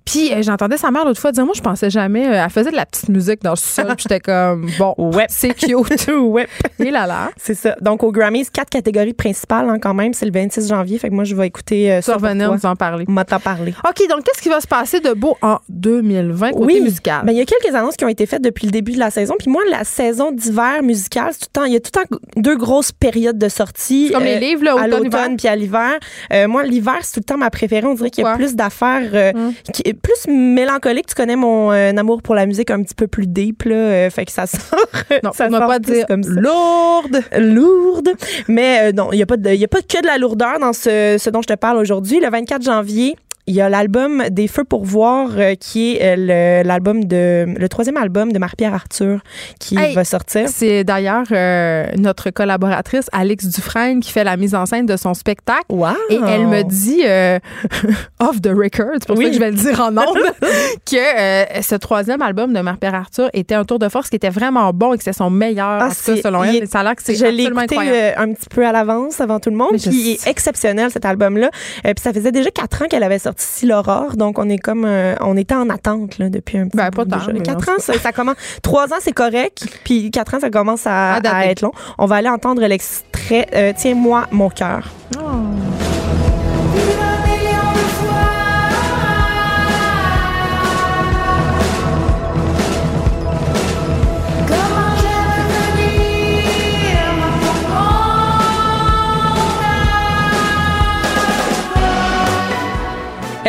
[0.05, 2.71] Puis euh, j'entendais sa mère l'autre fois dire moi je pensais jamais euh, elle faisait
[2.71, 5.69] de la petite musique dans le sol puis j'étais comme bon ouais c'est cute.
[6.09, 6.47] Ouais
[6.79, 7.29] et là là.
[7.37, 7.75] C'est ça.
[7.81, 10.13] Donc au Grammys quatre catégories principales hein, quand même.
[10.13, 12.75] C'est le 26 janvier fait que moi je vais écouter euh, ça revenir nous en
[12.75, 13.73] parler m'en parler.
[13.87, 17.25] Ok donc qu'est-ce qui va se passer de beau en 2020 côté oui, musical?
[17.25, 19.11] Ben il y a quelques annonces qui ont été faites depuis le début de la
[19.11, 19.35] saison.
[19.37, 22.17] Puis moi la saison d'hiver musicale tout le temps il y a tout le temps
[22.35, 25.99] deux grosses périodes de sortie comme les livres là, à l'automne puis à l'hiver.
[26.47, 27.85] Moi l'hiver c'est tout le temps ma préférée.
[27.85, 29.53] On dirait qu'il y a plus d'affaires hum.
[29.93, 31.07] Plus mélancolique.
[31.07, 33.75] Tu connais mon euh, amour pour la musique un petit peu plus deep, là.
[33.75, 34.79] Euh, fait que ça sort.
[35.23, 37.21] Non, ça ne pas dire comme lourde.
[37.37, 38.09] Lourde.
[38.47, 40.59] Mais euh, non, il n'y a, pas de, y a pas que de la lourdeur
[40.59, 42.19] dans ce, ce dont je te parle aujourd'hui.
[42.19, 43.15] Le 24 janvier,
[43.49, 47.67] il y a l'album Des Feux pour voir euh, qui est euh, l'album de le
[47.67, 49.21] troisième album de Marie-Pierre Arthur
[49.59, 50.47] qui va sortir.
[50.49, 55.15] C'est d'ailleurs euh, notre collaboratrice Alex Dufresne qui fait la mise en scène de son
[55.15, 55.65] spectacle.
[55.69, 55.89] Wow.
[56.11, 57.01] Et elle me dit
[58.19, 60.17] off the record, c'est pour ça que je vais le dire en ondes,
[60.85, 64.71] que ce troisième album de Marie-Pierre Arthur était un tour de force qui était vraiment
[64.73, 66.67] bon et que c'est son meilleur ah, selon elle.
[66.67, 68.15] ça a l'air que c'est absolument incroyable.
[68.15, 69.71] un petit peu à l'avance avant tout le monde.
[69.71, 71.49] Puis il est exceptionnel cet album là.
[71.83, 74.87] puis ça faisait déjà quatre ans qu'elle avait sorti sorti l'aurore, donc on est comme
[75.21, 77.31] on était en attente là, depuis un petit ben, pas déjà.
[77.43, 78.35] Quatre ans, ça, commence.
[78.61, 81.71] Trois ans, c'est correct, puis quatre ans, ça commence à, être long.
[81.97, 84.89] On va aller entendre l'extrait Tiens-moi mon cœur.
[85.17, 85.58] Oh.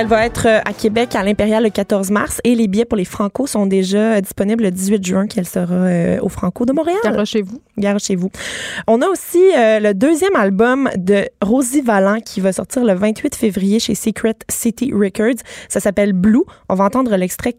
[0.00, 2.96] Elle va être euh, à Québec à l'Impérial le 14 mars et les billets pour
[2.96, 6.72] les Franco sont déjà euh, disponibles le 18 juin qu'elle sera euh, au Franco de
[6.72, 6.96] Montréal.
[7.04, 7.60] Gare chez vous.
[7.76, 8.30] Gare chez vous.
[8.86, 13.78] On a aussi le deuxième album de Rosie Vallant qui va sortir le 28 février
[13.78, 15.42] chez Secret City Records.
[15.68, 16.44] Ça s'appelle Blue.
[16.70, 17.52] On va entendre l'extrait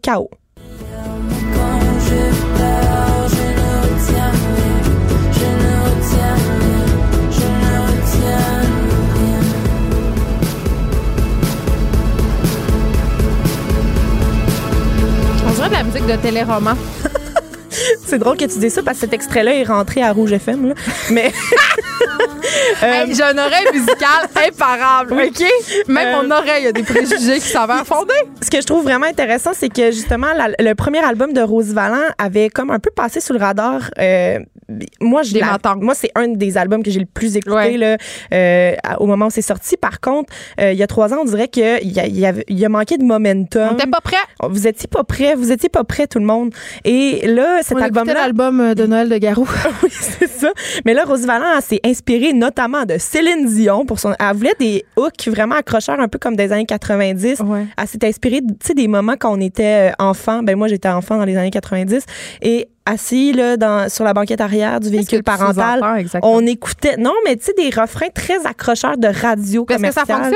[15.68, 16.76] De la musique de téléroman.
[18.04, 20.68] C'est drôle que tu dises ça parce que cet extrait-là est rentré à Rouge FM.
[20.68, 20.74] Là.
[21.10, 21.32] Mais.
[22.82, 25.46] Euh, j'ai une oreille musicale imparable, OK?
[25.88, 28.12] Même mon euh, oreille a des préjugés qui s'avèrent fondés.
[28.42, 30.28] Ce que je trouve vraiment intéressant, c'est que justement,
[30.58, 33.82] le premier album de Rose Vallant avait comme un peu passé sous le radar.
[33.98, 34.38] Euh,
[35.00, 35.32] moi, je
[35.80, 37.96] moi, c'est un des albums que j'ai le plus écouté là,
[38.98, 39.76] au moment où c'est sorti.
[39.76, 42.98] Par contre, il y a trois ans, on dirait qu'il y, a, il a manqué
[42.98, 43.68] de momentum.
[43.70, 44.16] On n'était pas prêt.
[44.42, 45.34] Vous étiez pas prêt.
[45.34, 46.52] Vous étiez pas prêt, tout le monde.
[46.84, 48.14] Et là, cet album-là.
[48.14, 49.48] l'album de Noël de Garou.
[49.82, 50.52] oui, c'est ça.
[50.84, 54.14] Mais là, Rose Vallant s'est inspirée notamment de Céline Dion pour son.
[54.18, 57.42] Elle voulait des hooks vraiment accrocheurs, un peu comme des années 90.
[57.76, 60.42] Elle s'est inspirée, tu sais, des moments quand on était euh, enfant.
[60.42, 62.04] Ben moi, j'étais enfant dans les années 90
[62.42, 65.80] et assis là, dans, sur la banquette arrière du véhicule parental.
[66.22, 70.04] on écoutait, non, mais tu sais, des refrains très accrocheurs de radio Est-ce que ça
[70.04, 70.34] fonctionne?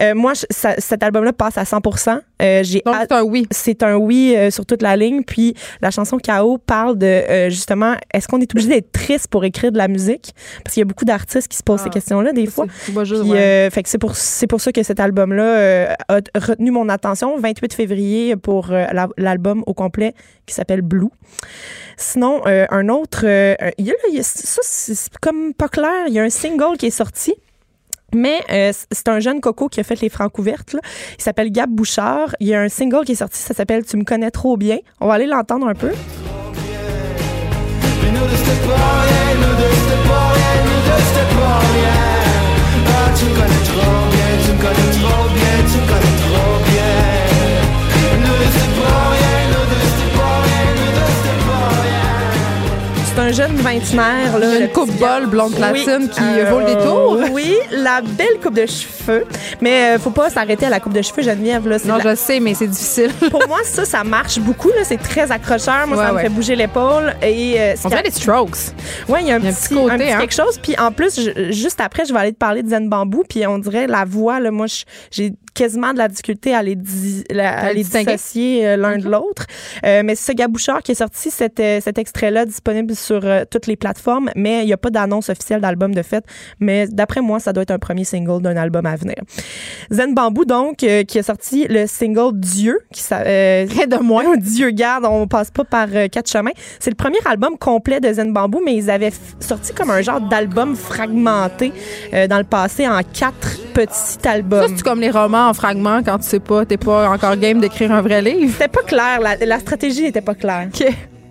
[0.00, 3.46] Euh, moi, cet album-là passe à 100% euh, j'ai Donc, c'est un oui.
[3.50, 5.22] C'est un oui euh, sur toute la ligne.
[5.22, 6.58] Puis la chanson K.O.
[6.58, 10.34] parle de, euh, justement, est-ce qu'on est obligé d'être triste pour écrire de la musique?
[10.62, 12.66] Parce qu'il y a beaucoup d'artistes qui se posent ces ah, questions-là, des fois.
[13.04, 16.88] Juste, puis, fait que c'est pour, c'est pour ça que cet album-là a retenu mon
[16.88, 17.38] attention.
[17.38, 18.70] 28 février pour
[19.16, 20.14] l'album au complet
[20.46, 21.08] qui s'appelle Blue.
[21.96, 23.54] Sinon, euh, un autre, euh,
[24.22, 26.06] ça c'est comme pas clair.
[26.08, 27.34] Il y a un single qui est sorti.
[28.14, 30.76] Mais euh, c'est un jeune coco qui a fait les francs ouvertes.
[31.18, 32.36] Il s'appelle Gab Bouchard.
[32.38, 34.78] Il y a un single qui est sorti, ça s'appelle Tu me connais trop bien.
[35.00, 35.90] On va aller l'entendre un peu.
[43.16, 44.05] c'est un
[53.36, 54.38] jeune vingtenaire.
[54.38, 57.20] Là, une coupe bol blonde platine qui euh, vaut le détour.
[57.32, 59.26] Oui, la belle coupe de cheveux.
[59.60, 61.68] Mais euh, faut pas s'arrêter à la coupe de cheveux, Geneviève.
[61.68, 63.10] Là, non, je sais, mais c'est difficile.
[63.30, 64.68] Pour moi, ça, ça marche beaucoup.
[64.68, 64.84] Là.
[64.84, 65.86] C'est très accrocheur.
[65.86, 67.14] Moi, ça me fait bouger l'épaule.
[67.20, 68.56] Et, euh, On fait des strokes.
[69.08, 70.18] Oui, il y a un, petit, côté, hein.
[70.20, 70.58] quelque chose.
[70.62, 73.22] Puis en plus, juste après, je vais aller te parler de Zen Bambou.
[73.28, 74.66] Puis on dirait la voix, là, moi,
[75.10, 76.76] j'ai quasiment de la difficulté à les,
[77.38, 79.46] à les dissocier euh, l'un de l'autre.
[79.84, 83.66] Euh, mais c'est ce Gabouchard qui a sorti cet, euh, cet extrait-là disponible sur toutes
[83.66, 86.24] les plateformes, mais il n'y a pas d'annonce officielle d'album de fait.
[86.60, 89.16] Mais d'après moi, ça doit être un premier single d'un album à venir.
[89.90, 94.24] Zen Bambou, donc, qui a sorti le single Dieu, qui Près de moi.
[94.36, 96.50] Dieu garde, on passe pas par quatre chemins.
[96.78, 100.20] C'est le premier album complet de Zen Bambou, mais ils avaient sorti comme un genre
[100.20, 101.72] d'album fragmenté
[102.12, 104.68] dans le passé en quatre petits albums.
[104.68, 107.60] Ça, c'est comme les romans en fragments quand tu sais pas, t'es pas encore game
[107.60, 108.52] d'écrire un vrai livre?
[108.52, 110.68] C'était pas clair, la, stratégie n'était pas claire.
[110.72, 110.86] OK.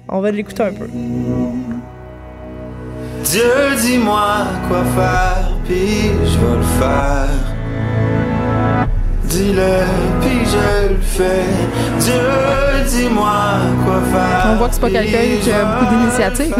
[0.09, 0.87] On va l'écouter un peu.
[3.23, 3.43] Dieu,
[3.81, 7.29] dis-moi quoi faire, puis je vais le faire.
[9.23, 11.43] Dis-le, puis je le fais.
[11.99, 12.21] Dieu,
[12.87, 13.31] dis-moi
[13.83, 14.51] quoi faire.
[14.51, 16.55] On voit que c'est pas quelqu'un qui a beaucoup d'initiatives.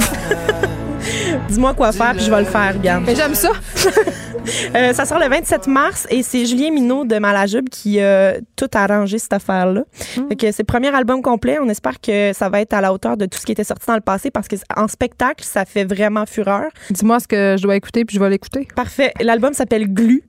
[1.49, 3.03] Dis-moi quoi faire, puis je vais le faire, regarde.
[3.05, 3.51] Mais j'aime ça.
[4.75, 8.69] Euh, ça sort le 27 mars et c'est Julien Minot de Malajube qui a tout
[8.73, 9.83] arrangé cette affaire-là.
[10.17, 10.27] Hmm.
[10.39, 11.57] c'est le premier album complet.
[11.61, 13.85] On espère que ça va être à la hauteur de tout ce qui était sorti
[13.87, 16.69] dans le passé parce qu'en spectacle, ça fait vraiment fureur.
[16.89, 18.67] Dis-moi ce que je dois écouter puis je vais l'écouter.
[18.75, 19.13] Parfait.
[19.21, 20.23] L'album s'appelle Glu.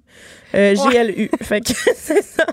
[0.55, 1.31] Euh, G-L-U.
[1.43, 2.47] fait que c'est ça.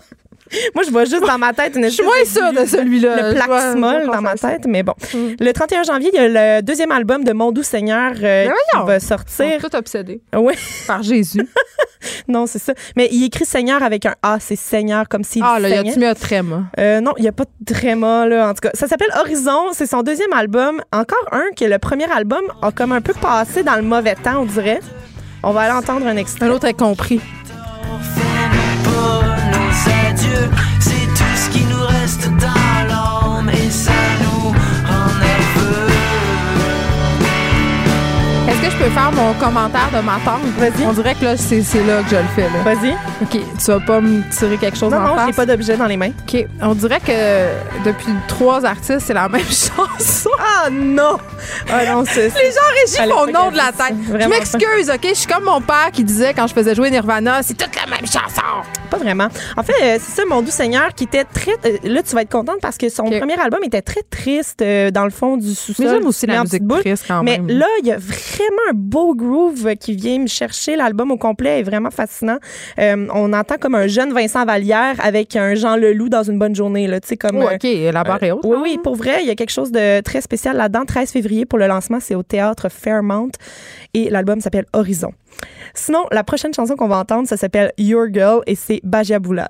[0.76, 3.30] Moi, je vois juste dans ma tête une Je suis moins sûre de celui-là.
[3.30, 4.94] Le plaque dans ma tête, mais bon.
[5.14, 5.18] Mm.
[5.40, 8.86] Le 31 janvier, il y a le deuxième album de Mon Doux Seigneur euh, qui
[8.86, 9.62] va sortir.
[9.62, 10.22] tout obsédé.
[10.36, 10.54] Oui.
[10.88, 11.48] Par Jésus.
[12.28, 12.74] non, c'est ça.
[12.96, 15.90] Mais il écrit Seigneur avec un A, c'est Seigneur comme s'il Ah, là, il y
[15.90, 16.64] a-tu mis un tréma?
[16.80, 18.72] Euh, non, il n'y a pas de tréma, là, en tout cas.
[18.74, 20.82] Ça s'appelle Horizon, c'est son deuxième album.
[20.92, 24.42] Encore un que le premier album a comme un peu passé dans le mauvais temps,
[24.42, 24.80] on dirait.
[25.44, 26.46] On va aller entendre un extrait.
[26.46, 27.20] Un autre est compris.
[30.34, 30.73] C'est
[38.74, 40.42] je peux faire mon commentaire de ma tante?
[40.58, 40.86] Vas-y.
[40.86, 42.42] On dirait que là, c'est c'est là que je le fais.
[42.44, 42.64] Là.
[42.64, 42.92] Vas-y.
[43.22, 43.30] OK.
[43.60, 45.28] Tu vas pas me tirer quelque chose Non, en non, face?
[45.28, 46.12] j'ai pas d'objet dans les mains.
[46.28, 46.46] OK.
[46.62, 50.30] On dirait que depuis trois artistes, c'est la même chanson.
[50.40, 51.18] Ah non!
[51.72, 52.28] Ah non, c'est.
[52.30, 53.96] Les gens régis Allez, mon nom de la tête.
[54.00, 55.08] c'est Je vraiment m'excuse, OK?
[55.10, 57.86] Je suis comme mon père qui disait quand je faisais jouer Nirvana, c'est toute la
[57.90, 58.42] même chanson.
[58.90, 59.28] Pas vraiment.
[59.58, 61.54] En fait, euh, c'est ça, Mon Doux Seigneur, qui était très.
[61.66, 63.20] euh, là, tu vas être contente parce que son Ok.
[63.20, 65.86] premier album était très triste euh, dans le fond du sous-sol.
[65.86, 67.48] Mais j'aime aussi la musique triste quand Mais même.
[67.50, 70.76] là, il y a vraiment un beau groove euh, qui vient me chercher.
[70.76, 72.38] L'album au complet est vraiment fascinant.
[72.80, 76.56] Euh, on entend comme un jeune Vincent Vallière avec un Jean Leloup dans une bonne
[76.56, 76.88] journée.
[76.88, 78.42] Là, tu sais, comme, Oh, euh, OK, la barre est haute.
[78.44, 80.86] oui, oui, pour vrai, il y a quelque chose de très spécial là-dedans.
[80.86, 83.32] 13 février pour le lancement, c'est au théâtre Fairmount
[83.94, 85.12] et l'album s'appelle Horizon.
[85.74, 89.50] Sinon, la prochaine chanson qu'on va entendre, ça s'appelle Your Girl et c'est Baja là,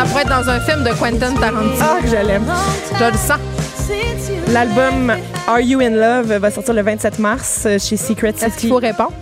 [0.00, 1.74] ça pourrait être dans un film de Quentin Tarantino.
[1.82, 2.44] Ah, que je l'aime.
[2.98, 3.38] Je le sens.
[4.52, 5.12] L'album
[5.46, 8.44] Are You in Love va sortir le 27 mars euh, chez Secret City.
[8.46, 9.12] Est-ce qu'il faut répondre?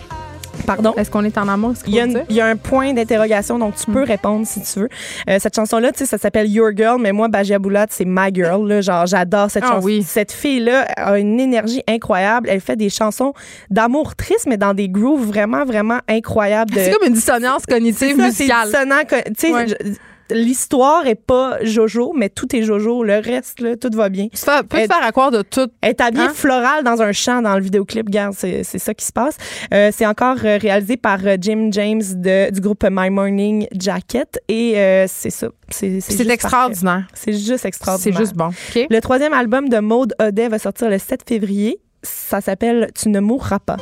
[0.67, 0.95] Pardon?
[0.97, 1.73] Est-ce qu'on est en amour?
[1.87, 2.25] Il y, a faut une- dire?
[2.29, 4.89] il y a un point d'interrogation, donc tu peux répondre si tu veux.
[5.29, 8.33] Euh, cette chanson-là, tu sais, ça s'appelle Your Girl, mais moi, Bajia Boulat, c'est My
[8.33, 8.69] Girl.
[8.69, 9.85] Là, genre, j'adore cette Ah chanson.
[9.87, 10.05] oui.
[10.07, 12.49] Cette fille-là a une énergie incroyable.
[12.53, 13.33] Elle fait des chansons
[13.71, 16.73] d'amour triste, mais dans des grooves vraiment, vraiment incroyables.
[16.73, 18.67] de- C'est comme une dissonance cognitive ça, c'est musicale.
[18.69, 19.01] dissonant.
[19.09, 19.67] Tu sais, Ouais.
[20.31, 23.03] L'histoire est pas Jojo, mais tout est Jojo.
[23.05, 24.29] Le reste, là, tout va bien.
[24.33, 25.69] Tu peux te faire à croire de tout.
[25.81, 26.33] Elle est habillée Hein?
[26.35, 28.07] florale dans un champ dans le vidéoclip.
[28.07, 29.37] Regarde, c'est ça qui se passe.
[29.73, 34.39] Euh, c'est encore euh, réalisé par euh, Jim James de, du groupe My Morning Jacket.
[34.49, 35.49] Et euh, c'est ça.
[35.71, 37.07] C'est extraordinaire.
[37.15, 38.17] C'est juste extraordinaire.
[38.17, 38.51] C'est juste bon.
[38.75, 41.79] Le troisième album de Maude Odet va sortir le 7 février.
[42.03, 43.77] Ça s'appelle Tu ne mourras pas.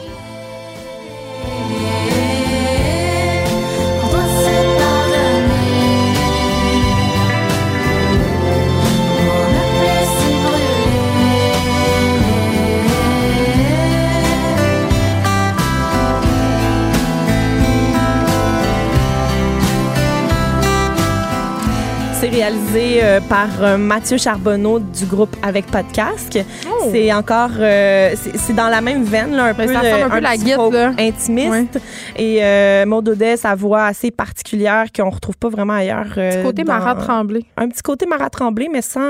[22.36, 26.38] Réalisé euh, par euh, Mathieu Charbonneau du groupe Avec Pas de casque.
[26.68, 26.88] Oh.
[26.92, 30.16] C'est encore, euh, c'est dans la même veine, là, un Ben, peu, ça un peu
[30.16, 30.92] à la guide, là.
[30.98, 31.80] intimiste.
[32.14, 36.08] Et euh, Maud Audet, sa voix assez particulière qu'on retrouve pas vraiment ailleurs.
[36.18, 37.40] euh, Petit côté dans- Marat Tremblay.
[37.56, 39.00] Un petit côté Marat Tremblay, mais sans,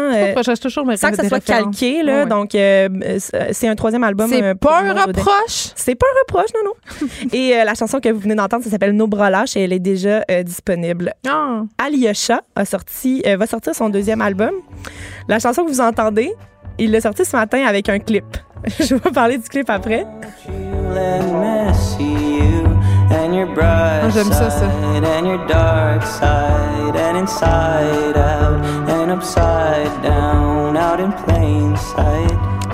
[0.62, 2.04] toujours sans que ça soit calqué.
[2.04, 2.26] Là, Ouais, ouais.
[2.26, 2.50] Donc,
[3.52, 4.28] c'est un troisième album.
[4.30, 5.72] C'est pas un reproche?
[5.74, 7.08] C'est pas un reproche, non, non.
[7.32, 9.80] et la chanson que vous venez d'entendre, ça s'appelle Nos bras lâches et elle est
[9.80, 11.12] déjà disponible.
[11.28, 11.62] Ah.
[11.84, 14.52] Alyosha a sorti, euh, va sortir son deuxième album.
[15.28, 16.32] La chanson que vous entendez,
[16.78, 18.24] il l'a sorti ce matin avec un clip.
[18.80, 20.06] Je vais parler du clip après.
[24.04, 24.66] Ah, j'aime ça, ça.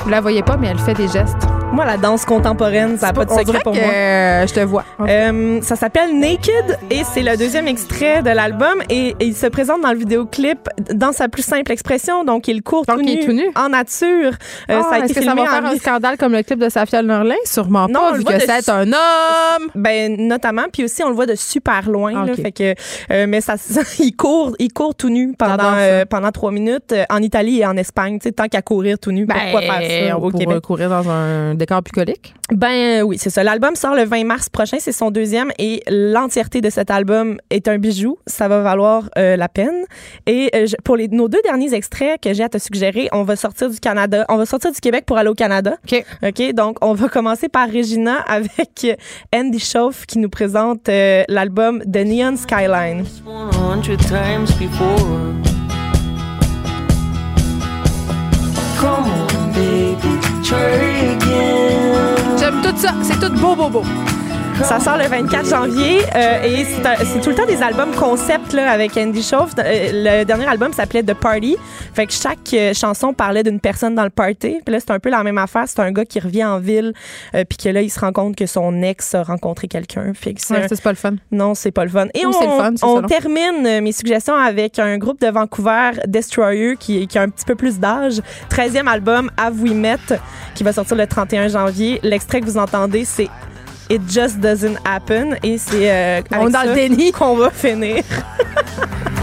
[0.04, 1.36] Vous la voyez pas, mais elle fait des gestes.
[1.72, 3.88] Moi, la danse contemporaine, ça n'a pas de On secret pour que, moi.
[3.94, 4.84] euh, je te vois.
[5.08, 9.46] Euh, ça s'appelle Naked et c'est le deuxième extrait de l'album et, et il se
[9.46, 10.58] présente dans le vidéoclip
[10.92, 12.24] dans sa plus simple expression.
[12.24, 13.44] Donc, il court Donc, tout, il est nu, tout nu.
[13.54, 14.32] en nature.
[14.68, 16.42] Euh, Ah, ça a Est-ce été que ça va faire en un scandale comme le
[16.42, 17.34] clip de Safia Norlin?
[17.46, 19.68] Sûrement Non, pas, on le vu voit que de- c'est un homme.
[19.74, 22.12] Ben notamment, puis aussi on le voit de super loin.
[22.22, 22.42] Ah, là, ok.
[22.42, 22.74] fait que,
[23.12, 23.54] euh, mais ça,
[23.98, 25.72] il court, il court tout nu pendant
[26.22, 28.18] pendant trois minutes euh, en Italie et en Espagne.
[28.20, 30.60] Tu sais, tant qu'à courir tout nu, pourquoi faire ça au pour Québec?
[30.62, 32.32] courir dans un décor bucolique?
[32.52, 33.42] Ben oui, c'est ça.
[33.42, 37.66] L'album sort le 20 mars prochain, c'est son deuxième et l'entièreté de cet album est
[37.66, 38.18] un bijou.
[38.26, 39.84] Ça va valoir euh, la peine.
[40.26, 43.24] Et euh, je- pour les, nos deux derniers extraits que j'ai à te suggérer, on
[43.24, 45.76] va sortir du Canada, on va sortir du Québec pour aller au Canada.
[45.90, 46.04] OK.
[46.22, 48.94] OK, donc on va commencer par Regina avec euh,
[49.34, 53.04] Andy Schauf qui nous présente euh, l'album The Neon Skyline.
[62.38, 62.94] J'aime tout ça.
[63.02, 63.84] C'est tout beau, beau, beau.
[64.64, 68.70] Ça sort le 24 janvier euh, et c'est tout le temps des albums concept là,
[68.70, 69.50] avec Andy Schauf.
[69.58, 71.56] Euh, Le dernier album s'appelait The Party.
[71.94, 74.60] Fait que chaque euh, chanson parlait d'une personne dans le party.
[74.64, 75.64] Puis là, c'est un peu la même affaire.
[75.66, 76.92] C'est un gars qui revient en ville
[77.34, 80.12] euh, puis que là, il se rend compte que son ex a rencontré quelqu'un.
[80.14, 81.14] Fait que c'est Ouais, un- pas le fun.
[81.32, 82.06] Non, c'est pas le fun.
[82.14, 86.76] Et on, le fun, on termine euh, mes suggestions avec un groupe de Vancouver, Destroyer,
[86.78, 88.20] qui, qui a un petit peu plus d'âge.
[88.50, 89.96] 13e album, Have We Met,
[90.54, 91.98] qui va sortir le 31 janvier.
[92.04, 93.28] L'extrait que vous entendez, c'est
[93.92, 95.36] It Just Doesn't Happen.
[95.42, 97.12] Et c'est euh, On avec est dans ça le déni.
[97.12, 98.02] qu'on va finir.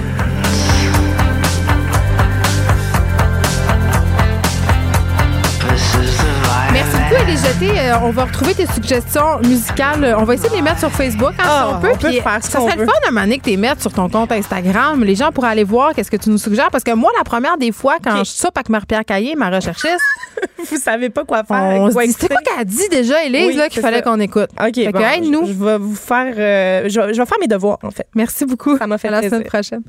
[7.39, 10.15] jeter, euh, on va retrouver tes suggestions musicales.
[10.17, 11.89] On va essayer de les mettre sur Facebook hein, Ah, si on peut.
[11.93, 13.49] on peut Puis, faire ce ça serait le fun à un moment donné que tu
[13.51, 15.03] les mettes sur ton compte Instagram.
[15.03, 16.69] Les gens pourraient aller voir qu'est-ce que tu nous suggères.
[16.71, 19.99] Parce que moi, la première des fois, quand je soupe avec Marie-Pierre Caillé, ma recherchiste,
[20.71, 21.57] Vous savez pas quoi faire.
[21.81, 23.97] on se quoi dit, c'est quoi qu'elle a dit déjà, Élise, Oui, là, qu'il fallait
[23.97, 24.03] ça.
[24.03, 24.49] qu'on écoute?
[24.59, 25.45] OK, Fait que, bon, aide-nous.
[25.47, 26.33] Je, je vais vous faire...
[26.37, 28.07] euh, je, vais- je vais faire mes devoirs, en fait.
[28.15, 28.77] Merci beaucoup.
[28.77, 29.37] Ça m'a fait à la plaisir.
[29.37, 29.81] semaine prochaine.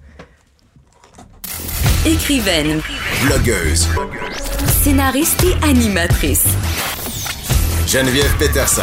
[2.07, 2.81] Écrivaine,
[3.27, 3.89] Blogueuse.
[4.83, 6.47] scénariste et animatrice.
[7.91, 8.83] Geneviève Peterson.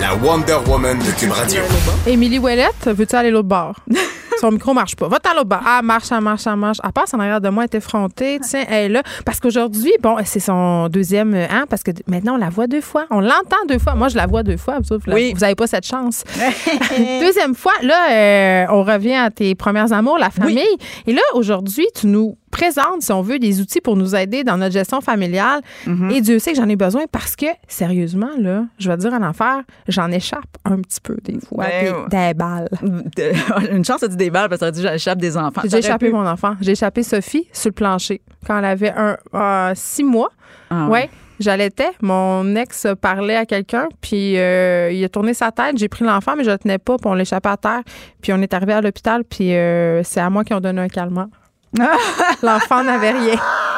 [0.00, 1.62] La Wonder Woman de Cube Radio.
[2.06, 3.76] Émilie Ouellette, veux-tu aller l'autre bord?
[4.40, 5.08] Son micro marche pas.
[5.08, 5.60] Va-t'en l'autre bord.
[5.64, 6.78] Ah, marche, elle marche, elle marche.
[6.84, 8.38] Elle passe en arrière de moi, elle est effrontée.
[8.42, 9.02] Tiens, elle est là.
[9.24, 13.06] Parce qu'aujourd'hui, bon, c'est son deuxième an, parce que maintenant, on la voit deux fois.
[13.10, 13.94] On l'entend deux fois.
[13.94, 14.78] Moi, je la vois deux fois.
[14.80, 15.32] Vous, Oui.
[15.34, 16.22] vous avez pas cette chance.
[17.20, 20.66] deuxième fois, là, euh, on revient à tes premières amours, la famille.
[21.06, 24.56] Et là, aujourd'hui, tu nous présentes, si on veut, des outils pour nous aider dans
[24.56, 25.60] notre gestion familiale.
[25.86, 26.12] Mm-hmm.
[26.12, 29.12] Et Dieu sait que j'en ai besoin parce que, sérieusement, là, je vais te dire
[29.12, 31.66] en affaire, j'en échappe un petit peu des fois.
[31.66, 32.68] Ben, des, des balles.
[33.72, 35.60] Une chance, tu dit des balles parce que ça dit j'échappe des enfants.
[35.64, 36.54] J'ai échappé mon enfant.
[36.62, 40.30] J'ai échappé Sophie sur le plancher quand elle avait un euh, six mois.
[40.70, 41.10] Ah, ouais.
[41.38, 41.90] J'allaitais.
[42.00, 45.76] Mon ex parlait à quelqu'un, puis euh, il a tourné sa tête.
[45.76, 47.82] J'ai pris l'enfant, mais je le tenais pas, puis on l'échappait à terre.
[48.22, 50.88] Puis on est arrivé à l'hôpital, puis euh, c'est à moi qui ont donné un
[50.88, 51.28] calmant.
[52.42, 53.36] L'enfant n'avait rien.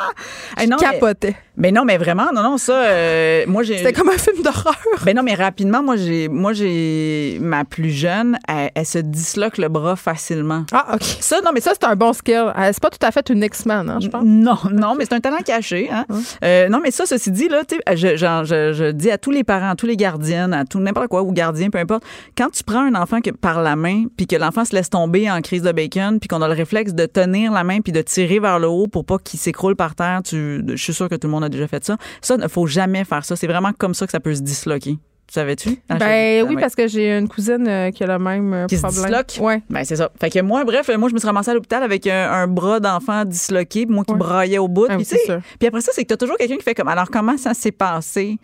[0.56, 1.36] Hey, non, mais- capotais.
[1.60, 3.78] Mais non, mais vraiment, non, non, ça, euh, moi, j'ai.
[3.78, 4.76] C'était comme un film d'horreur.
[5.04, 9.58] Ben non, mais rapidement, moi, j'ai, moi, j'ai, ma plus jeune, elle, elle se disloque
[9.58, 10.64] le bras facilement.
[10.72, 11.02] Ah, OK.
[11.02, 12.52] Ça, non, mais Ça, c'est un bon skill.
[12.56, 14.22] Euh, C'est pas tout à fait une X-Men, hein, je pense.
[14.24, 15.90] Non, non, mais c'est un talent caché.
[15.92, 16.06] Hein?
[16.44, 19.70] Euh, non, mais ça, ceci dit, là, je, je, je dis à tous les parents,
[19.70, 22.04] à tous les gardiennes, à tout n'importe quoi, ou gardiens, peu importe,
[22.36, 25.28] quand tu prends un enfant que, par la main, puis que l'enfant se laisse tomber
[25.28, 28.00] en crise de bacon, puis qu'on a le réflexe de tenir la main puis de
[28.00, 31.26] tirer vers le haut pour pas qu'il s'écroule par tu, je suis sûre que tout
[31.26, 31.96] le monde a déjà fait ça.
[32.20, 33.36] Ça, il ne faut jamais faire ça.
[33.36, 34.92] C'est vraiment comme ça que ça peut se disloquer.
[35.26, 35.78] Tu savais-tu?
[35.90, 36.60] Ah, Ben oui, ouais.
[36.60, 39.04] parce que j'ai une cousine euh, qui a le même euh, Qui se problème.
[39.04, 39.36] disloque?
[39.46, 39.62] Ouais.
[39.68, 40.10] Ben, c'est ça.
[40.18, 42.80] Fait que moi, bref, moi, je me suis ramassée à l'hôpital avec un, un bras
[42.80, 44.18] d'enfant disloqué, moi qui Ouais.
[44.18, 44.86] braillais au bout.
[44.88, 45.18] Ah, puis, c'est
[45.58, 47.72] puis après ça, c'est que t'as toujours quelqu'un qui fait comme, alors comment ça s'est
[47.72, 48.38] passé?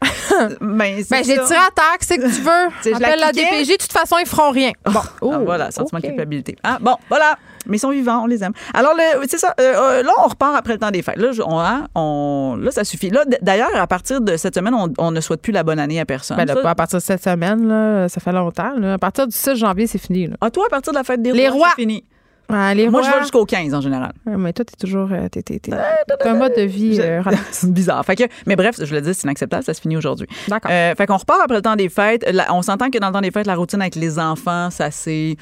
[0.60, 2.94] ben, c'est Ben, j'ai tiré à terre, qu'est-ce que tu veux?
[2.94, 3.32] Appelle la.
[3.32, 4.72] DPJ, de toute façon, ils feront rien.
[4.84, 5.00] Bon.
[5.22, 6.56] Oh, Ah, voilà, sentiment de culpabilité.
[6.62, 7.36] Ah, bon, voilà.
[7.68, 8.52] Mais ils sont vivants, on les aime.
[8.74, 8.94] Alors,
[9.28, 9.54] c'est ça.
[9.60, 11.16] euh, euh, là, on repart après le temps des fêtes.
[11.18, 13.10] Là, on, hein, on- là ça suffit.
[13.10, 16.00] Là, d'ailleurs, à partir de cette semaine, on, on ne souhaite plus la bonne année
[16.00, 16.36] à personne.
[16.36, 18.72] Ben là, Ça- pas à partir de cette semaine, là, ça fait longtemps.
[18.76, 18.94] là.
[18.94, 20.26] À partir du 6 janvier, c'est fini.
[20.26, 20.36] Là.
[20.40, 21.68] Ah, toi, à partir de la fête des Les rois, rois.
[21.76, 22.04] c'est fini.
[22.50, 24.12] Ah, les Moi, rois- je vais jusqu'au 15 en général.
[24.24, 25.10] Ouais, mais toi, t'es toujours.
[25.12, 27.20] euh, T'es, t'es, t'es- t'as un mode de vie euh,
[27.64, 28.02] bizarre.
[28.06, 30.26] Fait que, mais bref, je le dis, c'est inacceptable, ça se finit aujourd'hui.
[30.48, 30.70] D'accord.
[30.72, 32.24] Euh, fait qu'on repart après le temps des fêtes.
[32.50, 35.36] On s'entend que dans le temps des fêtes, la routine avec les enfants, ça c'est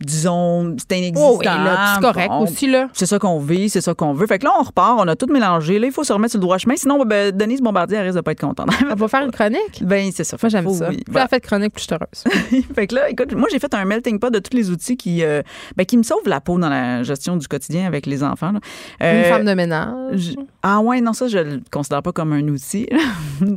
[0.00, 1.30] disons, c'est inexistant.
[1.34, 2.88] Oh, c'est correct aussi, là.
[2.92, 4.26] C'est ça qu'on vit, c'est ça qu'on veut.
[4.26, 5.78] Fait que là, on repart, on a tout mélangé.
[5.78, 6.76] Là, il faut se remettre sur le droit chemin.
[6.76, 8.68] Sinon, ben, Denise Bombardier, elle risque de pas être contente.
[8.90, 9.82] On va faire une chronique?
[9.82, 10.36] ben, c'est ça.
[10.42, 10.88] Moi, j'aime ça.
[10.88, 11.24] oui, Plus voilà.
[11.24, 12.64] la fête chronique, plus je suis heureuse.
[12.74, 15.22] fait que là, écoute, moi, j'ai fait un melting pot de tous les outils qui,
[15.22, 15.42] euh,
[15.76, 18.52] ben, qui me sauvent la peau dans la gestion du quotidien avec les enfants.
[18.52, 18.60] là.
[19.00, 20.34] Une Euh, femme de ménage.
[20.62, 22.88] Ah ouais, non, ça, je le considère pas comme un outil.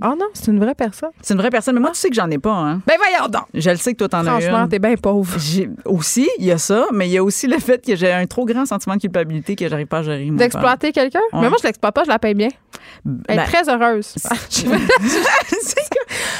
[0.01, 1.09] Ah non, c'est une vraie personne.
[1.21, 2.53] C'est une vraie personne, mais moi, tu sais que j'en ai pas.
[2.53, 2.81] Hein.
[2.87, 3.43] Ben voyons donc.
[3.53, 5.35] Je le sais que toi, t'en as Franchement, t'es bien pauvre.
[5.85, 8.25] Aussi, il y a ça, mais il y a aussi le fait que j'ai un
[8.25, 10.27] trop grand sentiment de culpabilité que j'arrive pas à gérer.
[10.31, 11.19] D'exploiter quelqu'un?
[11.31, 11.39] Ouais.
[11.41, 12.49] Mais moi, je l'exploite pas, je la paye bien.
[13.27, 14.15] Elle est Ben, très heureuse.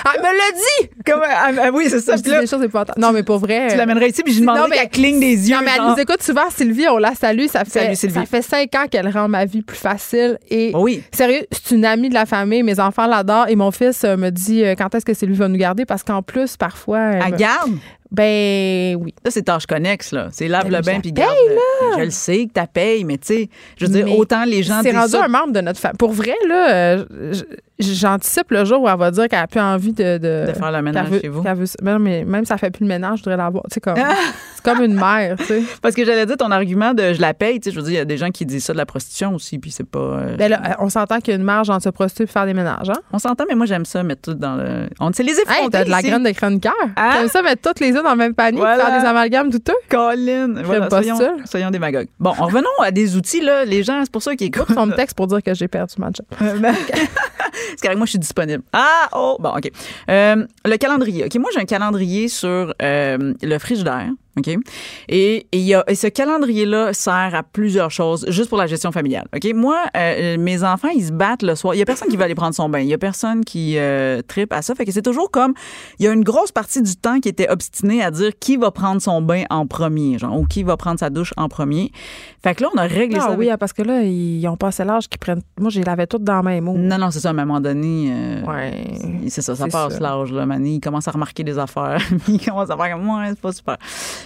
[0.06, 0.90] Ah, Elle me l'a dit!
[1.06, 2.16] Comme, ah, ah, oui, c'est ça.
[2.18, 2.98] Je dis là, des choses importantes.
[2.98, 3.70] Non, mais pour vrai.
[3.72, 5.56] tu l'amènerais ici, puis je lui Non, demanderais mais- qu'elle cligne des yeux.
[5.56, 5.96] Non, mais elle genre.
[5.96, 7.46] nous écoute souvent, Sylvie, on la salue.
[7.48, 8.14] Ça fait, Salut, Sylvie.
[8.16, 10.38] ça fait cinq ans qu'elle rend ma vie plus facile.
[10.50, 11.02] Et Oh oui.
[11.12, 12.64] sérieux, c'est une amie de la famille.
[12.64, 13.48] Mes enfants l'adorent.
[13.48, 15.86] Et mon fils euh, me dit euh, quand est-ce que Sylvie va nous garder?
[15.86, 17.00] Parce qu'en plus, parfois.
[17.00, 17.72] elle garde?
[18.14, 19.14] Ben oui.
[19.26, 20.28] Ça, c'est tâche connexe, là.
[20.32, 21.36] C'est lave Ben, le bain puis paye, garde.
[21.50, 24.62] le- Je le sais que tu payes, mais tu sais, je veux dire, autant les
[24.64, 25.26] gens C'est rendu ça.
[25.26, 25.98] un membre de notre famille.
[25.98, 27.06] Pour vrai, là, euh,
[27.84, 30.72] j'anticipe le jour où elle va dire qu'elle a plus envie de, de, De faire
[30.72, 31.42] le ménage veut- chez vous.
[31.42, 33.64] veut- Ben, mais même si ça fait plus le ménage, je voudrais l'avoir.
[33.70, 35.64] Tu sais, comme, c'est comme une mère, tu sais.
[35.82, 37.94] Parce que j'allais dire ton argument de je la paye, tu sais, je veux dire,
[37.94, 40.00] il y a des gens qui disent ça de la prostitution aussi, puis c'est pas.
[40.00, 42.46] euh, Ben là, on s'entend qu'il y a une marge entre se prostituer et faire
[42.46, 43.00] des ménages, hein?
[43.12, 44.88] On s'entend, mais moi, j'aime ça, mettre tout dans le.
[45.00, 45.72] On sait les Hey, effronter.
[45.72, 46.74] t'as de la graine de chroniqueur.
[46.96, 47.10] Hein?
[47.14, 48.86] T'aimes ça mettre toutes les œufs dans le même panier Voilà.
[48.86, 49.74] faire des amalgames douteux?
[49.90, 50.54] Colin.
[50.64, 51.32] Voilà, pas soyons, ça.
[51.46, 52.08] soyons démagogues.
[52.20, 53.66] Bon, en revenons à des outils, là.
[53.66, 54.68] Les gens, c'est pour ça qu'ils écoutent.
[54.78, 56.26] On me texte pour dire que j'ai perdu ma job.
[57.76, 58.64] C'est correct, moi, je suis disponible.
[58.74, 59.70] Ah, oh, bon, OK.
[60.10, 61.26] Euh, le calendrier.
[61.26, 64.10] OK, moi, j'ai un calendrier sur euh, le frigidaire.
[64.38, 64.48] OK?
[65.10, 68.92] Et, et, y a, et ce calendrier-là sert à plusieurs choses, juste pour la gestion
[68.92, 69.28] familiale.
[69.36, 69.54] OK?
[69.54, 71.76] Moi, euh, mes enfants, ils se battent le soir.
[71.76, 72.80] Il y a personne qui va aller prendre son bain.
[72.80, 74.74] Il y a personne qui euh, tripe à ça.
[74.76, 75.54] Fait que c'est toujours comme.
[76.00, 78.72] Il y a une grosse partie du temps qui était obstiné à dire qui va
[78.72, 81.92] prendre son bain en premier, genre, ou qui va prendre sa douche en premier.
[82.42, 83.36] Fait que là, on a réglé ah, ça.
[83.38, 85.42] oui, parce que là, ils ont passé l'âge qu'ils prennent.
[85.60, 86.78] Moi, j'ai lavé tout dans mes mots.
[86.78, 87.30] Non, non, c'est ça.
[87.30, 89.56] À un moment donné, euh, ouais, c'est ça.
[89.56, 90.46] Ça passe l'âge, là.
[90.46, 92.02] Mani, il commence à remarquer des affaires.
[92.28, 93.78] il commence à faire comme moi, c'est pas super.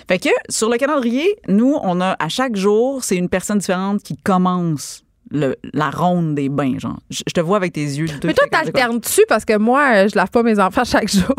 [0.08, 4.04] Fait que sur le calendrier, nous, on a à chaque jour, c'est une personne différente
[4.04, 7.00] qui commence le, la ronde des bains, genre.
[7.10, 8.08] Je, te vois avec tes yeux.
[8.24, 9.22] Mais toi, t'alternes-tu?
[9.28, 11.36] Parce que moi, je lave pas mes enfants chaque jour.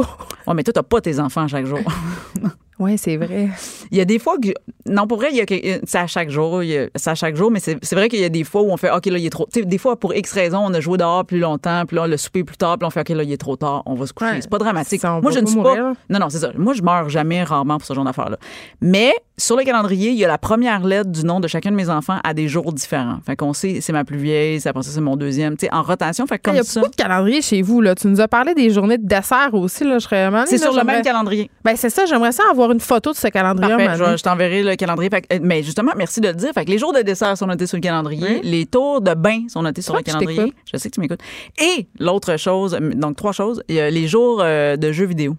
[0.47, 1.81] Ouais, mais toi, t'as pas tes enfants chaque jour.
[2.79, 3.49] Oui, c'est vrai.
[3.91, 4.49] Il y a des fois que.
[4.87, 6.63] Non, pour vrai, il y a c'est à chaque jour.
[6.95, 8.91] C'est à chaque jour, mais c'est vrai qu'il y a des fois où on fait
[8.91, 9.49] OK, là, il est trop.
[9.53, 12.45] Des fois, pour X raisons, on a joué dehors plus longtemps, puis là, le souper
[12.45, 14.41] plus tard, puis on fait OK, là, il est trop tard, on va se coucher.
[14.41, 15.03] c'est pas dramatique.
[15.03, 15.77] Moi, je ne suis pas.
[16.09, 16.51] Non, non, c'est ça.
[16.57, 18.39] Moi, je meurs jamais, rarement pour ce genre d'affaires-là.
[18.81, 21.77] Mais sur le calendrier, il y a la première lettre du nom de chacun de
[21.77, 23.19] mes enfants à des jours différents.
[23.25, 25.57] Fait qu'on sait, c'est ma plus vieille, après ça, c'est mon deuxième.
[25.57, 26.27] Tu sais, en rotation.
[26.27, 26.81] Fait comme Il y a ça.
[26.81, 27.95] beaucoup de calendrier chez vous, là.
[27.95, 29.99] Tu nous as parlé des journées de dessert aussi, là.
[29.99, 31.51] Je serais C'est sur le même calendrier.
[31.65, 32.05] Ben, c'est ça.
[32.07, 33.77] J'aimerais ça avoir une photo de ce calendrier.
[33.77, 35.11] Parfait, je, je t'enverrai le calendrier.
[35.43, 36.53] mais justement, merci de le dire.
[36.53, 38.41] Fait que les jours de dessert sont notés sur le calendrier.
[38.43, 40.53] Les tours de bain sont notés sur le calendrier.
[40.71, 41.21] Je, sais que tu m'écoutes.
[41.59, 45.37] Et l'autre chose, donc trois choses, il y a les jours euh, de jeux vidéo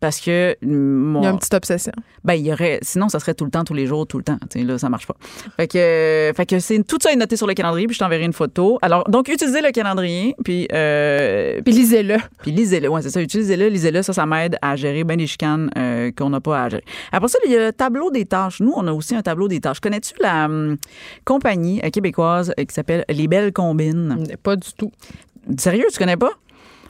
[0.00, 1.92] parce que il y a une petite obsession.
[2.24, 4.24] Ben il y aurait sinon ça serait tout le temps tous les jours tout le
[4.24, 5.16] temps, tu sais là ça marche pas.
[5.56, 8.24] Fait que fait que c'est tout ça est noté sur le calendrier puis je t'enverrai
[8.24, 8.78] une photo.
[8.82, 12.16] Alors donc utilisez le calendrier puis euh, puis lisez-le.
[12.42, 12.88] Puis lisez-le.
[12.88, 16.30] Ouais, c'est ça, utilisez-le, lisez-le, ça ça m'aide à gérer ben les chicanes euh, qu'on
[16.30, 16.84] n'a pas à gérer.
[17.12, 18.60] Après ça, il y a le tableau des tâches.
[18.60, 19.80] Nous, on a aussi un tableau des tâches.
[19.80, 20.76] Connais-tu la hum,
[21.24, 24.26] compagnie euh, québécoise qui s'appelle Les Belles Combines?
[24.42, 24.92] Pas du tout.
[25.58, 26.30] Sérieux, tu connais pas?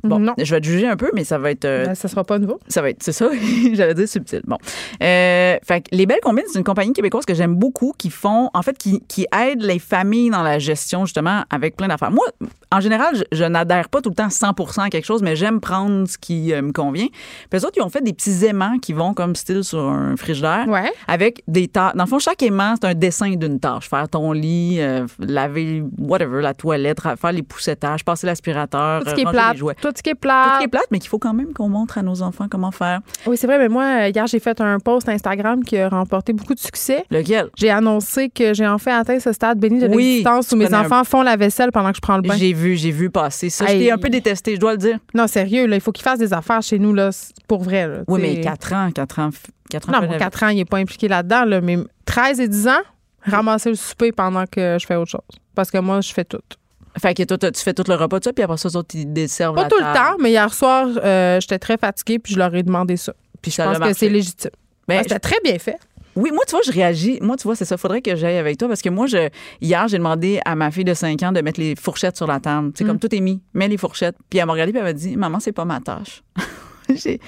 [0.02, 0.35] Bon, non.
[0.39, 1.64] je vais te juger un peu, mais ça va être.
[1.64, 2.59] Euh, ben, ça sera pas nouveau.
[2.68, 3.28] Ça va être, c'est ça,
[3.72, 4.43] j'allais dire subtil.
[4.47, 4.56] Bon.
[5.02, 8.51] Euh, fait que Les Belles Combines, c'est une compagnie québécoise que j'aime beaucoup qui font,
[8.55, 12.10] en fait, qui, qui aide les familles dans la gestion, justement, avec plein d'affaires.
[12.10, 12.27] Moi,
[12.72, 15.60] en général, je, je n'adhère pas tout le temps 100% à quelque chose, mais j'aime
[15.60, 17.06] prendre ce qui euh, me convient.
[17.51, 20.16] Puis eux autres, ils ont fait des petits aimants qui vont comme style sur un
[20.16, 20.66] frigidaire.
[20.68, 20.92] Ouais.
[21.09, 21.94] Avec des tâches.
[21.94, 23.88] Dans le fond, chaque aimant, c'est un dessin d'une tâche.
[23.88, 29.14] Faire ton lit, euh, laver, whatever, la toilette, faire les poussettages, passer l'aspirateur, tout ce
[29.14, 29.56] qui est plate.
[29.80, 30.44] Tout ce qui est plate.
[30.47, 32.47] Tout ce qui est plate, mais qu'il faut quand même qu'on montre à nos enfants
[32.51, 33.01] comment faire.
[33.26, 36.55] Oui, c'est vrai, mais moi, hier, j'ai fait un post Instagram qui a remporté beaucoup
[36.55, 37.05] de succès.
[37.10, 37.48] Lequel?
[37.56, 40.80] J'ai annoncé que j'ai enfin atteint ce stade béni de Oui, l'existence où mes un-
[40.82, 42.34] enfants font la vaisselle pendant que je prends le bain.
[42.36, 43.65] J'ai vu, j'ai vu passer ça.
[43.70, 43.78] Hey.
[43.81, 44.99] t'ai un peu détesté, je dois le dire.
[45.15, 47.11] Non, sérieux, là, il faut qu'ils fassent des affaires chez nous, là,
[47.49, 47.89] pour vrai.
[47.89, 49.31] Là, Oui, mais 4 ans, 4 ans,
[49.70, 49.93] 4 ans.
[49.93, 52.49] Non, fait moi, la- 4 ans, il n'est pas impliqué là-dedans, là, mais 13 et
[52.49, 52.81] 10 ans,
[53.23, 55.20] ramasser le souper pendant que je fais autre chose.
[55.55, 56.39] Parce que moi, je fais tout.
[56.99, 58.95] Fait que toi, tu fais tout le repas de ça, puis après ça, eux autres,
[58.95, 62.35] ils desservent Pas la tout le temps, mais hier soir, euh, j'étais très fatiguée, puis
[62.35, 63.12] je leur ai demandé ça.
[63.41, 64.51] Puis je Ça pense que c'est légitime.
[64.89, 65.77] Ben, Ah, C'était très bien fait.
[66.16, 67.19] Oui, moi, tu vois, je réagis.
[67.23, 67.77] Moi, tu vois, c'est ça.
[67.77, 69.28] Faudrait que j'aille avec toi parce que moi, je,
[69.61, 72.41] hier, j'ai demandé à ma fille de 5 ans de mettre les fourchettes sur la
[72.41, 72.73] table.
[72.74, 72.87] C'est Mm.
[72.89, 73.41] comme tout est mis.
[73.55, 74.16] Mets les fourchettes.
[74.28, 76.23] Puis elle m'a regardé puis elle m'a dit, maman, c'est pas ma tâche.
[76.95, 77.20] j'ai,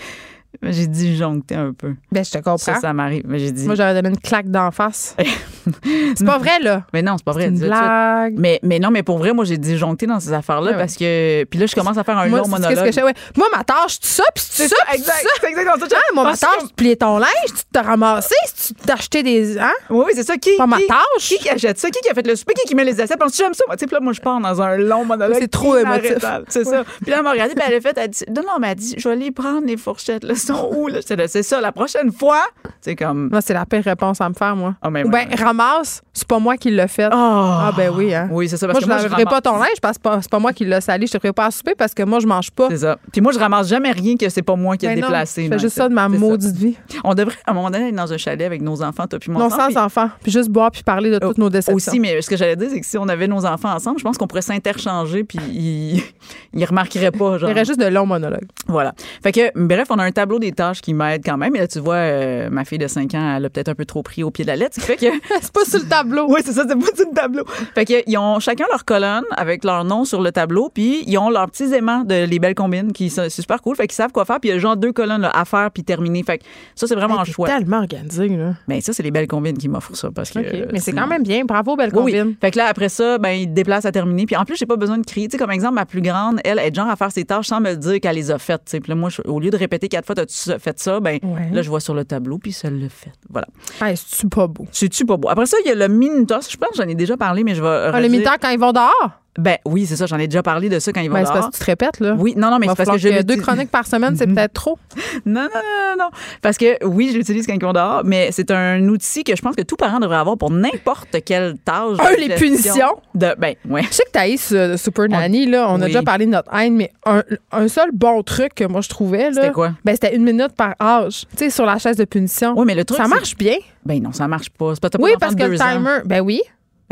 [0.62, 1.95] j'ai disjoncté un peu.
[2.11, 2.57] Ben, je te comprends.
[2.59, 3.23] Ça, ça m'arrive.
[3.27, 3.65] Mais j'ai dit.
[3.66, 5.16] Moi, j'aurais donné une claque d'en face.
[6.16, 6.85] c'est pas vrai, là.
[6.93, 7.45] mais non, c'est pas vrai.
[7.45, 8.35] C'est une blague.
[8.39, 10.79] Mais, mais non, mais pour vrai, moi, j'ai disjoncté dans ces affaires-là Ouais, ouais.
[10.83, 11.45] parce que.
[11.45, 12.79] Puis là, je commence à faire un Moi, long monologue.
[12.85, 13.03] que je fais?
[13.03, 13.15] Ouais.
[13.37, 15.27] Moi, ma tâche, c'est ça, puis c'est ça, exact.
[15.41, 15.97] C'est exactement ça.
[15.97, 18.35] Ah, moi, ma tâche, que- de plier ton linge, tu t'as ramassé,
[18.66, 19.59] tu t'as acheté des.
[19.59, 19.70] Hein?
[19.91, 20.37] Oui, oui, c'est ça.
[20.37, 20.99] Qui, Pas ma qui- tâche.
[21.19, 21.91] Qui, qui achète ça?
[21.91, 22.55] Qui, qui a fait le souper?
[22.55, 23.19] Qui, qui met les assiettes?
[23.19, 23.65] Parce que j'aime ça.
[23.73, 25.37] Tu sais, là, moi, je pars dans un long monologue.
[25.41, 26.15] C'est trop émotif.
[26.49, 26.85] C'est ça.
[27.01, 28.74] Puis là, elle m'a regardé, puis elle a fait, elle dit, non, non, mais elle
[28.77, 30.24] dit, je vais aller prendre les fourchettes.
[30.24, 30.89] Là, sont où?
[30.89, 31.01] Là?
[31.02, 31.60] C'est ça.
[31.60, 32.43] La prochaine fois,
[32.81, 33.28] c'est comme.
[33.31, 34.74] Moi, c'est la pire réponse à me faire, moi.
[34.82, 37.09] Ah, Ou ouais, ramasse, c'est pas moi qui l'ai fait.
[37.10, 37.69] Ah.
[37.69, 38.28] Ah, ben oui, hein.
[38.31, 38.66] Oui, c'est ça.
[38.66, 40.81] Parce je que je laverai pas ton linge parce que c'est pas- moi qui l'ai
[40.81, 41.06] sali.
[41.06, 42.69] Je te ferai pas à souper parce que moi, je mange pas.
[42.70, 42.98] C'est ça.
[43.12, 45.44] Puis moi, je ramasse jamais rien que c'est pas moi qui ai Ben déplacé.
[45.44, 46.77] Je fais juste ça de ma maudite vie.
[47.05, 49.31] On devrait, à un moment donné, aller dans un chalet avec nos enfants, toi puis
[49.31, 49.43] moi.
[49.43, 50.10] Non, sans enfants.
[50.23, 51.77] Puis juste boire puis parler de toutes nos déceptions.
[51.77, 54.05] Aussi, mais ce que j'allais dire, c'est que si on avait nos enfants ensemble, je
[54.05, 56.02] pense qu'on pourrait s'interchanger puis ils,
[56.55, 57.36] ils remarqueraient pas.
[57.40, 58.47] Il y aurait juste de longs monologues.
[58.66, 58.94] Voilà.
[59.23, 61.55] Fait que, bref, on a un tableau des tâches qui m'aide quand même.
[61.57, 63.85] Et là, tu vois, euh, ma fille de 5 ans, elle a peut-être un peu
[63.85, 64.77] trop pris au pied de la lettre.
[64.77, 65.07] Ce qui fait que.
[65.41, 66.27] c'est pas sur le tableau.
[66.29, 67.45] oui, c'est ça, c'est pas sur le tableau.
[67.75, 71.19] Fait que, ils ont chacun leur colonne avec leur nom sur le tableau, puis ils
[71.19, 73.77] ont leurs petits aimants de les belles combines qui sont super cool.
[73.77, 75.71] Fait qu'ils savent quoi faire, puis il y a genre deux colonnes là, à faire
[75.71, 76.23] puis terminer.
[76.23, 76.45] Fait que
[76.75, 77.49] ça, c'est vraiment un choix.
[77.49, 78.55] tellement organisé, là.
[78.69, 80.11] Mais ça, c'est les belles combines qui m'offrent ça.
[80.15, 80.39] Parce que,
[80.73, 81.45] Mais c'est quand même bien.
[81.45, 82.23] Bravo, belle oui, combine.
[82.29, 82.37] oui.
[82.41, 84.27] Fait que là, après ça, ben, il déplace à terminer.
[84.27, 85.29] Puis en plus, j'ai pas besoin de crier.
[85.29, 87.47] Tu sais, comme exemple, ma plus grande, elle, elle est genre à faire ses tâches
[87.49, 88.63] sans me dire qu'elle les a faites.
[88.65, 88.81] tu sais.
[88.81, 91.01] Puis là, moi, au lieu de répéter quatre fois, t'as-tu fait ça?
[91.01, 91.51] Ben, Ouais.
[91.53, 93.12] là, je vois sur le tableau, puis ça le fait.
[93.31, 93.47] Voilà.
[93.81, 94.66] Hey, c'est-tu pas beau?
[94.73, 95.28] C'est-tu pas beau?
[95.28, 96.40] Après ça, il y a le minuteur.
[96.49, 97.69] Je pense que j'en ai déjà parlé, mais je vais.
[97.69, 99.11] Ah, redire- militaires, quand ils vont dehors?
[99.39, 100.07] Ben oui, c'est ça.
[100.07, 101.35] J'en ai déjà parlé de ça quand il va ben, dehors.
[101.35, 102.15] C'est parce que tu te répètes, là.
[102.19, 104.79] Oui, non, non, mais c'est parce que je deux chroniques par semaine, c'est peut-être trop.
[105.25, 106.11] Non, non, non, non.
[106.43, 109.41] Parce que oui, je l'utilise quand ils vont dehors, mais c'est un outil que je
[109.41, 111.99] pense que tout parent devrait avoir pour n'importe quelle tâche.
[111.99, 113.01] Un, les punitions.
[113.15, 113.83] De, ben, ouais.
[113.85, 116.77] Je sais que Thaïs, euh, Super Nanny, là, on a déjà parlé de notre haine,
[116.77, 117.23] mais un,
[117.53, 119.43] un, seul bon truc que moi je trouvais, là.
[119.43, 119.73] C'était quoi?
[119.85, 121.25] Ben, c'était une minute par âge.
[121.31, 122.55] Tu sais, sur la chaise de punition.
[122.57, 122.99] Oui, mais le truc.
[122.99, 123.57] Ça marche bien.
[123.85, 124.75] Ben non, ça marche pas.
[124.75, 126.01] C'est pas Oui, parce que le timer.
[126.05, 126.43] Ben oui.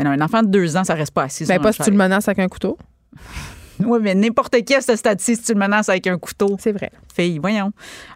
[0.03, 1.45] Non, un enfant de deux ans, ça reste pas assis.
[1.45, 2.77] Ben pas si tu le menaces avec un couteau.
[3.85, 6.57] Oui, mais n'importe qui à ce stade-ci, si tu le menaces avec un couteau.
[6.59, 6.91] C'est vrai.
[7.13, 7.71] Fille, voyons.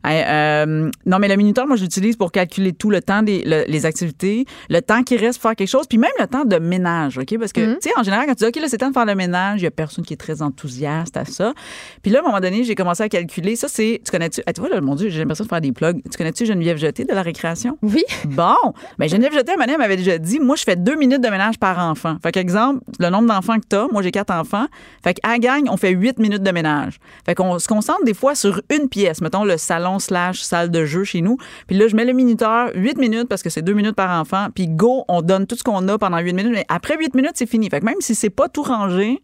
[0.06, 3.86] Euh, non, mais le minuteur, moi, je l'utilise pour calculer tout le temps des les
[3.86, 7.18] activités, le temps qui reste pour faire quelque chose, puis même le temps de ménage,
[7.18, 7.38] OK?
[7.38, 7.80] Parce que, mm-hmm.
[7.80, 9.62] tu sais, en général, quand tu dis, OK, là, c'est temps de faire le ménage,
[9.62, 11.54] il y a personne qui est très enthousiaste à ça.
[12.02, 13.56] Puis là, à un moment donné, j'ai commencé à calculer.
[13.56, 15.72] Ça, c'est, tu connais-tu, ah, tu vois, là, mon Dieu, j'ai l'impression de faire des
[15.72, 16.02] plugs.
[16.10, 17.78] Tu connais-tu Geneviève Jeté de la récréation?
[17.82, 18.04] Oui.
[18.26, 18.56] Bon.
[18.98, 21.58] Ben, Geneviève Jeté, à un m'avait déjà dit, moi, je fais deux minutes de ménage
[21.58, 22.18] par enfant.
[22.22, 24.66] Fait qu'exemple, le nombre d'enfants que tu as, moi, j'ai quatre enfants.
[25.04, 25.30] Fait qu'à
[25.70, 27.00] on fait huit minutes de ménage.
[27.26, 30.86] Fait qu'on se concentre des fois sur une pièce, mettons le salon slash salle de
[30.86, 31.38] jeu chez nous.
[31.68, 34.48] Puis là, je mets le minuteur 8 minutes parce que c'est 2 minutes par enfant.
[34.54, 36.54] Puis go, on donne tout ce qu'on a pendant 8 minutes.
[36.54, 37.70] Mais après 8 minutes, c'est fini.
[37.70, 39.22] Fait que même si c'est pas tout rangé,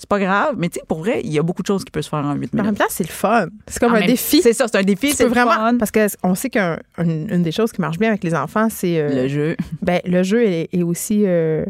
[0.00, 0.54] c'est pas grave.
[0.56, 2.20] Mais tu sais, pour vrai, il y a beaucoup de choses qui peuvent se faire
[2.20, 2.60] en 8 minutes.
[2.60, 3.48] En même temps, c'est le fun.
[3.66, 4.40] C'est comme un défi.
[4.42, 5.76] C'est ça, c'est un défi, c'est vraiment, fun.
[5.78, 8.98] Parce qu'on sait qu'une des choses qui marche bien avec les enfants, c'est...
[8.98, 9.56] Euh, le jeu.
[9.82, 11.66] Ben, le jeu et, aussi euh,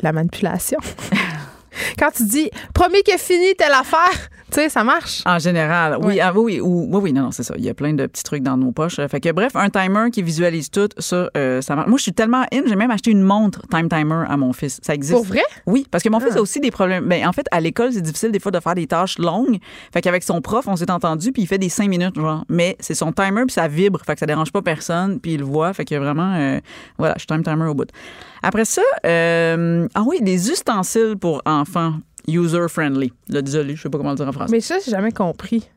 [0.00, 0.78] la manipulation.
[1.98, 5.22] Quand tu dis, premier qui est fini, telle affaire, tu sais, ça marche.
[5.26, 7.54] En général, oui, ah, oui, oui, oui, oui, non, non, c'est ça.
[7.56, 8.96] Il y a plein de petits trucs dans nos poches.
[8.96, 11.88] Fait que bref, un timer qui visualise tout, ça, euh, ça marche.
[11.88, 14.80] Moi, je suis tellement in, j'ai même acheté une montre time timer à mon fils.
[14.82, 15.14] Ça existe.
[15.14, 15.42] Pour vrai?
[15.66, 16.42] Oui, parce que mon fils a ah.
[16.42, 17.06] aussi des problèmes.
[17.06, 19.58] Ben, en fait, à l'école, c'est difficile des fois de faire des tâches longues.
[19.92, 22.44] Fait qu'avec son prof, on s'est entendu, puis il fait des cinq minutes, genre.
[22.48, 24.00] Mais c'est son timer, puis ça vibre.
[24.04, 25.72] Fait que ça dérange pas personne, puis il le voit.
[25.72, 26.60] Fait que vraiment, euh,
[26.98, 27.90] voilà, je suis time timer au bout.
[28.42, 31.94] Après ça, euh, ah oui, des ustensiles pour enfants
[32.28, 33.12] user-friendly.
[33.28, 34.52] Le désolé, je sais pas comment le dire en français.
[34.52, 35.68] Mais ça, j'ai jamais compris.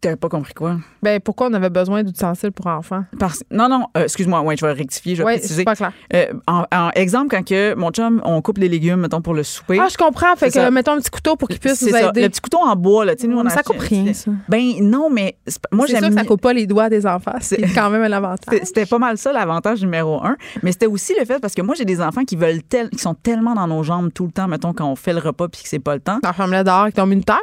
[0.00, 0.76] T'avais pas compris quoi?
[1.02, 3.04] Ben, pourquoi on avait besoin d'ustensiles pour enfants?
[3.18, 3.42] Parce...
[3.50, 5.54] Non, non, euh, excuse-moi, ouais, je vais rectifier, je vais préciser.
[5.54, 5.92] c'est pas clair.
[6.14, 9.78] Euh, en, exemple, quand que mon chum, on coupe les légumes, mettons, pour le souper.
[9.80, 10.36] Ah, je comprends.
[10.36, 12.22] Fait que, mettons un petit couteau pour qu'il puisse nous aider.
[12.22, 14.30] Le petit couteau en bois, là, tu sais, nous, on Ça coupe rien, ça.
[14.48, 15.36] Ben, non, mais
[15.72, 15.96] moi, j'aime.
[15.96, 17.36] C'est sûr que ça coupe pas les doigts des enfants.
[17.40, 18.60] C'est quand même un avantage.
[18.64, 20.36] C'était pas mal ça, l'avantage numéro un.
[20.62, 22.90] Mais c'était aussi le fait, parce que moi, j'ai des enfants qui veulent tel...
[22.90, 25.48] qui sont tellement dans nos jambes tout le temps, mettons, quand on fait le repas
[25.48, 26.18] puis que c'est pas le temps.
[26.36, 27.40] Ferme-le dehors avec ton minuteur?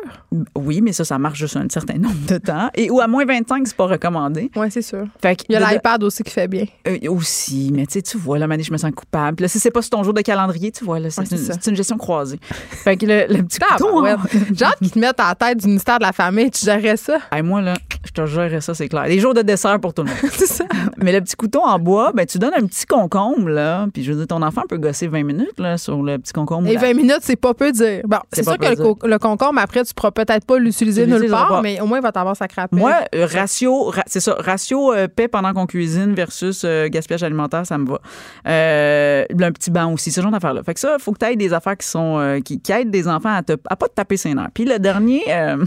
[0.56, 2.70] Oui, mais ça, ça marche juste un certain nombre de temps.
[2.76, 4.52] Et ou à moins 25, c'est pas recommandé.
[4.56, 5.06] Oui, c'est sûr.
[5.22, 6.65] Fait Il y a l'iPad aussi qui fait bien.
[6.88, 9.41] Euh, aussi, mais tu sais, tu vois, là, Mané, je me sens coupable.
[9.44, 11.98] Là, si c'est pas sur ton jour de calendrier, tu vois, là, c'est une, gestion
[11.98, 12.40] croisée.
[12.41, 14.06] fait que le, petit couteau...
[14.06, 14.18] Hein.
[14.53, 17.18] Genre qu'ils te mettent à la tête du ministère de la Famille, tu gérerais ça?
[17.44, 17.74] moi, là,
[18.06, 19.06] je te gérerais ça, c'est clair.
[19.06, 20.18] Les jours de dessert pour tout le monde.
[20.32, 20.65] c'est ça.
[20.98, 24.11] Mais le petit couteau en bois, ben, tu donnes un petit concombre, là, puis je
[24.11, 26.68] veux dire, ton enfant peut gosser 20 minutes, là, sur le petit concombre.
[26.68, 28.02] Et 20 minutes, c'est pas peu dire.
[28.06, 31.80] Bon, c'est sûr que le, concombre, après, tu pourras peut-être pas l'utiliser nulle part, mais
[31.82, 32.78] au moins, il va t'avoir sa crapette.
[32.78, 37.66] Moi, euh, ratio, c'est ça, ratio euh, paix pendant qu'on cuisine versus euh, gaspillage alimentaire,
[37.66, 38.00] ça me va.
[38.48, 40.64] Euh, un petit banc aussi, ce genre d'affaires-là.
[40.64, 43.08] Fait que ça, il faut que tu aies des affaires qui sont qui, aident des
[43.08, 44.50] enfants à, te, à pas te taper ses nerfs.
[44.54, 45.24] Puis le dernier,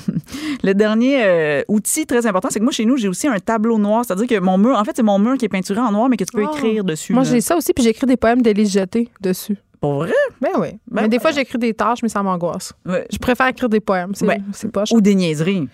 [0.62, 4.04] le dernier outil très important, c'est que moi, chez nous, j'ai aussi un tableau noir.
[4.04, 6.16] C'est-à-dire que mon mur, en fait, c'est mon mur qui est peinturé en noir, mais
[6.16, 6.56] que tu peux ah.
[6.56, 7.12] écrire dessus.
[7.12, 9.56] Moi, j'ai ça aussi, puis j'écris des poèmes d'Élise Jeté dessus.
[9.80, 10.12] Pour vrai?
[10.40, 10.68] Ben oui.
[10.90, 12.72] Ben mais des fois, j'écris des tâches, mais ça m'angoisse.
[12.84, 14.12] Je préfère écrire des poèmes.
[14.14, 15.68] C'est pas Ou des niaiseries.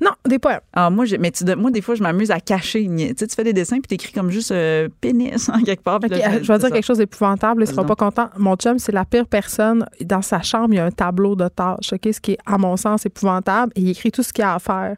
[0.00, 0.60] Non, des poèmes.
[0.72, 2.86] Ah, moi, mais moi, des fois, je m'amuse à cacher.
[2.86, 6.00] Tu sais, tu fais des dessins puis t'écris comme juste euh, pénis en quelque part.
[6.02, 6.08] je
[6.52, 7.62] vais dire quelque chose d'épouvantable.
[7.62, 8.28] Il sera pas content.
[8.36, 9.86] Mon chum, c'est la pire personne.
[10.00, 11.90] Dans sa chambre, il y a un tableau de tâches.
[11.90, 13.72] Ce qui est, à mon sens, épouvantable.
[13.76, 14.96] Et il écrit tout ce qu'il a à faire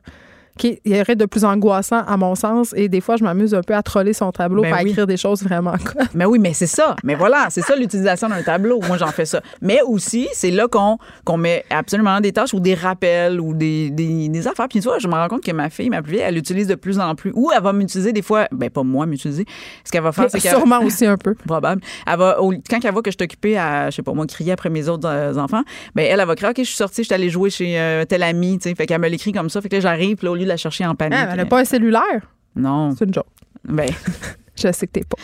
[0.59, 2.74] qui aurait de plus angoissant à mon sens.
[2.76, 5.16] Et des fois, je m'amuse un peu à troller son tableau ben pour écrire des
[5.16, 5.74] choses vraiment.
[6.14, 6.97] Mais oui, mais c'est ça.
[7.05, 8.80] Mais voilà, c'est ça l'utilisation d'un tableau.
[8.86, 9.40] Moi, j'en fais ça.
[9.62, 14.28] Mais aussi, c'est là qu'on met absolument des tâches ou des rappels ou des, des,
[14.28, 14.68] des affaires.
[14.68, 16.66] Puis tu vois, je me rends compte que ma fille, ma plus vieille, elle l'utilise
[16.66, 17.32] de plus en plus.
[17.35, 19.44] Ou elle va m'utiliser des fois, ben pas moi m'utiliser.
[19.85, 20.56] Ce qu'elle va faire, c'est qu'elle...
[20.56, 21.35] Sûrement aussi un peu.
[21.47, 21.82] Probable.
[22.06, 24.70] Elle va, quand elle voit que je t'occupais à, je sais pas moi, crier après
[24.70, 25.62] mes autres euh, enfants,
[25.94, 28.05] ben elle, elle va crier, OK, je suis sortie, je suis allée jouer chez euh,
[28.05, 28.74] tel ami, tu sais.
[28.74, 29.60] Fait qu'elle me l'écrit comme ça.
[29.60, 31.19] Fait que là, j'arrive, là, au lieu de la chercher en panique.
[31.31, 32.23] Elle n'a pas un cellulaire?
[32.57, 32.95] Non.
[32.97, 33.27] C'est une joke.
[33.65, 33.91] Ben.
[34.57, 35.16] je sais que t'es pas.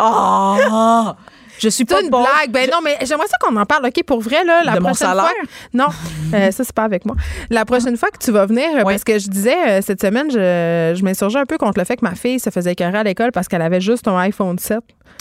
[0.00, 1.12] Oh!
[1.58, 2.50] Je suis pas une blague.
[2.50, 3.86] Ben non, mais j'aimerais ça qu'on en parle.
[3.86, 5.30] OK, pour vrai, là, la de prochaine mon fois.
[5.72, 5.86] Non,
[6.34, 7.16] euh, ça, c'est pas avec moi.
[7.50, 10.94] La prochaine fois que tu vas venir, parce que je disais euh, cette semaine, je,
[10.96, 13.32] je m'insurgeais un peu contre le fait que ma fille se faisait écœurer à l'école
[13.32, 14.80] parce qu'elle avait juste un iPhone 7.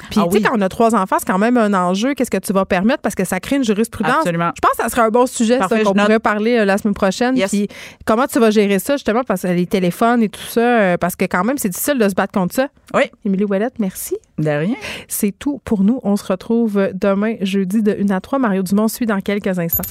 [0.10, 2.14] Puis, ah tu sais, quand on a trois enfants, c'est quand même un enjeu.
[2.14, 3.02] Qu'est-ce que tu vas permettre?
[3.02, 4.18] Parce que ça crée une jurisprudence.
[4.18, 4.52] Absolument.
[4.56, 6.94] Je pense que ça serait un bon sujet, ça, qu'on pourrait parler euh, la semaine
[6.94, 7.36] prochaine.
[7.48, 7.68] Puis,
[8.06, 11.16] comment tu vas gérer ça, justement, parce que les téléphones et tout ça, euh, parce
[11.16, 12.68] que quand même, c'est difficile de se battre contre ça.
[12.94, 13.04] Oui.
[13.26, 14.18] Émilie Ouellette, merci.
[14.38, 14.76] De rien.
[15.08, 16.00] C'est tout pour nous.
[16.04, 18.40] On se se retrouve demain, jeudi, de 1 à 3.
[18.40, 19.84] Mario Dumont suit dans quelques instants.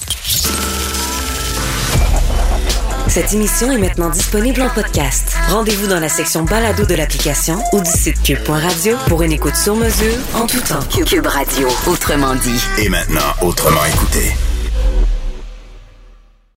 [3.07, 5.35] Cette émission est maintenant disponible en podcast.
[5.49, 9.75] Rendez-vous dans la section balado de l'application ou du site cube.radio pour une écoute sur
[9.75, 10.79] mesure en tout temps.
[11.05, 12.63] Cube Radio, autrement dit.
[12.79, 14.52] Et maintenant, autrement écouté.